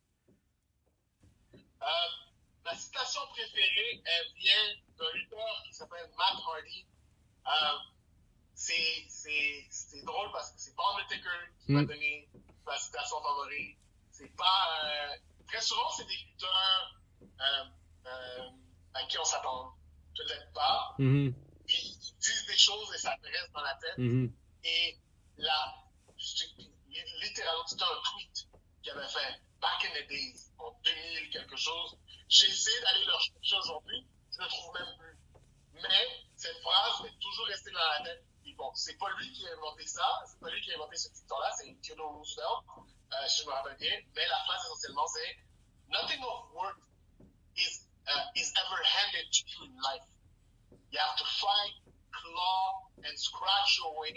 Euh, 1.54 1.88
ma 2.66 2.74
citation 2.74 3.22
préférée, 3.30 4.02
elle 4.04 4.30
vient 4.39 4.68
d'un 4.98 5.12
lutteur 5.14 5.64
qui 5.68 5.74
s'appelle 5.74 6.10
Matt 6.18 6.42
Hardy. 6.48 6.86
C'est, 8.62 10.03
drôle 10.05 10.32
parce 10.32 10.51
que 10.51 10.59
c'est 10.59 10.76
pas 10.76 10.84
Undertaker 10.93 11.49
qui 11.59 11.72
m'a 11.72 11.82
Mm. 11.82 11.86
donné 11.88 12.30
ma 12.66 12.78
citation 12.78 13.22
favorite. 13.22 13.78
C'est 14.12 14.36
pas. 14.36 14.80
Euh, 14.84 15.16
très 15.47 15.62
souvent, 15.62 15.89
c'est 15.89 16.05
des 16.05 16.16
lutteurs 16.16 17.01
euh, 17.22 17.64
euh, 18.05 18.49
à 18.93 19.03
qui 19.05 19.18
on 19.18 19.24
s'attend 19.24 19.74
peut-être 20.16 20.51
pas. 20.53 20.95
Mhm. 20.99 21.34
Puis 21.68 21.97
disent 22.20 22.45
des 22.47 22.57
choses 22.57 22.93
et 22.93 22.97
ça 22.97 23.16
te 23.22 23.28
reste 23.28 23.51
dans 23.53 23.62
la 23.62 23.76
tête. 23.76 23.97
Mhm. 23.97 24.32
Et 24.64 24.97
là, 25.38 25.76
littéralement, 27.22 27.66
c'était 27.66 27.84
un 27.84 28.01
tweet 28.12 28.47
qu'il 28.84 28.91
avait 28.91 29.07
fait 29.07 29.41
back 29.59 29.86
in 29.86 30.01
the 30.01 30.07
days, 30.07 30.51
en 30.59 30.72
2000 30.84 31.30
quelque 31.32 31.55
chose. 31.57 31.97
J'ai 32.30 32.47
essayé 32.47 32.80
d'aller 32.82 33.05
le 33.05 33.12
chercher 33.12 33.55
aujourd'hui, 33.55 34.07
je 34.32 34.38
ne 34.38 34.43
le 34.43 34.49
trouve 34.49 34.74
même 34.74 34.97
plus. 34.97 35.18
Mais 35.82 36.07
cette 36.36 36.57
phrase 36.62 37.05
est 37.07 37.20
toujours 37.20 37.45
restée 37.47 37.72
dans 37.72 37.80
la 37.80 38.03
tête. 38.03 38.24
Bon, 38.62 38.72
c'est 38.76 38.95
pas 38.99 39.09
lui 39.18 39.32
qui 39.34 39.47
a 39.47 39.53
inventé 39.57 39.88
ça, 39.88 40.05
c'est 40.28 40.39
pas 40.39 40.51
lui 40.51 40.62
qui 40.62 40.72
a 40.72 40.76
inventé 40.76 40.95
ce 40.95 41.09
dicton-là, 41.09 41.51
c'est 41.57 41.74
Theodore 41.82 42.14
Roosevelt, 42.14 42.62
euh, 42.78 43.28
si 43.28 43.41
je 43.41 43.47
me 43.47 43.53
rappelle 43.53 43.76
bien. 43.78 43.97
Mais 44.14 44.28
la 44.28 44.38
phrase 44.45 44.62
essentiellement, 44.66 45.07
c'est 45.07 45.36
Nothing 45.89 46.22
of 46.24 46.53
worth 46.53 46.78
is, 47.57 47.88
uh, 48.07 48.30
is 48.36 48.53
ever 48.53 48.78
handed 48.86 49.26
to 49.34 49.41
you 49.49 49.66
in 49.66 49.74
life. 49.82 50.05
You 50.91 50.99
have 50.99 51.18
to 51.18 51.26
fight, 51.26 51.74
claw, 52.12 52.86
and 53.03 53.18
scratch 53.18 53.80
your 53.80 53.97
way 53.99 54.14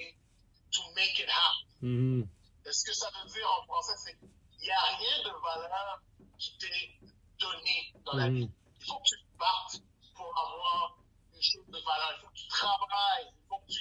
to 0.76 0.80
make 0.94 1.18
it 1.18 1.30
happen. 1.30 1.66
Mhm. 1.80 2.28
Et 2.66 2.72
ce 2.72 2.84
que 2.84 2.92
ça 2.92 3.08
veut 3.16 3.30
dire 3.30 3.48
en 3.50 3.64
français, 3.64 3.96
c'est 4.04 4.18
qu'il 4.18 4.28
n'y 4.60 4.70
a 4.70 4.80
rien 4.98 5.22
de 5.24 5.30
valeur 5.40 6.00
qui 6.38 6.58
t'est 6.58 7.00
donné 7.40 7.94
dans 8.04 8.12
la 8.12 8.28
Mhm. 8.28 8.36
vie. 8.36 8.50
Il 8.78 8.84
faut 8.84 8.98
que 8.98 9.08
tu 9.08 9.16
te 9.24 9.38
battes 9.38 9.80
pour 10.14 10.38
avoir 10.38 10.98
une 11.32 11.42
chose 11.42 11.66
de 11.66 11.78
valeur. 11.80 12.12
Il 12.18 12.20
faut 12.20 12.28
que 12.28 12.34
tu 12.36 12.48
travailles. 12.48 13.28
Il 13.32 13.48
faut 13.48 13.58
que 13.60 13.72
tu 13.72 13.80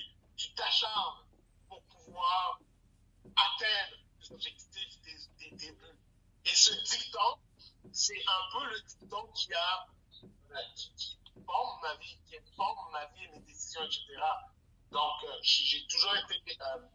tu 0.54 0.62
t'acharnes 0.62 1.26
pour 1.68 1.82
pouvoir 1.84 2.60
atteindre 3.36 3.98
les 4.20 4.32
objectifs, 4.32 5.02
tes, 5.02 5.50
tes, 5.50 5.56
tes 5.58 5.72
buts. 5.72 6.00
Et 6.46 6.56
ce 6.56 6.74
dicton, 6.84 7.40
c'est 7.92 8.24
un 8.28 8.52
peu 8.52 8.66
le 8.70 8.82
dicton 8.82 9.28
qui 9.34 9.54
a 9.54 9.88
euh, 10.24 10.58
qui, 10.76 10.94
qui 10.96 11.18
forme 11.46 11.82
ma 11.82 11.96
vie, 11.96 12.18
qui 12.30 12.36
forme 12.56 12.92
ma 12.92 13.06
vie 13.08 13.24
et 13.24 13.28
mes 13.30 13.40
décisions, 13.40 13.84
etc. 13.84 14.06
Donc, 14.92 15.24
euh, 15.24 15.40
j'ai 15.42 15.64
j'ai 15.64 15.88
toujours 15.88 16.16
été 16.16 16.36
euh, 16.62 16.88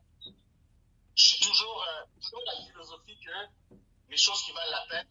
je 1.14 1.24
suis 1.24 1.40
toujours, 1.40 1.82
euh, 1.82 2.04
toujours 2.22 2.42
la 2.46 2.64
philosophie 2.64 3.18
que 3.18 3.76
les 4.08 4.16
choses 4.16 4.40
qui 4.44 4.52
valent 4.52 4.70
la 4.70 4.86
peine, 4.88 5.08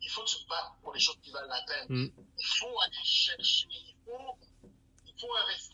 il 0.00 0.10
faut 0.10 0.24
te 0.24 0.48
battes 0.48 0.72
pour 0.82 0.94
les 0.94 1.00
choses 1.00 1.18
qui 1.22 1.30
valent 1.30 1.48
la 1.48 1.62
peine. 1.62 1.86
Mm. 1.90 2.10
Il 2.38 2.46
faut 2.46 2.80
aller 2.80 3.04
chercher, 3.04 3.66
il 3.70 3.96
faut, 4.06 4.38
il 5.06 5.20
faut 5.20 5.36
investir, 5.36 5.67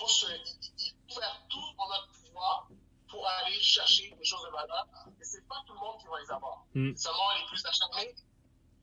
faut, 0.00 0.08
se, 0.08 0.26
il, 0.26 0.72
il 0.78 0.94
faut 1.08 1.20
faire 1.20 1.42
tout 1.48 1.64
en 1.76 1.88
notre 1.88 2.08
pouvoir 2.12 2.68
pour 3.08 3.26
aller 3.26 3.60
chercher 3.60 4.10
des 4.10 4.24
choses 4.24 4.42
de 4.44 4.50
valeur. 4.50 4.86
Et 5.20 5.24
c'est 5.24 5.46
pas 5.46 5.62
tout 5.66 5.74
le 5.74 5.80
monde 5.80 6.00
qui 6.00 6.06
va 6.06 6.20
les 6.20 6.30
avoir. 6.30 6.64
Mm. 6.74 6.96
Seulement 6.96 7.30
les 7.38 7.46
plus 7.48 7.64
acharnés, 7.66 8.14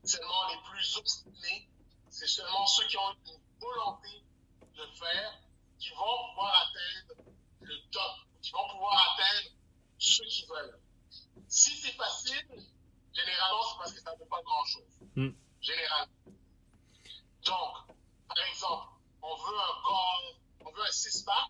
seulement 0.03 0.47
les 0.49 0.57
plus 0.69 0.97
obstinés, 0.97 1.69
c'est 2.09 2.27
seulement 2.27 2.65
ceux 2.67 2.85
qui 2.87 2.97
ont 2.97 3.11
une 3.25 3.39
volonté 3.59 4.23
de 4.75 4.85
faire 4.95 5.41
qui 5.79 5.89
vont 5.91 6.29
pouvoir 6.29 6.53
atteindre 6.67 7.31
le 7.61 7.75
top, 7.91 8.11
qui 8.41 8.51
vont 8.51 8.67
pouvoir 8.71 8.95
atteindre 9.13 9.49
ce 9.97 10.21
qu'ils 10.23 10.47
veulent. 10.47 10.79
Si 11.47 11.71
c'est 11.77 11.93
facile, 11.93 12.47
généralement, 13.13 13.63
c'est 13.63 13.77
parce 13.77 13.93
que 13.93 14.01
ça 14.01 14.13
ne 14.13 14.17
vaut 14.19 14.25
pas 14.25 14.41
grand-chose. 14.43 14.99
Mm. 15.15 15.29
Généralement. 15.61 16.13
Donc, 17.45 17.95
par 18.27 18.45
exemple, 18.51 18.87
on 19.21 19.35
veut 19.35 19.57
un 19.57 19.81
corps, 19.83 20.21
veut 20.77 20.87
un 20.87 20.91
six-pack, 20.91 21.49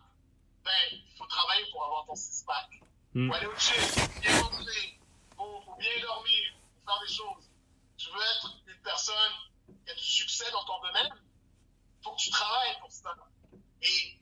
ben, 0.64 0.72
il 0.92 1.16
faut 1.16 1.26
travailler 1.26 1.64
pour 1.70 1.84
avoir 1.84 2.06
ton 2.06 2.16
six-pack. 2.16 2.80
Mm. 3.14 3.28
Faut 3.28 3.34
aller 3.34 3.46
au 3.46 3.56
gym, 3.56 4.20
bien 4.20 4.42
manger, 4.42 4.98
faut, 5.36 5.62
faut 5.62 5.76
bien 5.76 6.00
dormir, 6.02 6.54
faut 6.74 6.90
faire 6.90 7.00
des 7.06 7.14
choses. 7.14 7.50
Tu 7.96 8.10
veux 8.10 8.22
être 8.22 8.56
une 8.66 8.82
personne 8.82 9.32
qui 9.66 9.90
a 9.90 9.94
du 9.94 10.04
succès 10.04 10.50
dans 10.50 10.64
ton 10.64 10.80
domaine, 10.80 11.12
faut 12.02 12.12
que 12.12 12.20
tu 12.20 12.30
travailles 12.30 12.78
pour 12.80 12.90
ça. 12.90 13.14
Et 13.82 14.18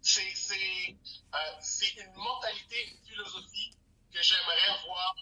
c'est, 0.00 0.34
c'est, 0.34 0.96
euh, 1.34 1.38
c'est 1.60 1.94
une 1.96 2.12
mentalité, 2.14 2.90
une 2.90 3.06
philosophie 3.06 3.76
que 4.12 4.22
j'aimerais 4.22 4.84
voir. 4.86 5.14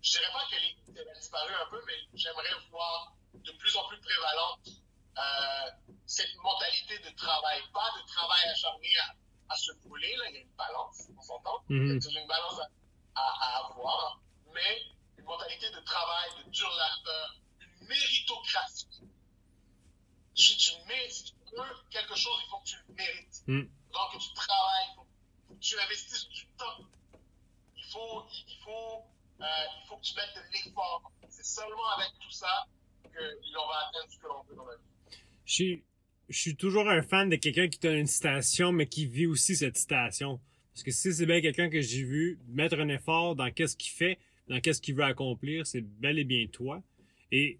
Je 0.00 0.10
dirais 0.10 0.32
pas 0.32 0.46
qu'elle, 0.50 0.64
est, 0.64 0.94
qu'elle 0.94 1.08
a 1.08 1.14
disparu 1.14 1.52
un 1.54 1.70
peu, 1.70 1.82
mais 1.86 1.94
j'aimerais 2.14 2.54
voir 2.70 3.14
de 3.34 3.52
plus 3.52 3.76
en 3.76 3.86
plus 3.88 4.00
prévalente 4.00 4.68
euh, 5.18 5.70
cette 6.06 6.34
mentalité 6.42 6.98
de 7.00 7.10
travail. 7.16 7.60
Pas 7.72 7.90
de 8.00 8.06
travail 8.06 8.48
acharné 8.50 8.88
à, 8.98 9.52
à 9.52 9.56
se 9.56 9.72
brûler, 9.84 10.14
là, 10.16 10.28
il 10.30 10.34
y 10.34 10.38
a 10.38 10.40
une 10.42 10.54
balance, 10.56 11.02
on 11.16 11.22
s'entend. 11.22 11.64
Il 11.70 11.76
y 11.76 11.80
Mhm. 11.80 11.96
a 11.96 12.00
toujours 12.00 12.20
une 12.22 12.28
balance 12.28 12.60
à, 12.60 13.20
à, 13.20 13.26
à 13.46 13.66
avoir, 13.66 14.20
mais 14.54 14.80
une 15.18 15.24
mentalité 15.24 15.70
de 15.70 15.80
travail, 15.80 16.30
de 16.44 16.50
dur 16.50 16.70
labeur, 16.70 17.34
une 17.60 17.86
méritocratie. 17.88 18.86
Si 20.34 20.56
tu, 20.56 20.70
si 21.10 21.24
tu 21.24 21.34
veux 21.56 21.74
quelque 21.90 22.14
chose, 22.14 22.38
il 22.44 22.48
faut 22.50 22.58
que 22.60 22.68
tu 22.68 22.76
le 22.88 22.94
mérites. 22.94 23.42
Mm. 23.48 23.62
Donc, 23.92 24.12
que 24.12 24.18
tu 24.18 24.32
travailles, 24.34 24.86
il 24.90 24.94
faut, 24.94 25.06
faut 25.48 25.54
que 25.54 25.60
tu 25.60 25.80
investisses 25.80 26.28
du 26.28 26.46
temps. 26.56 26.78
Il 27.76 27.84
faut, 27.90 28.24
il, 28.30 28.44
il 28.48 28.58
faut, 28.62 29.04
euh, 29.40 29.44
il 29.82 29.86
faut 29.88 29.96
que 29.96 30.02
tu 30.02 30.14
mettes 30.14 30.34
de 30.36 30.42
l'effort. 30.52 31.10
C'est 31.28 31.44
seulement 31.44 31.88
avec 31.96 32.12
tout 32.20 32.30
ça 32.30 32.66
que 33.02 33.38
l'on 33.52 33.66
va 33.66 33.88
atteindre 33.88 34.12
ce 34.12 34.18
que 34.18 34.26
l'on 34.28 34.42
veut 34.44 34.54
dans 34.54 34.66
la 34.66 34.76
vie. 34.76 34.82
Je 35.48 35.78
suis, 36.28 36.56
toujours 36.56 36.90
un 36.90 37.00
fan 37.00 37.30
de 37.30 37.36
quelqu'un 37.36 37.68
qui 37.68 37.78
donne 37.78 37.96
une 37.96 38.06
citation, 38.06 38.70
mais 38.70 38.86
qui 38.86 39.06
vit 39.06 39.26
aussi 39.26 39.56
cette 39.56 39.78
citation. 39.78 40.38
Parce 40.74 40.82
que 40.82 40.90
si 40.90 41.10
c'est 41.14 41.24
bien 41.24 41.40
quelqu'un 41.40 41.70
que 41.70 41.80
j'ai 41.80 42.04
vu 42.04 42.38
mettre 42.48 42.78
un 42.78 42.88
effort 42.88 43.34
dans 43.34 43.50
qu'est-ce 43.50 43.74
qu'il 43.74 43.92
fait, 43.92 44.18
dans 44.48 44.60
qu'est-ce 44.60 44.82
qu'il 44.82 44.94
veut 44.94 45.04
accomplir, 45.04 45.66
c'est 45.66 45.80
bel 45.80 46.18
et 46.18 46.24
bien 46.24 46.46
toi. 46.52 46.82
Et 47.32 47.58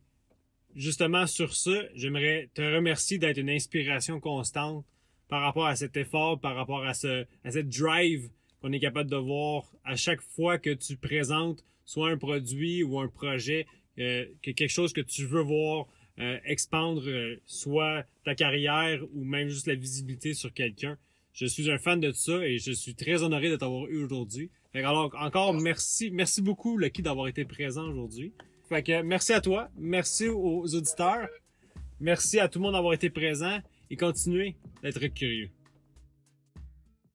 justement 0.76 1.26
sur 1.26 1.56
ça, 1.56 1.80
j'aimerais 1.94 2.50
te 2.52 2.60
remercier 2.60 3.16
d'être 3.16 3.38
une 3.38 3.48
inspiration 3.48 4.20
constante 4.20 4.84
par 5.28 5.40
rapport 5.40 5.66
à 5.66 5.74
cet 5.74 5.96
effort, 5.96 6.38
par 6.38 6.56
rapport 6.56 6.84
à 6.84 6.92
ce, 6.92 7.24
à 7.42 7.50
cette 7.50 7.70
drive 7.70 8.28
qu'on 8.60 8.72
est 8.72 8.80
capable 8.80 9.08
de 9.08 9.16
voir 9.16 9.64
à 9.84 9.96
chaque 9.96 10.20
fois 10.20 10.58
que 10.58 10.74
tu 10.74 10.98
présentes 10.98 11.64
soit 11.86 12.10
un 12.10 12.18
produit 12.18 12.82
ou 12.82 13.00
un 13.00 13.08
projet, 13.08 13.66
euh, 13.98 14.26
que 14.42 14.50
quelque 14.50 14.68
chose 14.68 14.92
que 14.92 15.00
tu 15.00 15.24
veux 15.24 15.40
voir 15.40 15.86
euh, 16.20 16.38
expandre 16.44 17.08
euh, 17.08 17.40
soit 17.46 18.04
ta 18.24 18.34
carrière 18.34 19.02
ou 19.14 19.24
même 19.24 19.48
juste 19.48 19.66
la 19.66 19.74
visibilité 19.74 20.34
sur 20.34 20.52
quelqu'un. 20.52 20.98
Je 21.32 21.46
suis 21.46 21.70
un 21.70 21.78
fan 21.78 22.00
de 22.00 22.10
ça 22.12 22.44
et 22.44 22.58
je 22.58 22.72
suis 22.72 22.94
très 22.94 23.22
honoré 23.22 23.50
de 23.50 23.56
t'avoir 23.56 23.86
eu 23.86 24.02
aujourd'hui. 24.02 24.50
Alors 24.74 25.14
encore 25.18 25.54
merci, 25.54 26.10
merci 26.10 26.42
beaucoup 26.42 26.76
Lucky 26.76 27.02
d'avoir 27.02 27.28
été 27.28 27.44
présent 27.44 27.88
aujourd'hui. 27.88 28.32
Fait 28.68 28.82
que 28.82 29.02
merci 29.02 29.32
à 29.32 29.40
toi, 29.40 29.70
merci 29.76 30.28
aux 30.28 30.74
auditeurs, 30.74 31.28
merci 32.00 32.38
à 32.38 32.48
tout 32.48 32.58
le 32.58 32.64
monde 32.64 32.74
d'avoir 32.74 32.94
été 32.94 33.10
présent 33.10 33.58
et 33.90 33.96
continuez 33.96 34.56
d'être 34.82 35.06
curieux. 35.06 35.50